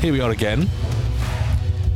Here 0.00 0.12
we 0.12 0.20
are 0.20 0.30
again. 0.30 0.68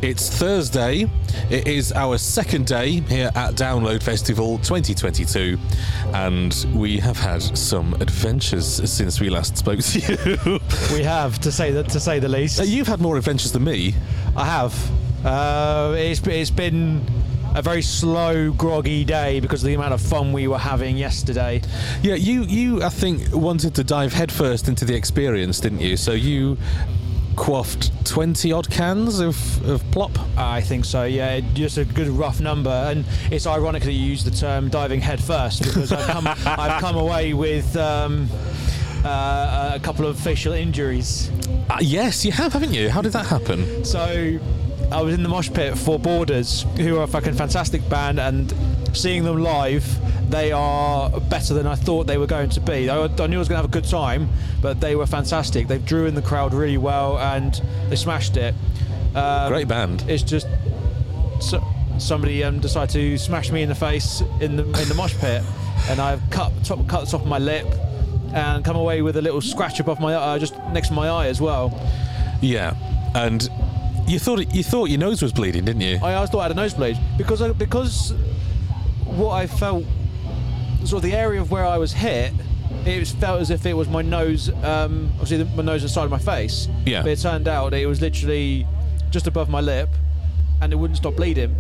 It's 0.02 0.30
Thursday. 0.30 1.06
It 1.50 1.68
is 1.68 1.92
our 1.92 2.16
second 2.16 2.66
day 2.66 3.00
here 3.00 3.30
at 3.34 3.54
Download 3.54 4.02
Festival 4.02 4.56
2022, 4.58 5.58
and 6.14 6.66
we 6.74 6.98
have 6.98 7.18
had 7.18 7.42
some 7.42 7.92
adventures 8.00 8.90
since 8.90 9.20
we 9.20 9.28
last 9.28 9.58
spoke 9.58 9.80
to 9.80 9.98
you. 10.00 10.60
We 10.92 11.02
have 11.02 11.38
to 11.40 11.52
say 11.52 11.70
that 11.72 11.90
to 11.90 12.00
say 12.00 12.18
the 12.18 12.28
least. 12.28 12.60
Uh, 12.60 12.64
You've 12.64 12.88
had 12.88 13.00
more 13.00 13.18
adventures 13.18 13.52
than 13.52 13.64
me. 13.64 13.94
I 14.34 14.46
have. 14.46 14.90
Uh, 15.24 15.94
it's 15.96 16.26
it's 16.26 16.50
been 16.50 17.04
a 17.54 17.62
very 17.62 17.82
slow, 17.82 18.52
groggy 18.52 19.04
day 19.04 19.40
because 19.40 19.62
of 19.62 19.66
the 19.66 19.74
amount 19.74 19.92
of 19.92 20.00
fun 20.00 20.32
we 20.32 20.48
were 20.48 20.58
having 20.58 20.96
yesterday. 20.96 21.60
Yeah, 22.02 22.14
you, 22.14 22.44
you, 22.44 22.82
I 22.82 22.88
think, 22.88 23.34
wanted 23.34 23.74
to 23.74 23.84
dive 23.84 24.12
headfirst 24.12 24.68
into 24.68 24.84
the 24.84 24.94
experience, 24.94 25.60
didn't 25.60 25.80
you? 25.80 25.96
So 25.96 26.12
you 26.12 26.56
quaffed 27.36 27.90
20 28.06 28.52
odd 28.52 28.70
cans 28.70 29.20
of, 29.20 29.68
of 29.68 29.88
plop. 29.90 30.10
I 30.36 30.60
think 30.60 30.84
so. 30.84 31.04
Yeah, 31.04 31.40
just 31.54 31.78
a 31.78 31.84
good 31.84 32.08
rough 32.08 32.40
number, 32.40 32.70
and 32.70 33.04
it's 33.30 33.46
ironic 33.46 33.82
that 33.84 33.92
you 33.92 34.04
use 34.04 34.24
the 34.24 34.30
term 34.30 34.68
diving 34.68 35.00
head 35.00 35.22
first 35.22 35.62
because 35.62 35.92
I've 35.92 36.06
come 36.06 36.26
I've 36.46 36.80
come 36.80 36.96
away 36.96 37.34
with. 37.34 37.76
Um, 37.76 38.28
uh, 39.04 39.72
a 39.74 39.80
couple 39.80 40.06
of 40.06 40.18
facial 40.18 40.52
injuries. 40.52 41.30
Uh, 41.70 41.78
yes, 41.80 42.24
you 42.24 42.32
have, 42.32 42.52
haven't 42.52 42.74
you? 42.74 42.90
How 42.90 43.00
did 43.00 43.12
that 43.12 43.26
happen? 43.26 43.82
So 43.84 44.38
I 44.92 45.02
was 45.02 45.14
in 45.14 45.22
the 45.22 45.28
mosh 45.28 45.50
pit 45.52 45.78
for 45.78 45.98
Borders, 45.98 46.66
who 46.76 46.98
are 46.98 47.04
a 47.04 47.06
fucking 47.06 47.34
fantastic 47.34 47.88
band, 47.88 48.18
and 48.18 48.52
seeing 48.92 49.22
them 49.22 49.40
live, 49.40 49.84
they 50.30 50.50
are 50.50 51.08
better 51.20 51.54
than 51.54 51.66
I 51.66 51.76
thought 51.76 52.06
they 52.08 52.18
were 52.18 52.26
going 52.26 52.50
to 52.50 52.60
be. 52.60 52.90
I, 52.90 53.04
I 53.04 53.26
knew 53.26 53.36
I 53.36 53.38
was 53.38 53.48
going 53.48 53.56
to 53.60 53.62
have 53.62 53.64
a 53.64 53.68
good 53.68 53.84
time, 53.84 54.28
but 54.60 54.80
they 54.80 54.96
were 54.96 55.06
fantastic. 55.06 55.68
They 55.68 55.78
drew 55.78 56.06
in 56.06 56.14
the 56.14 56.22
crowd 56.22 56.52
really 56.54 56.78
well, 56.78 57.18
and 57.18 57.60
they 57.88 57.96
smashed 57.96 58.36
it. 58.36 58.54
Um, 59.14 59.52
Great 59.52 59.68
band. 59.68 60.04
It's 60.08 60.24
just 60.24 60.48
so, 61.40 61.62
somebody 61.98 62.42
um, 62.42 62.58
decided 62.58 62.92
to 62.92 63.18
smash 63.18 63.52
me 63.52 63.62
in 63.62 63.68
the 63.68 63.74
face 63.74 64.22
in 64.40 64.56
the 64.56 64.64
in 64.64 64.88
the 64.88 64.94
mosh 64.96 65.14
pit, 65.18 65.42
and 65.88 66.00
I've 66.00 66.22
cut 66.30 66.52
top, 66.64 66.86
cut 66.88 67.04
the 67.04 67.10
top 67.12 67.22
of 67.22 67.28
my 67.28 67.38
lip, 67.38 67.66
and 68.34 68.64
come 68.64 68.76
away 68.76 69.02
with 69.02 69.16
a 69.16 69.22
little 69.22 69.40
scratch 69.40 69.78
above 69.78 70.00
my 70.00 70.16
eye, 70.16 70.38
just 70.38 70.58
next 70.72 70.88
to 70.88 70.94
my 70.94 71.08
eye 71.08 71.26
as 71.28 71.40
well. 71.40 71.80
Yeah, 72.40 72.74
and 73.14 73.48
you 74.10 74.18
thought 74.18 74.40
it, 74.40 74.54
you 74.54 74.62
thought 74.62 74.88
your 74.90 74.98
nose 74.98 75.22
was 75.22 75.32
bleeding, 75.32 75.64
didn't 75.64 75.82
you? 75.82 75.98
I 76.02 76.14
always 76.14 76.30
thought 76.30 76.40
I 76.40 76.42
had 76.44 76.52
a 76.52 76.54
nosebleed 76.54 76.98
because 77.16 77.40
I, 77.42 77.52
because 77.52 78.12
what 79.04 79.32
I 79.32 79.46
felt 79.46 79.84
sort 80.84 81.04
of 81.04 81.10
the 81.10 81.16
area 81.16 81.40
of 81.40 81.50
where 81.50 81.64
I 81.64 81.78
was 81.78 81.92
hit. 81.92 82.32
It 82.86 82.98
was, 82.98 83.10
felt 83.12 83.40
as 83.40 83.50
if 83.50 83.66
it 83.66 83.74
was 83.74 83.88
my 83.88 84.00
nose, 84.00 84.48
um, 84.64 85.10
obviously 85.14 85.38
the, 85.38 85.44
my 85.56 85.62
nose 85.62 85.82
inside 85.82 86.04
of 86.04 86.10
my 86.10 86.18
face. 86.18 86.68
Yeah. 86.86 87.02
But 87.02 87.10
it 87.10 87.18
turned 87.20 87.46
out 87.48 87.74
it 87.74 87.84
was 87.86 88.00
literally 88.00 88.66
just 89.10 89.26
above 89.26 89.50
my 89.50 89.60
lip, 89.60 89.88
and 90.62 90.72
it 90.72 90.76
wouldn't 90.76 90.96
stop 90.96 91.16
bleeding. 91.16 91.54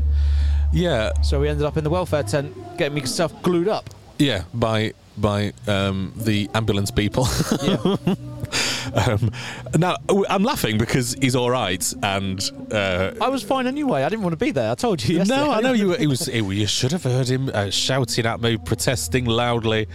Yeah, 0.72 1.10
So 1.22 1.40
we 1.40 1.48
ended 1.48 1.66
up 1.66 1.76
in 1.76 1.84
the 1.84 1.90
welfare 1.90 2.22
tent, 2.22 2.54
getting 2.78 2.96
myself 2.96 3.42
glued 3.42 3.68
up. 3.68 3.90
yeah, 4.18 4.44
by 4.54 4.94
by 5.18 5.52
um, 5.66 6.12
the 6.16 6.48
ambulance 6.54 6.90
people. 6.90 7.26
Yeah. 7.62 7.96
um, 8.94 9.30
now 9.78 9.96
I'm 10.28 10.42
laughing 10.42 10.78
because 10.78 11.14
he's 11.14 11.36
all 11.36 11.50
right, 11.50 11.92
and 12.02 12.40
uh, 12.72 13.12
I 13.20 13.28
was 13.28 13.42
fine 13.42 13.66
anyway. 13.66 14.02
I 14.02 14.08
didn't 14.08 14.22
want 14.22 14.32
to 14.32 14.44
be 14.44 14.50
there. 14.50 14.70
I 14.70 14.74
told 14.74 15.02
you. 15.06 15.18
Yesterday. 15.18 15.40
no, 15.44 15.50
I 15.52 15.60
know 15.60 15.72
you. 15.72 15.88
were- 15.88 15.96
it 15.96 16.06
was. 16.06 16.28
You 16.60 16.66
should 16.66 16.92
have 16.92 17.04
heard 17.04 17.28
him 17.28 17.50
uh, 17.54 17.70
shouting 17.70 18.26
at 18.26 18.40
me, 18.40 18.56
protesting 18.56 19.24
loudly. 19.24 19.86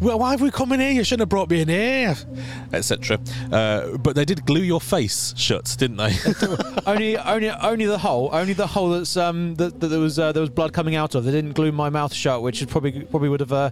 Well, 0.00 0.18
why 0.18 0.32
have 0.32 0.40
we 0.40 0.50
come 0.50 0.72
in 0.72 0.80
here? 0.80 0.90
You 0.90 1.02
shouldn't 1.04 1.22
have 1.22 1.28
brought 1.28 1.48
me 1.50 1.62
in 1.62 1.68
here, 1.68 2.14
etc. 2.72 3.18
Uh, 3.50 3.96
but 3.96 4.14
they 4.14 4.24
did 4.24 4.44
glue 4.44 4.60
your 4.62 4.80
face 4.80 5.32
shut, 5.36 5.74
didn't 5.78 5.96
they? 5.96 6.14
only, 6.86 7.16
only, 7.16 7.50
only 7.50 7.86
the 7.86 7.98
hole. 7.98 8.28
Only 8.32 8.52
the 8.52 8.66
hole 8.66 8.90
that's 8.90 9.16
um 9.16 9.54
that, 9.56 9.80
that 9.80 9.88
there 9.88 9.98
was 10.00 10.18
uh, 10.18 10.32
there 10.32 10.40
was 10.42 10.50
blood 10.50 10.72
coming 10.72 10.94
out 10.94 11.14
of. 11.14 11.24
They 11.24 11.32
didn't 11.32 11.52
glue 11.52 11.72
my 11.72 11.90
mouth 11.90 12.12
shut, 12.12 12.42
which 12.42 12.66
probably 12.68 13.02
probably 13.04 13.28
would 13.28 13.40
have 13.40 13.52
uh, 13.52 13.70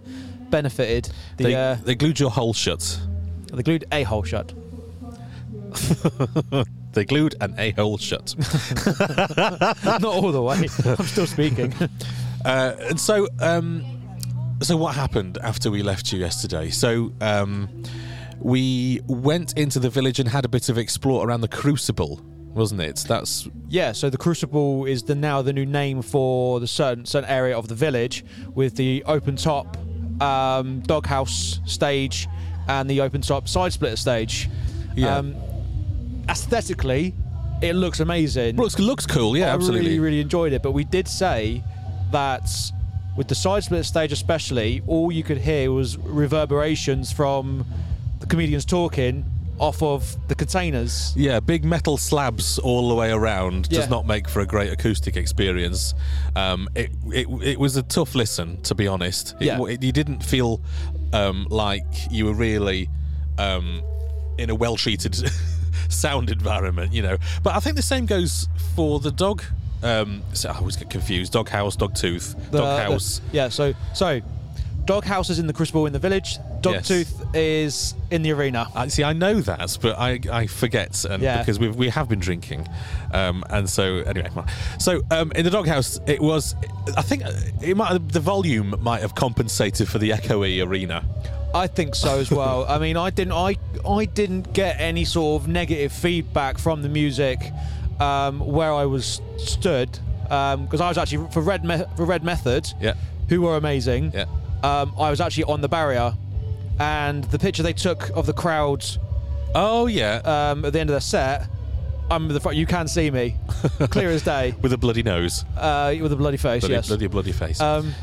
benefited. 0.50 1.10
The 1.36 1.44
they, 1.44 1.54
uh, 1.54 1.74
they 1.84 1.94
glued 1.94 2.18
your 2.18 2.30
hole 2.30 2.54
shut. 2.54 2.98
They 3.56 3.62
glued 3.62 3.84
a 3.92 4.02
hole 4.02 4.22
shut. 4.22 4.52
They 6.92 7.04
glued 7.04 7.34
an 7.40 7.54
a 7.58 7.70
hole 7.72 7.98
shut. 7.98 8.34
Not 9.84 10.04
all 10.04 10.30
the 10.30 10.42
way. 10.42 10.68
I'm 10.98 11.06
still 11.06 11.26
speaking. 11.26 11.74
Uh, 12.44 12.74
and 12.88 12.98
so, 12.98 13.28
um, 13.38 13.84
so 14.62 14.76
what 14.76 14.96
happened 14.96 15.38
after 15.44 15.70
we 15.70 15.80
left 15.80 16.12
you 16.12 16.18
yesterday? 16.18 16.70
So, 16.70 17.12
um, 17.20 17.68
we 18.40 19.00
went 19.06 19.56
into 19.56 19.78
the 19.78 19.88
village 19.88 20.18
and 20.18 20.28
had 20.28 20.44
a 20.44 20.48
bit 20.48 20.68
of 20.68 20.76
explore 20.76 21.24
around 21.24 21.42
the 21.42 21.46
Crucible, 21.46 22.20
wasn't 22.52 22.80
it? 22.80 23.04
That's 23.06 23.48
yeah. 23.68 23.92
So 23.92 24.10
the 24.10 24.18
Crucible 24.18 24.86
is 24.86 25.04
the 25.04 25.14
now 25.14 25.40
the 25.40 25.52
new 25.52 25.64
name 25.64 26.02
for 26.02 26.58
the 26.58 26.66
certain 26.66 27.06
certain 27.06 27.30
area 27.30 27.56
of 27.56 27.68
the 27.68 27.76
village 27.76 28.24
with 28.56 28.74
the 28.74 29.04
open 29.06 29.36
top 29.36 29.76
um, 30.20 30.80
doghouse 30.80 31.60
stage 31.64 32.26
and 32.68 32.88
the 32.88 33.00
open 33.00 33.20
top 33.20 33.48
side 33.48 33.72
splitter 33.72 33.96
stage. 33.96 34.48
Yeah. 34.96 35.16
Um, 35.16 35.34
aesthetically, 36.28 37.14
it 37.60 37.74
looks 37.74 38.00
amazing. 38.00 38.56
looks 38.56 38.78
looks 38.78 39.06
cool. 39.06 39.36
Yeah, 39.36 39.50
I 39.50 39.54
absolutely. 39.54 39.86
really, 39.88 39.98
really 40.00 40.20
enjoyed 40.20 40.52
it. 40.52 40.62
But 40.62 40.72
we 40.72 40.84
did 40.84 41.08
say 41.08 41.62
that 42.10 42.48
with 43.16 43.28
the 43.28 43.34
side 43.34 43.64
split 43.64 43.84
stage, 43.84 44.12
especially, 44.12 44.82
all 44.86 45.12
you 45.12 45.22
could 45.22 45.38
hear 45.38 45.70
was 45.70 45.96
reverberations 45.98 47.12
from 47.12 47.64
the 48.20 48.26
comedians 48.26 48.64
talking 48.64 49.24
off 49.58 49.82
of 49.82 50.16
the 50.28 50.34
containers. 50.34 51.12
Yeah, 51.16 51.38
big 51.38 51.64
metal 51.64 51.96
slabs 51.96 52.58
all 52.58 52.88
the 52.88 52.94
way 52.96 53.12
around 53.12 53.68
Yeah. 53.70 53.80
does 53.80 53.90
not 53.90 54.06
make 54.06 54.28
for 54.28 54.40
a 54.40 54.46
great 54.46 54.72
acoustic 54.72 55.16
experience. 55.16 55.94
Um, 56.34 56.68
it, 56.74 56.90
it 57.12 57.28
it 57.42 57.60
was 57.60 57.76
a 57.76 57.82
tough 57.82 58.14
listen, 58.16 58.60
to 58.62 58.74
be 58.74 58.88
honest. 58.88 59.34
It, 59.38 59.46
Yeah. 59.46 59.62
it- 59.66 59.82
you 59.82 59.92
didn't 59.92 60.24
feel 60.24 60.60
um, 61.12 61.46
like 61.50 61.84
you 62.10 62.24
were 62.26 62.34
really 62.34 62.88
um, 63.38 63.82
in 64.38 64.50
a 64.50 64.54
well 64.54 64.76
treated 64.76 65.16
sound 65.88 66.30
environment, 66.30 66.92
you 66.92 67.02
know. 67.02 67.16
But 67.42 67.54
I 67.54 67.60
think 67.60 67.76
the 67.76 67.82
same 67.82 68.06
goes 68.06 68.48
for 68.74 69.00
the 69.00 69.10
dog. 69.12 69.42
Um, 69.82 70.22
so 70.32 70.48
I 70.50 70.56
always 70.58 70.76
get 70.76 70.90
confused. 70.90 71.32
Dog 71.32 71.48
house, 71.48 71.74
dog 71.76 71.94
tooth, 71.94 72.34
The- 72.52 72.58
dog 72.58 72.78
the- 72.78 72.84
house. 72.92 73.20
yeah, 73.32 73.48
so 73.48 73.74
so 73.94 74.20
dog 74.84 75.04
house 75.04 75.30
is 75.30 75.38
in 75.38 75.46
the 75.46 75.52
Crucible 75.52 75.86
in 75.86 75.92
the 75.92 75.98
village. 75.98 76.38
Dog 76.60 76.74
Yes. 76.74 76.90
is 77.34 77.94
in 78.10 78.22
the 78.22 78.30
arena. 78.32 78.68
I 78.74 78.88
see. 78.88 79.02
I 79.04 79.12
know 79.12 79.40
that, 79.40 79.78
but 79.80 79.98
I, 79.98 80.20
I 80.30 80.46
forget, 80.46 81.04
and 81.04 81.22
Yeah. 81.22 81.38
because 81.38 81.58
we 81.58 81.68
we 81.68 81.88
have 81.88 82.08
been 82.08 82.18
drinking, 82.20 82.68
um, 83.12 83.44
and 83.50 83.68
so 83.68 83.98
anyway. 84.00 84.30
So 84.78 85.00
um, 85.10 85.32
in 85.32 85.44
the 85.44 85.50
doghouse, 85.50 85.98
it 86.06 86.20
was. 86.20 86.54
I 86.96 87.02
think 87.02 87.22
it 87.60 87.76
might 87.76 88.08
the 88.08 88.20
volume 88.20 88.74
might 88.80 89.00
have 89.02 89.14
compensated 89.14 89.88
for 89.88 89.98
the 89.98 90.10
echoey 90.10 90.64
arena. 90.66 91.04
I 91.54 91.66
think 91.66 91.94
so 91.94 92.18
as 92.18 92.30
well. 92.30 92.64
I 92.68 92.78
mean, 92.78 92.96
I 92.96 93.10
didn't 93.10 93.34
I 93.34 93.56
I 93.88 94.04
didn't 94.06 94.52
get 94.52 94.76
any 94.80 95.04
sort 95.04 95.42
of 95.42 95.48
negative 95.48 95.92
feedback 95.92 96.58
from 96.58 96.82
the 96.82 96.88
music 96.88 97.38
um, 98.00 98.40
where 98.40 98.72
I 98.72 98.84
was 98.86 99.20
stood 99.36 99.90
because 100.22 100.80
I 100.80 100.88
was 100.88 100.96
actually 100.96 101.28
for 101.30 101.42
Red 101.42 101.64
Me- 101.64 101.84
for 101.96 102.04
Red 102.06 102.24
Method, 102.24 102.72
Yeah. 102.80 102.94
who 103.28 103.42
were 103.42 103.56
amazing. 103.56 104.12
Yeah. 104.14 104.24
Um, 104.62 104.94
I 104.98 105.10
was 105.10 105.20
actually 105.20 105.44
on 105.44 105.60
the 105.60 105.68
barrier, 105.68 106.14
and 106.78 107.24
the 107.24 107.38
picture 107.38 107.62
they 107.62 107.72
took 107.72 108.10
of 108.10 108.26
the 108.26 108.32
crowd 108.32 108.84
Oh 109.54 109.86
yeah, 109.86 110.16
um, 110.24 110.64
at 110.64 110.72
the 110.72 110.80
end 110.80 110.90
of 110.90 110.94
the 110.94 111.00
set. 111.00 111.48
I'm 112.10 112.28
the 112.28 112.40
front. 112.40 112.56
You 112.56 112.66
can 112.66 112.88
see 112.88 113.10
me, 113.10 113.36
clear 113.90 114.10
as 114.10 114.22
day, 114.22 114.54
with 114.60 114.72
a 114.72 114.78
bloody 114.78 115.02
nose, 115.02 115.44
uh, 115.56 115.94
with 116.00 116.12
a 116.12 116.16
bloody 116.16 116.36
face. 116.36 116.62
bloody, 116.62 116.74
yes. 116.74 116.88
bloody 116.88 117.06
bloody 117.06 117.32
face. 117.32 117.60
Um, 117.60 117.94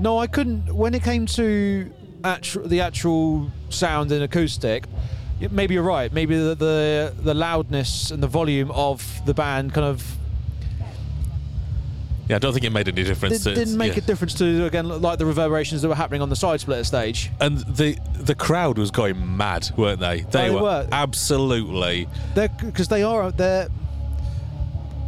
no, 0.00 0.18
I 0.18 0.26
couldn't. 0.26 0.74
When 0.74 0.94
it 0.94 1.02
came 1.02 1.26
to 1.26 1.90
actu- 2.24 2.66
the 2.66 2.80
actual 2.80 3.50
sound 3.70 4.12
and 4.12 4.22
acoustic, 4.22 4.84
maybe 5.50 5.74
you're 5.74 5.82
right. 5.82 6.12
Maybe 6.12 6.36
the, 6.36 6.54
the 6.54 7.14
the 7.22 7.34
loudness 7.34 8.10
and 8.10 8.22
the 8.22 8.26
volume 8.26 8.70
of 8.70 9.20
the 9.24 9.34
band 9.34 9.72
kind 9.72 9.86
of 9.86 10.04
yeah, 12.28 12.36
I 12.36 12.38
don't 12.38 12.52
think 12.52 12.64
it 12.64 12.70
made 12.70 12.88
any 12.88 13.04
difference. 13.04 13.44
to, 13.44 13.54
didn't 13.54 13.76
make 13.76 13.92
yeah. 13.92 13.98
a 13.98 14.06
difference 14.06 14.34
to 14.34 14.64
again 14.66 14.88
like 14.88 15.18
the 15.18 15.26
reverberations 15.26 15.82
that 15.82 15.88
were 15.88 15.94
happening 15.94 16.22
on 16.22 16.28
the 16.30 16.36
side 16.36 16.60
splitter 16.60 16.84
stage. 16.84 17.30
And 17.40 17.58
the 17.58 17.98
the 18.18 18.34
crowd 18.34 18.78
was 18.78 18.90
going 18.90 19.36
mad, 19.36 19.70
weren't 19.76 20.00
they? 20.00 20.20
They, 20.20 20.48
They 20.48 20.50
were, 20.50 20.62
were. 20.62 20.88
absolutely. 20.92 22.08
They're 22.34 22.48
because 22.48 22.88
they 22.88 23.02
are 23.02 23.30
they're. 23.32 23.68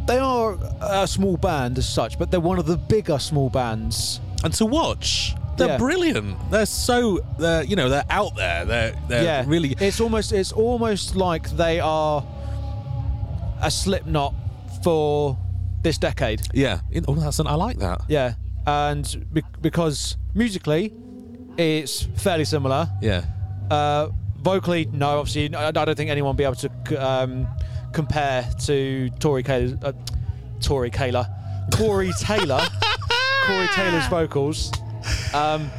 They 0.07 0.19
are 0.19 0.57
a 0.79 1.05
small 1.05 1.35
band 1.35 1.77
as 1.77 1.89
such, 1.89 2.17
but 2.17 2.31
they're 2.31 2.39
one 2.39 2.59
of 2.59 2.65
the 2.65 2.77
bigger 2.77 3.19
small 3.19 3.49
bands. 3.49 4.21
And 4.41 4.53
to 4.53 4.65
watch, 4.65 5.35
they're 5.57 5.67
Yeah. 5.67 5.77
brilliant. 5.77 6.49
They're 6.49 6.65
so 6.65 7.19
they're 7.37 7.63
you 7.63 7.75
know 7.75 7.89
they're 7.89 8.05
out 8.09 8.33
there. 8.37 8.63
They're 8.63 8.95
they're 9.09 9.23
yeah, 9.23 9.43
really 9.45 9.75
It's 9.81 9.99
almost 9.99 10.31
it's 10.31 10.53
almost 10.53 11.17
like 11.17 11.49
they 11.57 11.81
are 11.81 12.23
a 13.61 13.69
Slipknot 13.69 14.33
for 14.81 15.37
this 15.83 15.97
decade. 15.97 16.41
yeah. 16.53 16.79
In- 16.91 17.05
Oh, 17.07 17.15
that's 17.15 17.39
an, 17.39 17.47
I 17.47 17.55
like 17.55 17.77
that. 17.79 18.01
Yeah, 18.07 18.33
and 18.65 19.25
be- 19.33 19.43
because 19.61 20.17
musically, 20.33 20.93
it's 21.57 22.03
fairly 22.17 22.45
similar. 22.45 22.89
Yeah. 23.01 23.23
Uh, 23.69 24.09
vocally, 24.37 24.85
no, 24.91 25.19
obviously, 25.19 25.53
I, 25.55 25.67
I 25.67 25.71
don't 25.71 25.95
think 25.95 26.09
anyone 26.09 26.29
will 26.29 26.33
be 26.35 26.43
able 26.43 26.55
to 26.55 26.71
c- 26.87 26.95
um, 26.97 27.47
compare 27.93 28.47
to 28.65 29.09
Tory 29.19 29.43
Taylor. 29.43 29.77
Uh, 29.81 29.91
Tory 30.61 30.89
Taylor. 30.89 31.27
Corey 31.75 32.11
Taylor. 32.19 32.61
Corey 33.45 33.67
Taylor's 33.75 34.07
vocals. 34.07 34.71
Um, 35.33 35.69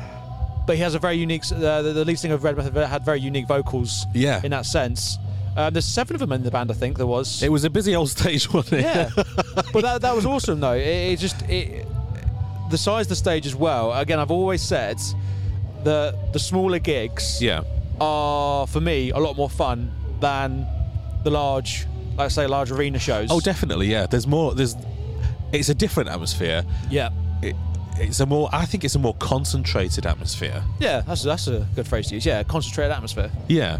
but 0.67 0.77
he 0.77 0.83
has 0.83 0.95
a 0.95 0.99
very 0.99 1.17
unique. 1.17 1.43
Uh, 1.51 1.81
the, 1.83 1.93
the 1.93 2.05
lead 2.05 2.19
singer 2.19 2.35
of 2.35 2.45
Red 2.45 2.57
Method 2.57 2.75
had 2.87 3.05
very 3.05 3.21
unique 3.21 3.49
vocals. 3.49 4.05
Yeah. 4.15 4.41
In 4.45 4.51
that 4.51 4.67
sense, 4.67 5.19
um, 5.59 5.73
there's 5.73 5.85
seven 5.85 6.15
of 6.15 6.21
them 6.21 6.33
in 6.33 6.43
the 6.45 6.51
band. 6.51 6.71
I 6.71 6.75
think 6.75 6.97
there 6.97 7.07
was. 7.07 7.43
It 7.43 7.51
was 7.51 7.65
a 7.65 7.71
busy 7.71 7.95
old 7.97 8.09
stage, 8.11 8.51
wasn't 8.53 8.81
it? 8.81 8.85
Yeah, 8.85 9.11
but 9.73 9.83
that, 9.83 10.01
that 10.03 10.15
was 10.15 10.25
awesome 10.25 10.61
though. 10.61 10.73
It, 10.75 11.13
it 11.13 11.19
just 11.19 11.43
it, 11.49 11.87
the 12.71 12.79
size 12.79 13.07
of 13.07 13.11
the 13.11 13.17
stage 13.17 13.45
as 13.47 13.55
well. 13.57 13.93
Again, 13.93 14.19
I've 14.19 14.31
always 14.31 14.63
said 14.63 14.99
that 15.85 16.33
the 16.33 16.39
smaller 16.39 16.79
gigs 16.79 17.43
yeah. 17.43 17.63
are 18.01 18.67
for 18.67 18.81
me 18.81 19.11
a 19.11 19.19
lot 19.19 19.37
more 19.37 19.51
fun 19.51 19.91
than 20.21 20.67
the 21.25 21.31
large, 21.31 21.87
like 22.17 22.27
I 22.27 22.29
say, 22.29 22.47
large 22.47 22.71
arena 22.71 22.99
shows. 22.99 23.29
Oh, 23.31 23.41
definitely. 23.41 23.87
Yeah. 23.89 24.07
There's 24.07 24.27
more. 24.27 24.55
There's. 24.55 24.77
It's 25.53 25.71
a 25.71 25.75
different 25.75 26.11
atmosphere. 26.11 26.63
yeah, 26.91 27.09
It, 27.43 27.57
it's 27.97 28.21
a 28.21 28.27
more. 28.27 28.49
I 28.53 28.65
think 28.67 28.85
it's 28.85 28.95
a 28.95 28.99
more 28.99 29.15
concentrated 29.15 30.07
atmosphere. 30.07 30.63
yeah. 30.79 31.01
That's 31.01 31.23
that's 31.23 31.49
a 31.49 31.67
good 31.75 31.89
phrase 31.89 32.09
to 32.09 32.15
use. 32.15 32.27
Yeah, 32.27 32.43
concentrated 32.45 32.93
atmosphere. 32.93 33.31
Yeah. 33.49 33.79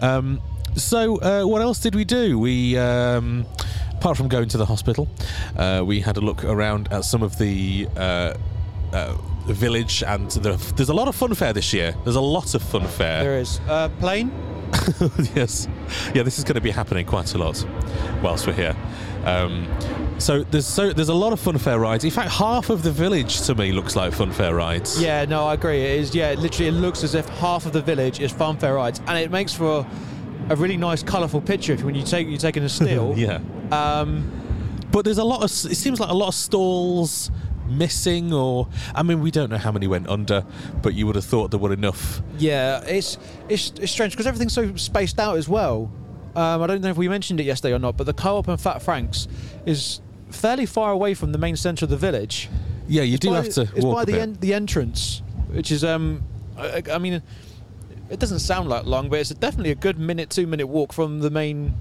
Um, 0.00 0.40
so, 0.76 1.16
uh, 1.20 1.44
what 1.44 1.62
else 1.62 1.78
did 1.78 1.94
we 1.94 2.04
do? 2.04 2.38
We, 2.38 2.76
um, 2.78 3.46
apart 3.92 4.16
from 4.16 4.28
going 4.28 4.48
to 4.48 4.58
the 4.58 4.66
hospital, 4.66 5.08
uh, 5.56 5.82
we 5.84 6.00
had 6.00 6.16
a 6.16 6.20
look 6.20 6.44
around 6.44 6.92
at 6.92 7.04
some 7.04 7.22
of 7.22 7.38
the 7.38 7.88
uh, 7.96 8.34
uh, 8.92 9.14
village, 9.46 10.02
and 10.02 10.30
the, 10.30 10.56
there's 10.76 10.88
a 10.88 10.94
lot 10.94 11.08
of 11.08 11.16
funfair 11.16 11.54
this 11.54 11.72
year. 11.72 11.94
There's 12.04 12.16
a 12.16 12.20
lot 12.20 12.54
of 12.54 12.62
funfair. 12.62 13.22
There 13.22 13.38
is 13.38 13.60
uh, 13.68 13.88
plane. 14.00 14.30
yes. 15.34 15.68
Yeah, 16.14 16.22
this 16.22 16.38
is 16.38 16.44
going 16.44 16.56
to 16.56 16.60
be 16.60 16.70
happening 16.70 17.06
quite 17.06 17.32
a 17.34 17.38
lot 17.38 17.64
whilst 18.22 18.46
we're 18.46 18.54
here. 18.54 18.76
Um, 19.24 19.66
so 20.18 20.42
there's 20.44 20.66
so 20.66 20.92
there's 20.92 21.08
a 21.08 21.14
lot 21.14 21.32
of 21.32 21.40
funfair 21.40 21.80
rides. 21.80 22.04
In 22.04 22.10
fact, 22.10 22.30
half 22.30 22.70
of 22.70 22.82
the 22.82 22.90
village 22.90 23.40
to 23.42 23.54
me 23.54 23.72
looks 23.72 23.96
like 23.96 24.12
funfair 24.12 24.54
rides. 24.56 25.00
Yeah, 25.00 25.24
no, 25.24 25.46
I 25.46 25.54
agree. 25.54 25.82
It 25.82 26.00
is. 26.00 26.14
Yeah, 26.14 26.32
literally, 26.32 26.68
it 26.68 26.80
looks 26.80 27.02
as 27.04 27.14
if 27.14 27.28
half 27.40 27.66
of 27.66 27.72
the 27.72 27.82
village 27.82 28.20
is 28.20 28.32
funfair 28.32 28.76
rides, 28.76 29.00
and 29.06 29.18
it 29.18 29.30
makes 29.30 29.54
for 29.54 29.86
a 30.50 30.56
really 30.56 30.76
nice, 30.76 31.02
colourful 31.02 31.40
picture 31.40 31.72
if 31.72 31.82
when 31.84 31.94
you 31.94 32.02
take 32.02 32.28
you're 32.28 32.38
taking 32.38 32.62
a 32.64 32.68
steal. 32.80 33.14
Yeah. 33.16 33.40
Um, 33.70 34.30
But 34.90 35.04
there's 35.04 35.18
a 35.18 35.24
lot 35.24 35.38
of. 35.42 35.50
It 35.50 35.76
seems 35.76 35.98
like 36.00 36.10
a 36.10 36.14
lot 36.14 36.28
of 36.28 36.34
stalls 36.34 37.30
missing, 37.68 38.32
or 38.32 38.68
I 38.94 39.02
mean, 39.02 39.20
we 39.20 39.30
don't 39.30 39.50
know 39.50 39.58
how 39.58 39.72
many 39.72 39.86
went 39.86 40.08
under, 40.08 40.44
but 40.82 40.94
you 40.94 41.06
would 41.06 41.16
have 41.16 41.24
thought 41.24 41.50
there 41.50 41.58
were 41.58 41.72
enough. 41.72 42.22
Yeah, 42.38 42.82
it's 42.86 43.18
it's, 43.48 43.72
it's 43.80 43.90
strange 43.90 44.12
because 44.12 44.26
everything's 44.26 44.52
so 44.52 44.76
spaced 44.76 45.18
out 45.18 45.36
as 45.36 45.48
well. 45.48 45.90
Um, 46.36 46.62
I 46.62 46.66
don't 46.66 46.80
know 46.80 46.90
if 46.90 46.96
we 46.96 47.08
mentioned 47.08 47.40
it 47.40 47.44
yesterday 47.44 47.74
or 47.74 47.78
not, 47.78 47.96
but 47.96 48.04
the 48.06 48.12
co-op 48.12 48.48
and 48.48 48.60
Fat 48.60 48.82
Franks 48.82 49.28
is 49.66 50.00
fairly 50.30 50.66
far 50.66 50.90
away 50.92 51.14
from 51.14 51.32
the 51.32 51.38
main 51.38 51.56
centre 51.56 51.84
of 51.86 51.90
the 51.90 51.96
village. 51.96 52.48
Yeah, 52.88 53.02
you 53.02 53.18
do 53.18 53.30
by, 53.30 53.36
have 53.36 53.48
to 53.50 53.62
It's 53.62 53.84
walk 53.84 53.96
by 53.96 54.04
the 54.04 54.20
en- 54.20 54.36
the 54.40 54.52
entrance, 54.54 55.22
which 55.48 55.72
is 55.72 55.82
um, 55.84 56.22
I, 56.58 56.82
I 56.92 56.98
mean, 56.98 57.22
it 58.14 58.20
doesn't 58.20 58.38
sound 58.40 58.68
like 58.68 58.86
long, 58.86 59.08
but 59.10 59.18
it's 59.20 59.30
definitely 59.30 59.70
a 59.72 59.74
good 59.74 59.98
minute, 59.98 60.30
two 60.30 60.46
minute 60.46 60.66
walk 60.66 60.92
from 60.92 61.20
the 61.20 61.30
main 61.30 61.74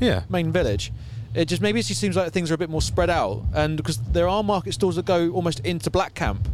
Yeah. 0.00 0.22
main 0.28 0.50
village. 0.52 0.92
It 1.34 1.46
just 1.46 1.60
maybe 1.62 1.80
it 1.80 1.84
just 1.86 2.00
seems 2.00 2.16
like 2.16 2.32
things 2.32 2.50
are 2.50 2.54
a 2.54 2.58
bit 2.58 2.70
more 2.70 2.82
spread 2.82 3.10
out, 3.10 3.42
and 3.54 3.76
because 3.76 3.98
there 3.98 4.26
are 4.28 4.42
market 4.42 4.72
stalls 4.74 4.96
that 4.96 5.04
go 5.04 5.30
almost 5.30 5.60
into 5.60 5.90
Black 5.90 6.14
Camp. 6.14 6.48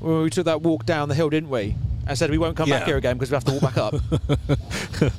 Well, 0.00 0.22
we 0.22 0.30
took 0.30 0.46
that 0.46 0.62
walk 0.62 0.84
down 0.86 1.08
the 1.08 1.14
hill, 1.14 1.30
didn't 1.30 1.50
we? 1.50 1.76
And 2.06 2.18
said 2.18 2.30
we 2.30 2.38
won't 2.38 2.56
come 2.56 2.68
back 2.68 2.84
here 2.86 2.96
again 2.96 3.16
because 3.18 3.30
we 3.30 3.34
have 3.36 3.44
to 3.44 3.52
walk 3.52 3.62
back 3.62 3.76
up. 3.76 3.94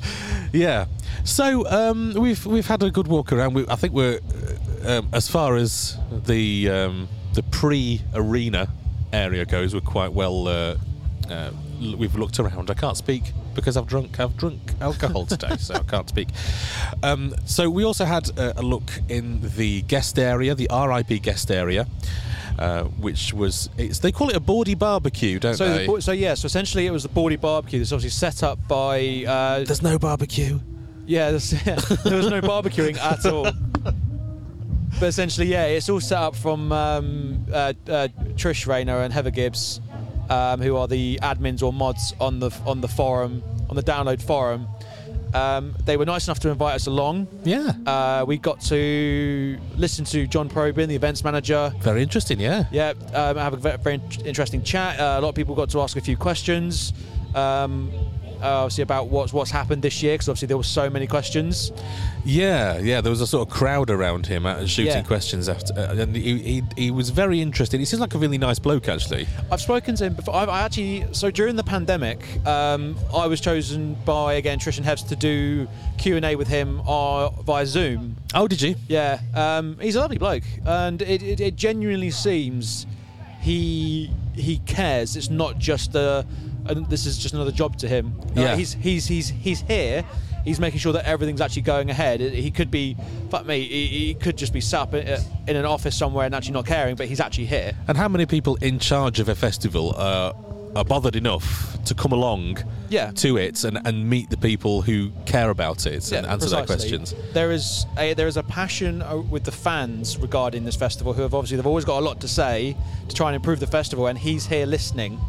Yeah. 0.52 0.84
So 1.24 1.66
um, 1.70 2.12
we've 2.14 2.44
we've 2.44 2.66
had 2.66 2.82
a 2.82 2.90
good 2.90 3.06
walk 3.06 3.32
around. 3.32 3.54
We, 3.54 3.66
I 3.68 3.76
think 3.76 3.94
we're 3.94 4.20
uh, 4.84 4.98
um, 4.98 5.08
as 5.14 5.26
far 5.28 5.56
as 5.56 5.96
the 6.26 6.68
um, 6.68 7.08
the 7.32 7.42
pre-arena 7.44 8.68
area 9.14 9.46
goes, 9.46 9.72
we're 9.74 9.80
quite 9.80 10.12
well. 10.12 10.46
Uh, 10.48 10.76
uh, 11.30 11.50
we've 11.96 12.14
looked 12.16 12.38
around. 12.38 12.70
I 12.70 12.74
can't 12.74 12.96
speak 12.96 13.32
because 13.54 13.76
I've 13.76 13.86
drunk. 13.86 14.18
I've 14.20 14.36
drunk 14.36 14.60
alcohol 14.80 15.26
today, 15.26 15.56
so 15.58 15.74
I 15.74 15.80
can't 15.80 16.08
speak. 16.08 16.28
Um, 17.02 17.34
so 17.44 17.68
we 17.70 17.84
also 17.84 18.04
had 18.04 18.28
a, 18.38 18.60
a 18.60 18.62
look 18.62 18.90
in 19.08 19.40
the 19.56 19.82
guest 19.82 20.18
area, 20.18 20.54
the 20.54 20.68
RIP 20.70 21.22
guest 21.22 21.50
area. 21.50 21.86
Uh, 22.58 22.84
which 22.84 23.32
was 23.32 23.70
it's, 23.78 23.98
they 24.00 24.12
call 24.12 24.28
it 24.28 24.36
a 24.36 24.40
boardie 24.40 24.78
barbecue, 24.78 25.38
don't 25.38 25.54
so, 25.54 25.68
they? 25.74 25.86
the, 25.86 26.02
so 26.02 26.12
yeah, 26.12 26.34
so 26.34 26.44
essentially 26.44 26.86
it 26.86 26.90
was 26.90 27.02
the 27.02 27.08
Boardie 27.08 27.40
Barbecue. 27.40 27.78
That's 27.78 27.92
obviously 27.92 28.10
set 28.10 28.42
up 28.42 28.58
by. 28.68 29.24
Uh, 29.26 29.64
There's 29.64 29.80
no 29.82 29.98
barbecue. 29.98 30.60
yeah, 31.06 31.30
there's- 31.30 31.50
there 32.04 32.16
was 32.16 32.28
no 32.28 32.42
barbecuing 32.42 32.98
at 32.98 33.24
all. 33.24 33.50
But 35.00 35.06
essentially, 35.08 35.46
yeah, 35.48 35.64
it's 35.64 35.88
all 35.88 36.00
set 36.00 36.18
up 36.18 36.36
from 36.36 36.70
um, 36.70 37.46
uh, 37.50 37.72
uh, 37.88 38.08
Trish 38.34 38.66
Rayner 38.66 39.00
and 39.00 39.12
Heather 39.12 39.30
Gibbs, 39.30 39.80
um, 40.30 40.60
who 40.60 40.76
are 40.76 40.88
the 40.88 41.18
admins 41.22 41.62
or 41.62 41.72
mods 41.72 42.14
on 42.20 42.40
the 42.40 42.50
on 42.66 42.80
the 42.80 42.88
forum, 42.88 43.42
on 43.68 43.76
the 43.76 43.82
download 43.82 44.22
forum. 44.22 44.66
Um, 45.34 45.74
they 45.84 45.96
were 45.96 46.04
nice 46.04 46.26
enough 46.26 46.40
to 46.40 46.50
invite 46.50 46.74
us 46.74 46.86
along. 46.86 47.26
Yeah. 47.44 47.72
Uh, 47.86 48.24
we 48.26 48.36
got 48.36 48.60
to 48.62 49.58
listen 49.76 50.04
to 50.06 50.26
John 50.26 50.48
Probin, 50.48 50.88
the 50.88 50.94
events 50.94 51.24
manager. 51.24 51.72
Very 51.78 52.02
interesting. 52.02 52.38
Yeah. 52.38 52.64
Yeah, 52.70 52.92
um, 53.14 53.36
have 53.36 53.54
a 53.54 53.56
very, 53.56 53.78
very 53.78 54.00
interesting 54.24 54.62
chat. 54.62 55.00
Uh, 55.00 55.18
a 55.18 55.20
lot 55.20 55.30
of 55.30 55.34
people 55.34 55.54
got 55.54 55.70
to 55.70 55.80
ask 55.80 55.96
a 55.96 56.00
few 56.02 56.16
questions. 56.16 56.92
Um, 57.34 57.90
uh, 58.42 58.62
obviously 58.62 58.82
about 58.82 59.08
what's 59.08 59.32
what's 59.32 59.50
happened 59.50 59.82
this 59.82 60.02
year 60.02 60.14
because 60.14 60.28
obviously 60.28 60.48
there 60.48 60.56
were 60.56 60.62
so 60.62 60.90
many 60.90 61.06
questions. 61.06 61.72
Yeah, 62.24 62.78
yeah. 62.78 63.00
There 63.00 63.10
was 63.10 63.20
a 63.20 63.26
sort 63.26 63.48
of 63.48 63.54
crowd 63.54 63.90
around 63.90 64.26
him 64.26 64.44
shooting 64.66 64.92
Yeah. 64.92 65.02
questions 65.02 65.48
after, 65.48 65.72
uh, 65.78 65.94
and 65.96 66.14
he, 66.14 66.38
he 66.38 66.62
he 66.76 66.90
was 66.90 67.10
very 67.10 67.40
interested. 67.40 67.80
He 67.80 67.86
seems 67.86 68.00
like 68.00 68.14
a 68.14 68.18
really 68.18 68.38
nice 68.38 68.58
bloke, 68.58 68.88
actually. 68.88 69.26
I've 69.50 69.60
spoken 69.60 69.96
to 69.96 70.04
him 70.06 70.14
before. 70.14 70.34
I've, 70.34 70.48
I 70.48 70.62
actually 70.62 71.06
so 71.12 71.30
during 71.30 71.56
the 71.56 71.64
pandemic, 71.64 72.18
um, 72.46 72.96
I 73.14 73.26
was 73.26 73.40
chosen 73.40 73.96
by 74.04 74.34
again 74.34 74.58
Trish 74.58 74.76
and 74.78 74.86
Hevs 74.86 75.06
to 75.08 75.16
do 75.16 75.66
Q 75.98 76.16
and 76.16 76.24
A 76.24 76.36
with 76.36 76.48
him 76.48 76.80
uh, 76.86 77.30
via 77.30 77.66
Zoom. 77.66 78.16
Oh, 78.34 78.48
did 78.48 78.62
you? 78.62 78.74
Yeah, 78.88 79.20
um, 79.34 79.76
he's 79.80 79.96
a 79.96 80.00
lovely 80.00 80.18
bloke, 80.18 80.44
and 80.64 81.02
it, 81.02 81.22
it, 81.22 81.40
it 81.40 81.56
genuinely 81.56 82.10
seems 82.10 82.86
he 83.40 84.10
he 84.34 84.58
cares. 84.58 85.16
It's 85.16 85.28
not 85.30 85.58
just 85.58 85.94
a, 85.94 86.24
and 86.66 86.88
this 86.88 87.06
is 87.06 87.18
just 87.18 87.34
another 87.34 87.52
job 87.52 87.76
to 87.78 87.88
him. 87.88 88.14
Yeah. 88.34 88.56
he's 88.56 88.72
he's 88.74 89.06
he's 89.06 89.28
he's 89.28 89.60
here. 89.62 90.04
He's 90.44 90.58
making 90.58 90.80
sure 90.80 90.92
that 90.94 91.04
everything's 91.06 91.40
actually 91.40 91.62
going 91.62 91.88
ahead. 91.88 92.18
He 92.18 92.50
could 92.50 92.68
be, 92.68 92.96
fuck 93.30 93.46
me, 93.46 93.60
he, 93.64 93.86
he 93.86 94.14
could 94.14 94.36
just 94.36 94.52
be 94.52 94.60
sat 94.60 94.80
up 94.80 94.94
in, 94.94 95.06
in 95.46 95.54
an 95.54 95.64
office 95.64 95.96
somewhere 95.96 96.26
and 96.26 96.34
actually 96.34 96.54
not 96.54 96.66
caring, 96.66 96.96
but 96.96 97.06
he's 97.06 97.20
actually 97.20 97.46
here. 97.46 97.72
And 97.86 97.96
how 97.96 98.08
many 98.08 98.26
people 98.26 98.56
in 98.56 98.80
charge 98.80 99.20
of 99.20 99.28
a 99.28 99.36
festival 99.36 99.94
are, 99.96 100.34
are 100.74 100.84
bothered 100.84 101.14
enough 101.14 101.78
to 101.84 101.94
come 101.94 102.10
along 102.10 102.58
Yeah. 102.88 103.12
to 103.12 103.36
it 103.36 103.62
and, 103.62 103.78
and 103.86 104.10
meet 104.10 104.30
the 104.30 104.36
people 104.36 104.82
who 104.82 105.12
care 105.26 105.48
about 105.50 105.86
it 105.86 106.10
and 106.10 106.26
answer 106.26 106.48
their 106.48 106.66
questions? 106.66 107.14
There 107.34 107.52
is 107.52 107.86
a 107.96 108.14
there 108.14 108.26
is 108.26 108.36
a 108.36 108.42
passion 108.42 109.00
uh, 109.00 109.18
with 109.18 109.44
the 109.44 109.52
fans 109.52 110.18
regarding 110.18 110.64
this 110.64 110.74
festival, 110.74 111.12
who 111.12 111.22
have 111.22 111.34
obviously 111.34 111.56
they've 111.56 111.66
always 111.68 111.84
got 111.84 112.00
a 112.00 112.04
lot 112.04 112.20
to 112.20 112.26
say 112.26 112.76
to 113.08 113.14
try 113.14 113.28
and 113.28 113.36
improve 113.36 113.60
the 113.60 113.68
festival, 113.68 114.08
and 114.08 114.18
he's 114.18 114.46
here 114.46 114.66
listening. 114.66 115.20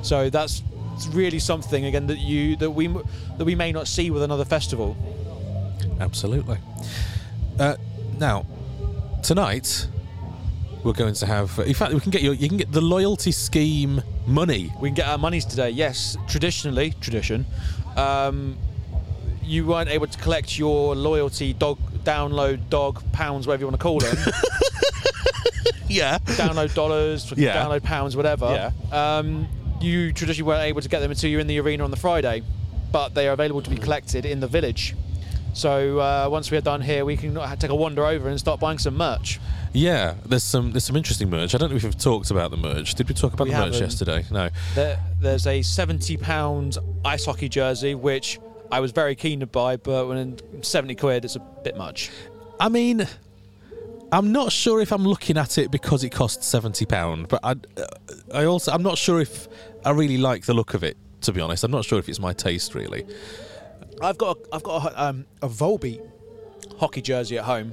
So 0.00 0.30
that's 0.30 0.62
it's 0.94 1.06
really 1.08 1.38
something 1.38 1.84
again 1.84 2.06
that 2.06 2.18
you 2.18 2.56
that 2.56 2.70
we 2.70 2.86
that 2.88 3.44
we 3.44 3.54
may 3.54 3.72
not 3.72 3.88
see 3.88 4.10
with 4.10 4.22
another 4.22 4.44
festival. 4.44 4.96
Absolutely. 6.00 6.58
Uh, 7.58 7.76
now, 8.18 8.46
tonight 9.22 9.86
we're 10.82 10.92
going 10.92 11.14
to 11.14 11.26
have. 11.26 11.58
In 11.60 11.74
fact, 11.74 11.92
we 11.94 12.00
can 12.00 12.10
get 12.10 12.22
your. 12.22 12.34
You 12.34 12.48
can 12.48 12.58
get 12.58 12.72
the 12.72 12.80
loyalty 12.80 13.32
scheme 13.32 14.02
money. 14.26 14.72
We 14.80 14.88
can 14.88 14.94
get 14.94 15.08
our 15.08 15.18
monies 15.18 15.44
today. 15.44 15.70
Yes, 15.70 16.16
traditionally, 16.28 16.94
tradition. 17.00 17.46
Um, 17.96 18.56
you 19.42 19.66
weren't 19.66 19.90
able 19.90 20.06
to 20.06 20.18
collect 20.18 20.58
your 20.58 20.94
loyalty 20.94 21.52
dog 21.52 21.78
download 22.02 22.68
dog 22.70 23.02
pounds, 23.12 23.46
whatever 23.46 23.62
you 23.62 23.66
want 23.68 23.78
to 23.78 23.82
call 23.82 24.00
them. 24.00 24.16
Yeah. 25.86 26.18
download 26.24 26.74
dollars, 26.74 27.32
Yeah. 27.36 27.54
download 27.62 27.82
pounds, 27.82 28.16
whatever. 28.16 28.72
Um, 28.90 29.46
you 29.84 30.12
traditionally 30.12 30.46
weren't 30.48 30.62
able 30.64 30.80
to 30.80 30.88
get 30.88 31.00
them 31.00 31.10
until 31.10 31.30
you're 31.30 31.40
in 31.40 31.46
the 31.46 31.60
arena 31.60 31.84
on 31.84 31.90
the 31.90 31.96
Friday, 31.96 32.42
but 32.92 33.14
they 33.14 33.28
are 33.28 33.32
available 33.32 33.62
to 33.62 33.70
be 33.70 33.76
collected 33.76 34.24
in 34.24 34.40
the 34.40 34.46
village. 34.48 34.94
So 35.52 36.00
uh, 36.00 36.28
once 36.30 36.50
we're 36.50 36.60
done 36.60 36.80
here, 36.80 37.04
we 37.04 37.16
can 37.16 37.34
take 37.58 37.70
a 37.70 37.74
wander 37.74 38.04
over 38.04 38.28
and 38.28 38.38
start 38.40 38.58
buying 38.58 38.78
some 38.78 38.96
merch. 38.96 39.38
Yeah, 39.72 40.14
there's 40.26 40.42
some 40.42 40.72
there's 40.72 40.84
some 40.84 40.96
interesting 40.96 41.30
merch. 41.30 41.54
I 41.54 41.58
don't 41.58 41.70
know 41.70 41.76
if 41.76 41.84
we've 41.84 41.98
talked 41.98 42.30
about 42.30 42.50
the 42.50 42.56
merch. 42.56 42.94
Did 42.94 43.08
we 43.08 43.14
talk 43.14 43.32
about 43.32 43.44
We 43.46 43.52
the 43.52 43.58
merch 43.58 43.74
haven't. 43.74 43.80
yesterday? 43.80 44.24
No. 44.30 44.48
There, 44.74 44.98
there's 45.20 45.46
a 45.46 45.62
70 45.62 46.16
pound 46.16 46.78
ice 47.04 47.24
hockey 47.24 47.48
jersey, 47.48 47.94
which 47.94 48.38
I 48.72 48.80
was 48.80 48.92
very 48.92 49.14
keen 49.14 49.40
to 49.40 49.46
buy, 49.46 49.76
but 49.76 50.08
when 50.08 50.38
70 50.62 50.94
quid, 50.96 51.24
it's 51.24 51.36
a 51.36 51.40
bit 51.40 51.76
much. 51.76 52.10
I 52.58 52.68
mean, 52.68 53.06
I'm 54.12 54.32
not 54.32 54.52
sure 54.52 54.80
if 54.80 54.92
I'm 54.92 55.04
looking 55.04 55.36
at 55.36 55.58
it 55.58 55.70
because 55.70 56.04
it 56.04 56.10
costs 56.10 56.46
seventy 56.46 56.86
pound, 56.86 57.28
but 57.28 57.40
I, 57.42 57.52
uh, 57.52 57.86
I 58.32 58.44
also 58.44 58.72
I'm 58.72 58.82
not 58.82 58.98
sure 58.98 59.20
if 59.20 59.48
I 59.84 59.90
really 59.90 60.18
like 60.18 60.46
the 60.46 60.54
look 60.54 60.74
of 60.74 60.84
it. 60.84 60.96
To 61.22 61.32
be 61.32 61.40
honest, 61.40 61.64
I'm 61.64 61.70
not 61.70 61.84
sure 61.84 61.98
if 61.98 62.08
it's 62.08 62.20
my 62.20 62.32
taste 62.32 62.74
really. 62.74 63.06
I've 64.02 64.18
got 64.18 64.36
a, 64.36 64.54
I've 64.54 64.62
got 64.62 64.92
a, 64.92 65.04
um, 65.04 65.26
a 65.40 65.48
Volbeat 65.48 66.00
hockey 66.78 67.00
jersey 67.00 67.38
at 67.38 67.44
home, 67.44 67.72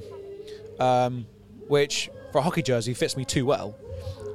um, 0.79 1.25
which 1.67 2.09
for 2.31 2.37
a 2.37 2.41
hockey 2.41 2.61
jersey 2.61 2.93
fits 2.93 3.17
me 3.17 3.25
too 3.25 3.45
well. 3.45 3.75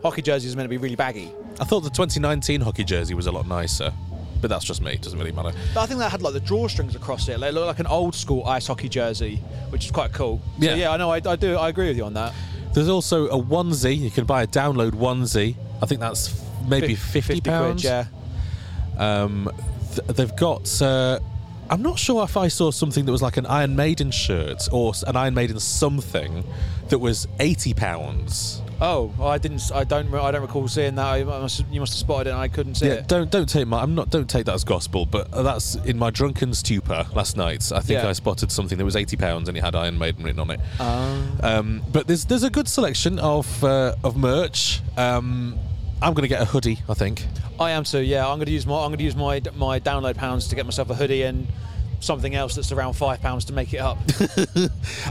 Hockey 0.03 0.23
jerseys 0.23 0.51
is 0.51 0.57
meant 0.57 0.67
to 0.67 0.69
be 0.69 0.77
really 0.77 0.97
baggy, 0.97 1.33
I 1.59 1.65
thought 1.65 1.81
the 1.81 1.91
2019 1.91 2.61
hockey 2.61 2.85
jersey 2.85 3.15
was 3.15 3.27
a 3.27 3.33
lot 3.33 3.47
nicer, 3.47 3.93
but 4.41 4.49
that's 4.51 4.65
just 4.65 4.81
me. 4.83 4.93
It 4.93 5.03
doesn't 5.03 5.19
really 5.19 5.33
matter. 5.33 5.53
but 5.75 5.81
I 5.83 5.87
think 5.87 5.99
that 6.01 6.11
had 6.11 6.23
like 6.23 6.33
the 6.35 6.41
drawstrings 6.41 6.95
across 6.95 7.29
it. 7.29 7.41
They 7.41 7.51
looked 7.51 7.67
like 7.67 7.79
an 7.79 7.87
old 7.87 8.15
school 8.15 8.45
ice 8.45 8.67
hockey 8.67 8.89
jersey, 8.89 9.37
which 9.71 9.85
is 9.87 9.91
quite 9.91 10.13
cool. 10.13 10.41
So, 10.61 10.67
Yeah. 10.67 10.75
yeah, 10.75 10.91
I 10.91 10.97
know. 10.97 11.11
I, 11.11 11.21
I 11.25 11.37
do. 11.37 11.57
I 11.57 11.69
agree 11.69 11.89
with 11.89 11.97
you 11.97 12.05
on 12.05 12.15
that. 12.15 12.33
There's 12.75 12.89
also 12.89 13.27
a 13.29 13.43
onesie. 13.43 13.97
You 13.99 14.11
can 14.11 14.25
buy 14.25 14.43
a 14.43 14.47
download 14.47 14.91
onesie. 14.93 15.57
I 15.83 15.87
think 15.87 16.01
that's 16.01 16.39
maybe 16.69 16.95
Fif- 16.95 17.25
50 17.27 17.33
quid, 17.41 17.45
pounds. 17.45 17.85
yeah. 17.85 18.07
Um, 18.99 19.51
th- 19.95 20.07
they've 20.17 20.37
got. 20.37 20.81
Uh, 20.83 21.19
I'm 21.69 21.83
not 21.83 21.99
sure 21.99 22.23
if 22.25 22.37
I 22.37 22.49
saw 22.49 22.71
something 22.71 23.05
that 23.07 23.13
was 23.13 23.23
like 23.23 23.37
an 23.39 23.47
Iron 23.47 23.75
Maiden 23.77 24.11
shirt 24.11 24.69
or 24.71 24.93
an 25.07 25.17
Iron 25.17 25.35
Maiden 25.35 25.59
something 25.59 26.45
that 26.89 26.99
was 26.99 27.27
80 27.41 27.75
pounds. 27.75 28.63
Oh, 28.81 29.13
I 29.23 29.39
didn't. 29.39 29.63
I 29.75 29.85
don't. 29.85 30.13
I 30.15 30.31
don't 30.31 30.43
recall 30.43 30.69
seeing 30.69 30.97
that. 30.97 31.07
I 31.07 31.25
must, 31.25 31.65
you 31.71 31.81
must 31.81 31.95
have 31.95 31.99
spotted 31.99 32.29
it, 32.29 32.33
and 32.33 32.41
I 32.41 32.49
couldn't 32.49 32.75
see 32.75 32.87
Yeah, 32.89 32.93
it. 32.95 33.09
don't 33.09 33.31
don't 33.31 33.49
take 33.49 33.67
my 33.67 33.81
I'm 33.83 33.95
not 33.95 34.11
don't 34.11 34.29
take 34.29 34.45
that 34.47 34.55
as 34.55 34.65
gospel, 34.65 35.07
but 35.07 35.31
that's 35.31 35.77
in 35.77 35.97
my 35.99 36.11
drunken 36.11 36.53
stupor 36.53 37.07
last 37.15 37.37
night. 37.39 37.73
I 37.73 37.81
think 37.81 38.03
Yeah. 38.03 38.09
I 38.09 38.13
spotted 38.13 38.53
something 38.53 38.77
that 38.77 38.85
was 38.85 38.95
80 38.97 39.17
pounds 39.17 39.49
and 39.49 39.57
it 39.57 39.63
had 39.65 39.75
Iron 39.75 39.99
Maiden 39.99 40.25
written 40.25 40.41
on 40.41 40.51
it. 40.51 40.61
Um, 41.43 41.83
but 41.91 42.07
there's 42.07 42.27
there's 42.27 42.43
a 42.43 42.51
good 42.51 42.69
selection 42.69 43.19
of 43.19 43.65
uh, 43.65 43.95
of 44.05 44.17
merch. 44.17 44.83
Um, 44.97 45.59
I'm 46.03 46.13
going 46.13 46.23
to 46.25 46.29
get 46.29 46.43
a 46.43 46.45
hoodie, 46.45 46.81
I 46.91 46.93
think. 46.95 47.25
I 47.59 47.71
am 47.71 47.85
too. 47.85 48.01
Yeah, 48.01 48.29
I'm 48.29 48.37
going 48.37 48.45
to 48.47 48.53
use 48.53 48.67
my. 48.67 48.75
I'm 48.85 48.91
going 48.91 48.99
to 48.99 49.05
use 49.05 49.17
my 49.17 49.41
my 49.57 49.81
download 49.81 50.17
pounds 50.17 50.49
to 50.49 50.55
get 50.55 50.67
myself 50.67 50.91
a 50.91 50.95
hoodie 50.95 51.23
and 51.23 51.47
something 52.01 52.35
else 52.35 52.55
that's 52.55 52.73
around 52.73 52.95
five 52.95 53.21
pounds 53.21 53.45
to 53.47 53.53
make 53.53 53.73
it 53.75 53.79
up. 53.79 53.99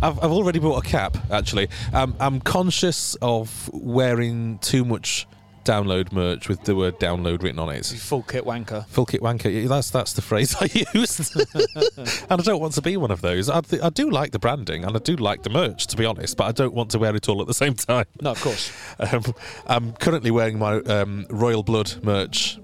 I've, 0.02 0.18
I've 0.24 0.32
already 0.32 0.60
bought 0.60 0.86
a 0.86 0.88
cap, 0.88 1.18
actually. 1.32 1.70
Um, 1.94 2.16
I'm 2.20 2.40
conscious 2.40 3.16
of 3.22 3.70
wearing 3.74 4.60
too 4.60 4.86
much 4.86 5.28
download 5.66 6.12
merch 6.12 6.48
with 6.48 6.64
the 6.64 6.76
word 6.76 7.00
download 7.00 7.42
written 7.42 7.60
on 7.60 7.70
it. 7.70 7.86
Full 7.86 8.22
kit 8.22 8.46
wanker. 8.46 8.86
Full 8.88 9.06
kit 9.06 9.22
wanker. 9.22 9.68
That's 9.68 9.90
that's 9.90 10.14
the 10.14 10.22
phrase 10.22 10.56
I 10.62 10.70
used, 10.94 11.36
and 11.56 12.32
I 12.32 12.36
don't 12.38 12.62
want 12.62 12.74
to 12.74 12.82
be 12.82 12.96
one 12.96 13.12
of 13.12 13.22
those. 13.22 13.50
I, 13.50 13.62
th- 13.62 13.82
I 13.82 13.90
do 13.90 14.10
like 14.10 14.32
the 14.32 14.40
branding 14.40 14.86
and 14.86 14.96
I 14.96 15.00
do 15.00 15.16
like 15.16 15.44
the 15.44 15.50
merch, 15.50 15.88
to 15.88 15.98
be 15.98 16.06
honest, 16.06 16.38
but 16.38 16.46
I 16.46 16.52
don't 16.52 16.74
want 16.74 16.92
to 16.92 17.00
wear 17.00 17.16
it 17.16 17.28
all 17.28 17.42
at 17.42 17.48
the 17.48 17.54
same 17.54 17.74
time. 17.74 18.06
No, 18.22 18.32
of 18.32 18.42
course. 18.42 18.72
Um, 19.00 19.24
I'm 19.66 19.94
currently 19.94 20.32
wearing 20.32 20.60
my 20.60 20.76
um, 20.78 21.26
Royal 21.30 21.64
Blood 21.64 22.04
merch 22.04 22.60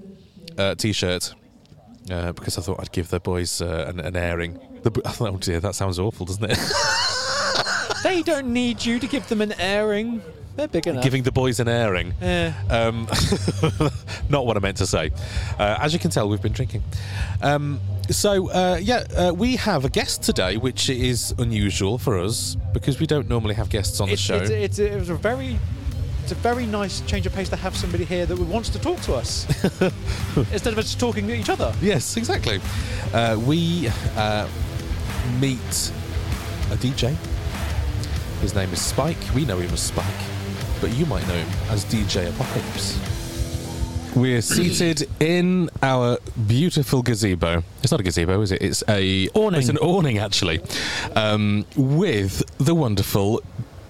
uh, 0.57 0.75
t-shirt 0.75 1.33
uh, 2.09 2.31
because 2.31 2.57
I 2.57 2.61
thought 2.61 2.79
I'd 2.79 2.91
give 2.91 3.09
the 3.09 3.19
boys 3.19 3.61
uh, 3.61 3.85
an, 3.87 3.99
an 3.99 4.15
airing. 4.15 4.59
The, 4.83 4.91
oh 5.19 5.37
dear, 5.37 5.59
that 5.59 5.75
sounds 5.75 5.99
awful, 5.99 6.25
doesn't 6.25 6.49
it? 6.49 6.57
they 8.03 8.21
don't 8.23 8.51
need 8.53 8.83
you 8.83 8.99
to 8.99 9.07
give 9.07 9.27
them 9.29 9.41
an 9.41 9.53
airing. 9.59 10.21
They're 10.55 10.67
big 10.67 10.85
enough. 10.87 11.03
Giving 11.03 11.23
the 11.23 11.31
boys 11.31 11.59
an 11.61 11.69
airing. 11.69 12.13
Yeah. 12.21 12.53
Um, 12.69 13.07
not 14.29 14.45
what 14.45 14.57
I 14.57 14.59
meant 14.59 14.77
to 14.77 14.87
say. 14.87 15.11
Uh, 15.57 15.77
as 15.79 15.93
you 15.93 15.99
can 15.99 16.11
tell, 16.11 16.27
we've 16.27 16.41
been 16.41 16.51
drinking. 16.51 16.83
Um, 17.41 17.79
so, 18.09 18.49
uh, 18.51 18.77
yeah, 18.81 19.03
uh, 19.15 19.33
we 19.33 19.55
have 19.55 19.85
a 19.85 19.89
guest 19.89 20.23
today, 20.23 20.57
which 20.57 20.89
is 20.89 21.33
unusual 21.37 21.97
for 21.97 22.19
us 22.19 22.57
because 22.73 22.99
we 22.99 23.07
don't 23.07 23.29
normally 23.29 23.55
have 23.55 23.69
guests 23.69 24.01
on 24.01 24.07
the 24.07 24.13
It's, 24.13 24.21
show. 24.21 24.35
it's, 24.35 24.49
it's, 24.49 24.79
it 24.79 24.93
was 24.99 25.09
a 25.09 25.15
very. 25.15 25.57
It's 26.31 26.39
a 26.39 26.43
very 26.43 26.65
nice 26.65 27.01
change 27.01 27.25
of 27.25 27.33
pace 27.33 27.49
to 27.49 27.57
have 27.57 27.75
somebody 27.75 28.05
here 28.05 28.25
that 28.25 28.39
wants 28.39 28.69
to 28.69 28.79
talk 28.79 29.01
to 29.01 29.15
us 29.15 29.45
instead 30.53 30.71
of 30.71 30.77
us 30.77 30.95
talking 30.95 31.27
to 31.27 31.33
each 31.33 31.49
other. 31.49 31.73
Yes, 31.81 32.15
exactly. 32.15 32.61
Uh, 33.13 33.37
we 33.45 33.89
uh, 34.15 34.47
meet 35.41 35.59
a 36.71 36.77
DJ. 36.77 37.17
His 38.39 38.55
name 38.55 38.71
is 38.71 38.81
Spike. 38.81 39.17
We 39.35 39.43
know 39.43 39.57
him 39.57 39.73
as 39.73 39.81
Spike, 39.81 40.05
but 40.79 40.91
you 40.93 41.05
might 41.05 41.27
know 41.27 41.33
him 41.33 41.49
as 41.69 41.83
DJ 41.83 42.29
Apocalypse. 42.29 42.97
We're 44.15 44.41
seated 44.41 45.09
in 45.19 45.69
our 45.83 46.17
beautiful 46.47 47.01
gazebo. 47.01 47.61
It's 47.83 47.91
not 47.91 47.99
a 47.99 48.03
gazebo, 48.03 48.39
is 48.39 48.53
it? 48.53 48.61
It's 48.61 48.85
a 48.87 49.27
Awning. 49.33 49.59
It's 49.59 49.67
an 49.67 49.79
awning, 49.79 50.17
actually, 50.19 50.61
um, 51.13 51.65
with 51.75 52.41
the 52.57 52.73
wonderful 52.73 53.41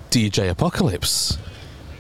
DJ 0.10 0.50
Apocalypse. 0.50 1.38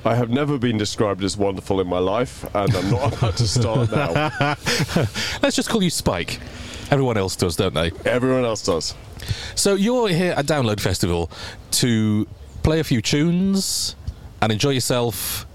I 0.03 0.15
have 0.15 0.31
never 0.31 0.57
been 0.57 0.77
described 0.77 1.23
as 1.23 1.37
wonderful 1.37 1.79
in 1.79 1.87
my 1.87 1.99
life, 1.99 2.43
and 2.55 2.75
I'm 2.75 2.89
not 2.89 3.15
about 3.15 3.37
to 3.37 3.47
start 3.47 3.91
now. 3.91 4.11
Let's 5.43 5.55
just 5.55 5.69
call 5.69 5.83
you 5.83 5.91
Spike. 5.91 6.39
Everyone 6.89 7.17
else 7.17 7.35
does, 7.35 7.55
don't 7.55 7.75
they? 7.75 7.91
Everyone 8.03 8.43
else 8.43 8.63
does. 8.63 8.95
So 9.53 9.75
you're 9.75 10.07
here 10.09 10.33
at 10.33 10.47
Download 10.47 10.79
Festival 10.79 11.29
to 11.71 12.27
play 12.63 12.79
a 12.79 12.83
few 12.83 13.01
tunes 13.01 13.95
and 14.41 14.51
enjoy 14.51 14.71
yourself. 14.71 15.45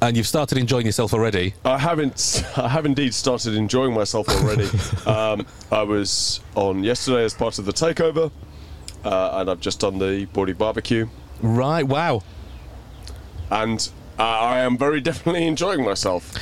And 0.00 0.16
you've 0.16 0.28
started 0.28 0.58
enjoying 0.58 0.86
yourself 0.86 1.12
already. 1.12 1.54
I 1.64 1.78
haven't. 1.78 2.44
I 2.56 2.68
have 2.68 2.86
indeed 2.86 3.14
started 3.14 3.54
enjoying 3.54 3.94
myself 3.94 4.28
already. 4.28 4.68
um, 5.06 5.46
I 5.72 5.82
was 5.82 6.40
on 6.54 6.84
yesterday 6.84 7.24
as 7.24 7.34
part 7.34 7.58
of 7.58 7.64
the 7.64 7.72
takeover, 7.72 8.30
uh, 9.04 9.30
and 9.40 9.50
I've 9.50 9.60
just 9.60 9.80
done 9.80 9.98
the 9.98 10.26
Boardie 10.26 10.56
barbecue, 10.56 11.08
Right, 11.40 11.86
wow. 11.86 12.22
And 13.50 13.88
uh, 14.18 14.22
I 14.22 14.60
am 14.60 14.76
very 14.78 15.00
definitely 15.10 15.46
enjoying 15.46 15.84
myself. 15.84 16.32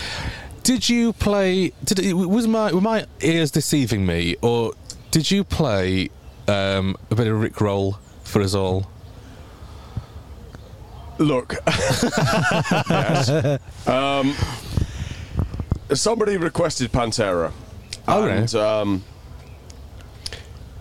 Did 0.62 0.88
you 0.88 1.12
play? 1.12 1.72
Did 1.84 1.98
it, 1.98 2.12
was 2.14 2.46
my 2.46 2.72
were 2.72 2.80
my 2.80 3.06
ears 3.20 3.50
deceiving 3.50 4.06
me, 4.06 4.36
or 4.42 4.74
did 5.10 5.30
you 5.30 5.42
play 5.44 6.10
um, 6.46 6.96
a 7.10 7.14
bit 7.14 7.26
of 7.26 7.40
Rick 7.40 7.60
Roll 7.60 7.98
for 8.22 8.40
us 8.42 8.54
all? 8.54 8.88
Look, 11.18 11.54
yes. 11.66 13.28
um, 13.86 14.34
somebody 15.92 16.36
requested 16.36 16.90
Pantera, 16.90 17.52
Oh, 18.08 18.26
and 18.26 18.52
um, 18.54 19.04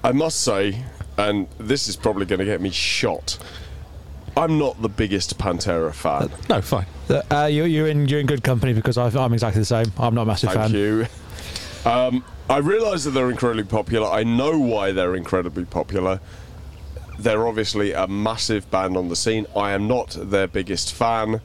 I 0.03 0.11
must 0.11 0.41
say, 0.41 0.83
and 1.17 1.47
this 1.59 1.87
is 1.87 1.95
probably 1.95 2.25
going 2.25 2.39
to 2.39 2.45
get 2.45 2.61
me 2.61 2.71
shot. 2.71 3.37
I'm 4.37 4.57
not 4.57 4.81
the 4.81 4.89
biggest 4.89 5.37
Pantera 5.37 5.93
fan. 5.93 6.29
No, 6.49 6.61
fine. 6.61 6.85
Uh, 7.09 7.45
you, 7.45 7.65
you're 7.65 7.87
in 7.87 8.07
you're 8.07 8.19
in 8.19 8.25
good 8.25 8.43
company 8.43 8.73
because 8.73 8.97
i 8.97 9.07
I'm 9.07 9.33
exactly 9.33 9.61
the 9.61 9.65
same. 9.65 9.91
I'm 9.97 10.15
not 10.15 10.23
a 10.23 10.25
massive 10.25 10.53
fan. 10.53 10.71
Thank 10.71 10.73
fan. 10.73 10.81
you. 10.81 11.05
Um, 11.89 12.23
I 12.49 12.57
realise 12.57 13.03
that 13.05 13.11
they're 13.11 13.29
incredibly 13.29 13.63
popular. 13.63 14.07
I 14.07 14.23
know 14.23 14.57
why 14.59 14.91
they're 14.91 15.15
incredibly 15.15 15.65
popular. 15.65 16.19
They're 17.17 17.47
obviously 17.47 17.91
a 17.91 18.07
massive 18.07 18.69
band 18.71 18.97
on 18.97 19.09
the 19.09 19.15
scene. 19.15 19.45
I 19.55 19.71
am 19.71 19.87
not 19.87 20.17
their 20.19 20.47
biggest 20.47 20.93
fan. 20.93 21.41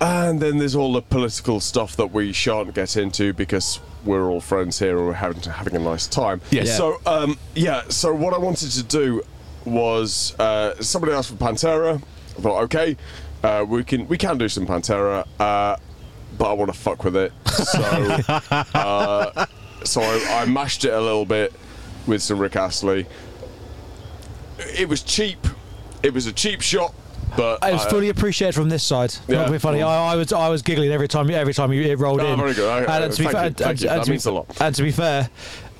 And 0.00 0.40
then 0.40 0.58
there's 0.58 0.74
all 0.74 0.92
the 0.92 1.02
political 1.02 1.60
stuff 1.60 1.96
that 1.96 2.08
we 2.08 2.32
shan't 2.32 2.74
get 2.74 2.96
into 2.96 3.32
because 3.32 3.78
we're 4.04 4.28
all 4.28 4.40
friends 4.40 4.80
here 4.80 4.98
and 4.98 5.06
we're 5.06 5.12
having, 5.12 5.40
having 5.42 5.76
a 5.76 5.78
nice 5.78 6.08
time. 6.08 6.40
Yes. 6.50 6.66
Yeah. 6.66 6.76
So, 6.76 7.00
um, 7.06 7.38
yeah, 7.54 7.82
so 7.88 8.12
what 8.12 8.34
I 8.34 8.38
wanted 8.38 8.72
to 8.72 8.82
do 8.82 9.22
was 9.64 10.34
uh, 10.38 10.74
somebody 10.82 11.12
asked 11.12 11.30
for 11.30 11.36
Pantera. 11.36 11.96
I 11.96 12.40
thought, 12.40 12.62
okay, 12.64 12.96
uh, 13.42 13.64
we 13.68 13.84
can 13.84 14.06
we 14.08 14.16
can 14.18 14.38
do 14.38 14.48
some 14.48 14.66
Pantera, 14.66 15.26
uh, 15.38 15.76
but 16.38 16.50
I 16.50 16.52
want 16.54 16.72
to 16.72 16.78
fuck 16.78 17.04
with 17.04 17.16
it. 17.16 17.32
So, 17.46 17.80
uh, 18.74 19.46
so 19.84 20.00
I, 20.00 20.42
I 20.42 20.46
mashed 20.46 20.84
it 20.84 20.92
a 20.92 21.00
little 21.00 21.26
bit 21.26 21.52
with 22.06 22.22
some 22.22 22.38
Rick 22.38 22.56
Astley. 22.56 23.06
It 24.78 24.88
was 24.88 25.02
cheap. 25.02 25.38
It 26.02 26.12
was 26.14 26.26
a 26.26 26.32
cheap 26.32 26.60
shot, 26.62 26.94
but 27.36 27.58
It 27.62 27.72
was 27.72 27.86
I- 27.86 27.90
fully 27.90 28.08
appreciated 28.08 28.54
from 28.54 28.68
this 28.68 28.82
side. 28.82 29.14
Yeah. 29.28 29.36
Not 29.38 29.48
being 29.48 29.58
funny. 29.60 29.82
I, 29.82 30.12
I 30.12 30.16
was 30.16 30.32
I 30.32 30.48
was 30.48 30.62
giggling 30.62 30.90
every 30.90 31.08
time 31.08 31.30
every 31.30 31.54
time 31.54 31.72
it 31.72 31.98
rolled 31.98 32.20
Oh, 32.20 32.32
in. 32.32 32.38
very 32.38 32.54
good. 32.54 32.68
I- 32.68 32.78
And, 32.80 33.04
uh, 33.04 33.08
to 33.08 33.18
be 33.18 33.24
thank 33.24 33.32
fair, 33.32 33.40
you, 33.42 33.46
and- 33.48 33.56
thank 33.56 33.70
and- 33.70 33.80
you. 33.82 33.88
and 33.88 33.98
That 33.98 34.04
to 34.04 34.10
be- 34.10 34.12
means 34.12 34.26
a 34.26 34.32
lot. 34.32 34.60
And 34.60 34.74
to 34.74 34.82
be 34.82 34.90
fair, 34.90 35.28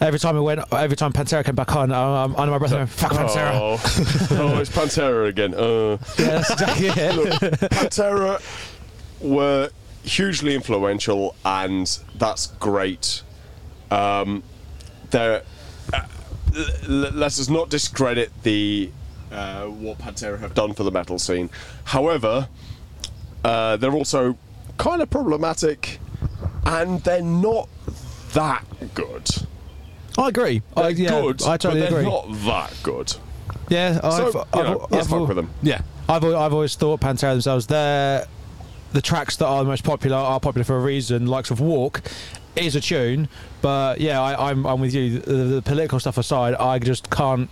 every 0.02 0.18
time 0.18 0.36
it 0.36 0.40
went, 0.40 0.60
every 0.72 0.96
time 0.96 1.12
Pantera 1.12 1.44
came 1.44 1.54
back 1.54 1.74
on, 1.74 1.92
I, 1.92 2.24
I'm 2.24 2.34
under 2.36 2.50
my 2.52 2.58
breath. 2.58 2.70
going, 2.72 2.86
Fuck 2.86 3.12
Pantera. 3.12 3.52
Oh, 3.54 3.80
oh, 4.32 4.58
it's 4.60 4.70
Pantera 4.76 5.28
again. 5.28 5.54
Uh. 5.54 5.98
Yeah, 6.18 6.38
that's 6.38 6.50
exactly 6.50 6.86
it. 6.88 7.14
Look, 7.14 7.30
Pantera 7.70 8.40
were 9.20 9.70
hugely 10.04 10.54
influential, 10.54 11.34
and 11.44 11.86
that's 12.16 12.48
great. 12.48 13.22
Um, 13.90 14.42
they're, 15.10 15.42
uh, 15.92 16.02
let 16.88 17.14
us 17.14 17.48
not 17.48 17.70
discredit 17.70 18.30
the 18.42 18.90
uh, 19.30 19.64
what 19.66 19.98
Pantera 19.98 20.38
have 20.40 20.54
done 20.54 20.74
for 20.74 20.82
the 20.82 20.90
metal 20.90 21.18
scene. 21.18 21.50
However, 21.84 22.48
uh, 23.44 23.76
they're 23.76 23.92
also 23.92 24.36
kind 24.78 25.02
of 25.02 25.10
problematic, 25.10 25.98
and 26.64 27.02
they're 27.02 27.22
not 27.22 27.68
that 28.32 28.64
good. 28.94 29.28
I 30.18 30.28
agree. 30.28 30.62
They're 30.76 30.84
I, 30.84 30.88
yeah, 30.88 31.08
good, 31.08 31.42
I 31.42 31.56
totally 31.56 31.80
but 31.82 31.90
they're 31.90 32.00
agree. 32.00 32.10
not 32.10 32.32
that 32.44 32.74
good. 32.82 33.14
yeah, 33.68 34.00
I've, 34.02 34.34
you 34.34 34.44
I've, 34.52 34.66
know, 34.66 34.86
let's 34.90 35.06
I've, 35.06 35.10
fuck 35.10 35.28
with 35.28 35.36
them. 35.36 35.50
Yeah. 35.62 35.82
I've, 36.08 36.24
I've 36.24 36.52
always 36.52 36.74
thought 36.74 37.00
Pantera 37.00 37.32
themselves, 37.32 37.66
they're 37.66 38.26
the 38.92 39.00
tracks 39.00 39.36
that 39.36 39.46
are 39.46 39.62
the 39.64 39.70
most 39.70 39.84
popular 39.84 40.16
are 40.16 40.40
popular 40.40 40.64
for 40.64 40.76
a 40.76 40.80
reason. 40.80 41.26
Likes 41.26 41.50
of 41.50 41.60
Walk 41.60 42.02
is 42.56 42.76
a 42.76 42.80
tune, 42.80 43.28
but 43.62 44.00
yeah, 44.00 44.20
I, 44.20 44.50
I'm 44.50 44.66
I'm 44.66 44.80
with 44.80 44.94
you. 44.94 45.18
The, 45.20 45.32
the 45.32 45.62
political 45.62 45.98
stuff 45.98 46.18
aside, 46.18 46.54
I 46.54 46.78
just 46.78 47.08
can't 47.10 47.48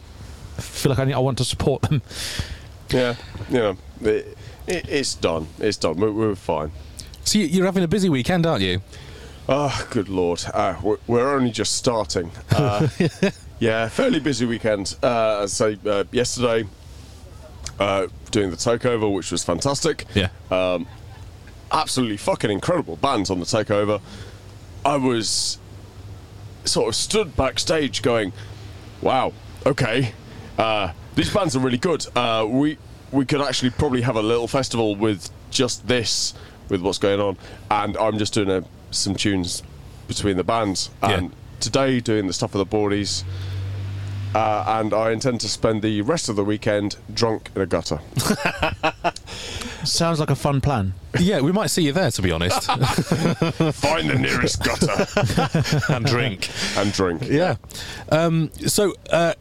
feel 0.59 0.90
like 0.90 0.99
I, 0.99 1.05
need, 1.05 1.14
I 1.14 1.19
want 1.19 1.38
to 1.38 1.45
support 1.45 1.83
them. 1.83 2.02
Yeah, 2.93 3.14
you 3.49 3.59
know, 3.59 3.76
it, 4.00 4.37
it, 4.67 4.88
it's 4.88 5.14
done. 5.14 5.47
It's 5.61 5.76
done. 5.76 5.95
We're, 5.95 6.11
we're 6.11 6.35
fine. 6.35 6.73
So 7.23 7.38
you're 7.38 7.64
having 7.64 7.85
a 7.85 7.88
busy 7.88 8.09
weekend, 8.09 8.47
aren't 8.47 8.64
you? 8.64 8.81
Oh, 9.52 9.85
good 9.90 10.09
lord. 10.09 10.45
Uh, 10.54 10.76
we're, 10.80 10.99
we're 11.09 11.35
only 11.35 11.50
just 11.50 11.75
starting. 11.75 12.30
Uh, 12.52 12.88
yeah, 13.59 13.88
fairly 13.88 14.21
busy 14.21 14.47
weekend. 14.47 14.97
Uh, 15.02 15.47
say, 15.47 15.76
uh, 15.85 16.04
yesterday, 16.12 16.66
uh, 17.78 18.07
doing 18.31 18.51
the 18.51 18.57
takeover, 18.57 19.12
which 19.12 19.33
was 19.33 19.42
fantastic. 19.42 20.07
Yeah. 20.14 20.29
Absolutely 21.72 22.16
fucking 22.16 22.51
incredible 22.51 22.96
bands 22.96 23.29
on 23.31 23.38
the 23.38 23.44
takeover. 23.44 24.01
I 24.85 24.96
was 24.96 25.59
sort 26.64 26.88
of 26.88 26.94
stood 26.94 27.37
backstage 27.37 28.03
going, 28.03 28.33
wow, 29.03 29.33
okay, 29.66 30.12
uh, 30.59 30.92
these 31.14 31.33
bands 31.33 31.57
are 31.57 31.61
really 31.61 31.79
good. 31.79 32.07
Uh, 32.16 32.46
we 32.48 32.79
we 33.12 33.25
could 33.25 33.40
actually 33.40 33.70
probably 33.70 34.03
have 34.03 34.16
a 34.16 34.22
little 34.22 34.46
festival 34.46 34.94
with 34.94 35.29
just 35.51 35.87
this, 35.88 36.35
with 36.68 36.81
what's 36.81 36.98
going 36.98 37.20
on, 37.20 37.37
and 37.70 37.96
I'm 37.96 38.18
just 38.18 38.35
doing 38.35 38.51
a, 38.51 38.64
some 38.90 39.14
tunes 39.14 39.62
between 40.09 40.37
the 40.37 40.44
bands. 40.44 40.90
Yeah. 41.03 41.11
And 41.11 41.33
today 41.61 42.00
doing 42.00 42.26
the 42.26 42.33
stuff 42.33 42.55
with 42.55 42.68
the 42.68 42.76
boardies. 42.76 43.24
Uh, 44.35 44.64
and 44.81 44.94
I 44.94 45.11
intend 45.11 45.40
to 45.40 45.48
spend 45.48 45.83
the 45.83 46.03
rest 46.03 46.29
of 46.29 46.37
the 46.37 46.44
weekend 46.44 46.96
drunk 47.12 47.50
in 47.57 47.62
a 47.62 47.66
gutter. 47.66 47.98
Sounds 49.85 50.20
like 50.20 50.31
a 50.31 50.37
fun 50.37 50.61
plan. 50.61 50.94
Yeah, 51.18 51.40
we 51.40 51.50
might 51.53 51.68
see 51.68 51.83
you 51.83 51.92
there, 51.92 52.11
to 52.11 52.22
be 52.22 52.31
honest, 52.31 52.62
Find 52.66 54.09
the 54.09 54.18
nearest 54.20 54.62
gutter 54.62 55.83
and 55.92 56.05
drink. 56.07 56.48
and 56.76 56.92
drink. 56.92 57.22
Yeah. 57.29 57.57
Um, 58.11 58.50
so 58.66 58.94
uh, 59.11 59.35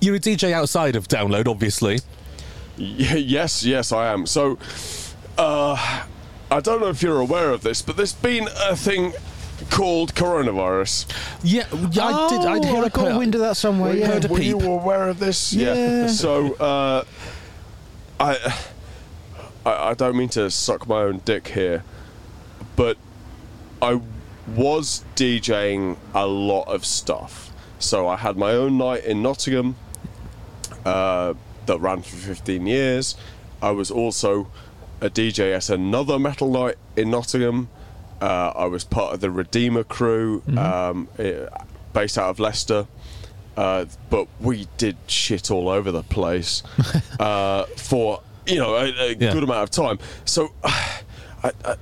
you're 0.00 0.16
a 0.16 0.20
DJ 0.20 0.52
outside 0.52 0.96
of 0.96 1.06
Download, 1.08 1.46
obviously. 1.46 2.00
Y- 2.78 2.94
yes, 3.18 3.62
yes, 3.64 3.92
I 3.92 4.12
am. 4.12 4.26
So, 4.26 4.58
uh, 5.38 6.04
I 6.56 6.60
don't 6.60 6.80
know 6.80 6.88
if 6.88 7.02
you're 7.02 7.20
aware 7.20 7.50
of 7.50 7.60
this, 7.60 7.82
but 7.82 7.98
there's 7.98 8.14
been 8.14 8.48
a 8.66 8.74
thing 8.74 9.12
called 9.70 10.14
coronavirus. 10.14 11.04
Yeah, 11.44 11.66
yeah 11.90 12.06
I 12.06 12.28
did. 12.30 12.40
I'd 12.46 12.64
hear 12.64 12.82
Oh, 12.82 12.88
got 12.88 13.18
wind 13.18 13.34
of 13.34 13.42
that 13.42 13.58
somewhere. 13.58 13.90
Well, 13.90 13.98
Yeah. 13.98 14.06
heard 14.06 14.24
a 14.24 14.28
Were 14.28 14.40
you 14.40 14.58
aware 14.60 15.10
of 15.10 15.18
this? 15.18 15.52
Yeah. 15.52 16.06
So, 16.06 16.54
uh, 16.54 17.04
I, 18.18 18.54
I, 19.66 19.88
I 19.90 19.92
don't 19.94 20.16
mean 20.16 20.30
to 20.30 20.50
suck 20.50 20.88
my 20.88 21.02
own 21.02 21.20
dick 21.26 21.48
here, 21.48 21.84
but 22.74 22.96
I 23.82 24.00
was 24.56 25.04
DJing 25.14 25.98
a 26.14 26.26
lot 26.26 26.68
of 26.68 26.86
stuff. 26.86 27.52
So 27.78 28.08
I 28.08 28.16
had 28.16 28.38
my 28.38 28.52
own 28.52 28.78
night 28.78 29.04
in 29.04 29.20
Nottingham 29.20 29.76
uh, 30.86 31.34
that 31.66 31.78
ran 31.82 32.00
for 32.00 32.16
15 32.16 32.66
years. 32.66 33.14
I 33.60 33.72
was 33.72 33.90
also 33.90 34.46
a 35.00 35.10
DJ 35.10 35.54
at 35.54 35.68
another 35.70 36.18
metal 36.18 36.50
night 36.50 36.76
in 36.96 37.10
Nottingham. 37.10 37.68
Uh, 38.20 38.52
I 38.56 38.64
was 38.66 38.82
part 38.84 39.12
of 39.14 39.20
the 39.20 39.30
Redeemer 39.30 39.84
crew, 39.84 40.42
um, 40.56 41.08
eh, 41.18 41.46
based 41.92 42.16
out 42.18 42.30
of 42.30 42.38
Leicester. 42.40 42.86
Uh, 43.56 43.86
but 44.10 44.26
we 44.40 44.68
did 44.76 44.96
shit 45.06 45.50
all 45.50 45.68
over 45.68 45.90
the 45.90 46.02
place 46.02 46.62
uh, 47.20 47.64
for 47.76 48.20
you 48.46 48.56
know 48.56 48.74
a, 48.76 48.84
a 48.84 49.08
Yeah. 49.14 49.32
good 49.32 49.42
amount 49.42 49.62
of 49.64 49.70
time. 49.70 49.98
So 50.24 50.52
I, 50.64 51.00
I, 51.64 51.76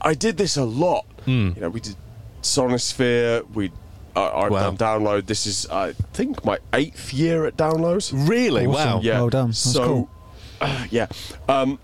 I 0.00 0.14
did 0.14 0.36
this 0.36 0.56
a 0.56 0.64
lot. 0.64 1.06
You 1.26 1.54
know, 1.56 1.70
we 1.70 1.80
did 1.80 1.96
Sonisphere. 2.42 3.48
We 3.54 3.72
I, 4.16 4.28
I've 4.44 4.50
Wow. 4.52 4.70
done 4.70 4.76
download. 4.76 5.26
This 5.26 5.46
is 5.46 5.66
I 5.70 5.92
think 6.12 6.44
my 6.44 6.58
eighth 6.72 7.12
year 7.12 7.46
at 7.46 7.56
download. 7.56 8.10
Really? 8.28 8.66
Awesome. 8.66 8.72
Wow. 8.96 9.00
Yeah. 9.02 9.12
Well 9.18 9.30
done. 9.30 9.48
That's 9.48 9.58
so, 9.72 9.84
cool. 9.84 10.10
uh, 10.60 10.86
yeah. 10.90 11.06
Um, 11.48 11.78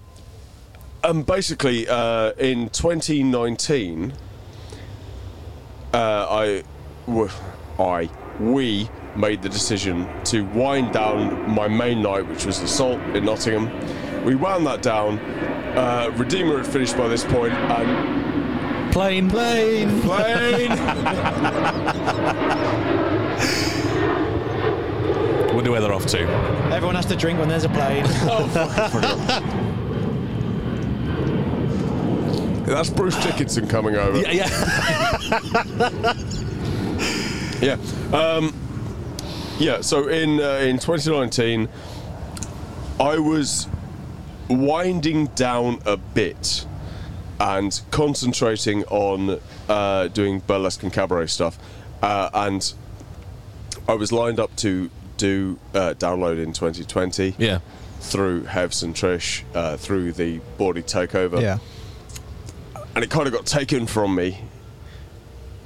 um, 1.04 1.22
basically, 1.22 1.88
uh, 1.88 2.32
in 2.32 2.68
2019, 2.70 4.12
uh, 5.92 5.96
I, 5.96 6.62
w- 7.06 7.30
I, 7.78 8.08
we 8.38 8.88
made 9.16 9.42
the 9.42 9.48
decision 9.48 10.08
to 10.24 10.42
wind 10.42 10.92
down 10.92 11.50
my 11.50 11.68
main 11.68 12.02
night, 12.02 12.26
which 12.26 12.46
was 12.46 12.60
Assault 12.60 13.00
in 13.14 13.24
Nottingham. 13.24 14.24
We 14.24 14.34
wound 14.34 14.66
that 14.66 14.82
down. 14.82 15.18
Uh, 15.18 16.12
Redeemer 16.16 16.58
had 16.58 16.66
finished 16.66 16.96
by 16.96 17.08
this 17.08 17.24
point, 17.24 17.52
and 17.52 18.92
Plane. 18.92 19.30
Plane. 19.30 20.00
plane. 20.00 20.70
Wonder 25.54 25.70
where 25.70 25.80
they're 25.80 25.92
off 25.92 26.06
to. 26.06 26.22
Everyone 26.72 26.96
has 26.96 27.06
to 27.06 27.16
drink 27.16 27.38
when 27.38 27.48
there's 27.48 27.64
a 27.64 27.68
plane. 27.68 28.04
That's 32.70 32.90
Bruce 32.90 33.16
Dickinson 33.22 33.66
coming 33.68 33.96
over. 33.96 34.18
Yeah, 34.18 34.30
yeah. 34.32 36.14
Yeah. 37.60 37.76
Um, 38.14 38.54
yeah. 39.58 39.82
So 39.82 40.08
in 40.08 40.40
uh, 40.40 40.60
in 40.62 40.78
2019, 40.78 41.68
I 42.98 43.18
was 43.18 43.68
winding 44.48 45.26
down 45.28 45.80
a 45.84 45.98
bit, 45.98 46.66
and 47.38 47.78
concentrating 47.90 48.84
on 48.84 49.40
uh, 49.68 50.08
doing 50.08 50.40
burlesque 50.40 50.82
and 50.82 50.92
cabaret 50.92 51.26
stuff. 51.26 51.58
Uh, 52.02 52.30
and 52.32 52.72
I 53.86 53.92
was 53.94 54.10
lined 54.10 54.40
up 54.40 54.56
to 54.56 54.88
do 55.18 55.58
uh, 55.74 55.92
download 55.98 56.42
in 56.42 56.54
2020 56.54 57.34
Yeah. 57.36 57.58
through 58.00 58.44
Hevs 58.44 58.82
and 58.82 58.94
Trish 58.94 59.42
uh, 59.54 59.76
through 59.76 60.12
the 60.12 60.40
Boardie 60.58 60.82
takeover 60.82 61.42
Yeah. 61.42 61.58
And 63.00 63.04
it 63.06 63.10
kind 63.10 63.26
of 63.26 63.32
got 63.32 63.46
taken 63.46 63.86
from 63.86 64.14
me 64.14 64.42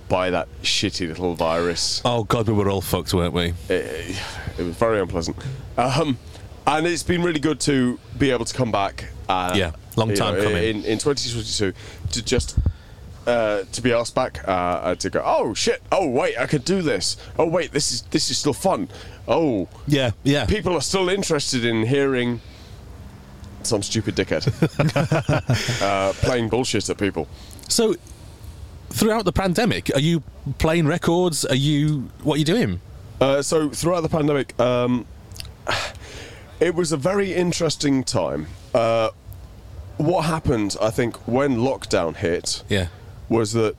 by 0.08 0.30
that 0.30 0.46
shitty 0.62 1.08
little 1.08 1.34
virus. 1.34 2.00
Oh 2.04 2.22
God, 2.22 2.46
we 2.46 2.52
were 2.52 2.70
all 2.70 2.80
fucked, 2.80 3.12
weren't 3.12 3.34
we? 3.34 3.54
It, 3.68 4.16
it 4.56 4.62
was 4.62 4.76
very 4.76 5.00
unpleasant. 5.00 5.36
Um, 5.76 6.16
and 6.64 6.86
it's 6.86 7.02
been 7.02 7.24
really 7.24 7.40
good 7.40 7.58
to 7.62 7.98
be 8.16 8.30
able 8.30 8.44
to 8.44 8.54
come 8.54 8.70
back. 8.70 9.06
Uh, 9.28 9.52
Yeah, 9.56 9.72
long 9.96 10.14
time 10.14 10.36
know, 10.36 10.44
coming. 10.44 10.62
In, 10.62 10.84
in 10.84 10.98
2022 10.98 11.72
to 12.12 12.24
just. 12.24 12.56
Uh, 13.26 13.64
to 13.72 13.80
be 13.80 13.90
asked 13.90 14.14
back, 14.14 14.46
uh, 14.46 14.50
uh, 14.50 14.94
to 14.94 15.08
go. 15.08 15.22
Oh 15.24 15.54
shit! 15.54 15.82
Oh 15.90 16.06
wait, 16.06 16.36
I 16.38 16.46
could 16.46 16.62
do 16.62 16.82
this. 16.82 17.16
Oh 17.38 17.46
wait, 17.46 17.72
this 17.72 17.90
is 17.90 18.02
this 18.10 18.30
is 18.30 18.36
still 18.36 18.52
fun. 18.52 18.90
Oh, 19.26 19.66
Yeah, 19.86 20.10
yeah. 20.24 20.44
people 20.44 20.74
are 20.74 20.82
still 20.82 21.08
interested 21.08 21.64
in 21.64 21.86
hearing 21.86 22.42
some 23.66 23.82
stupid 23.82 24.14
dickhead 24.16 24.46
uh, 25.82 26.12
playing 26.14 26.48
bullshit 26.48 26.88
at 26.88 26.98
people. 26.98 27.28
So, 27.68 27.94
throughout 28.90 29.24
the 29.24 29.32
pandemic, 29.32 29.90
are 29.94 30.00
you 30.00 30.22
playing 30.58 30.86
records? 30.86 31.44
Are 31.44 31.54
you 31.54 32.10
what 32.22 32.34
are 32.36 32.38
you 32.38 32.44
doing? 32.44 32.80
Uh, 33.20 33.40
so 33.42 33.70
throughout 33.70 34.02
the 34.02 34.08
pandemic, 34.08 34.58
um, 34.60 35.06
it 36.60 36.74
was 36.74 36.92
a 36.92 36.96
very 36.96 37.32
interesting 37.34 38.04
time. 38.04 38.46
Uh, 38.74 39.10
what 39.96 40.22
happened, 40.24 40.76
I 40.82 40.90
think, 40.90 41.16
when 41.28 41.56
lockdown 41.58 42.16
hit, 42.16 42.64
Yeah. 42.68 42.88
was 43.28 43.52
that 43.52 43.76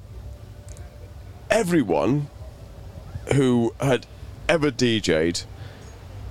everyone 1.50 2.28
who 3.34 3.74
had 3.82 4.06
ever 4.48 4.72
DJ'd 4.72 5.44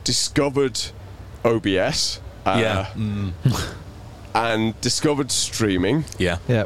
discovered 0.04 0.80
OBS. 1.44 2.20
Uh, 2.46 2.58
yeah. 2.60 2.86
Mm, 2.94 3.32
And 4.34 4.78
discovered 4.80 5.30
streaming 5.30 6.04
yeah. 6.18 6.38
Yeah. 6.48 6.64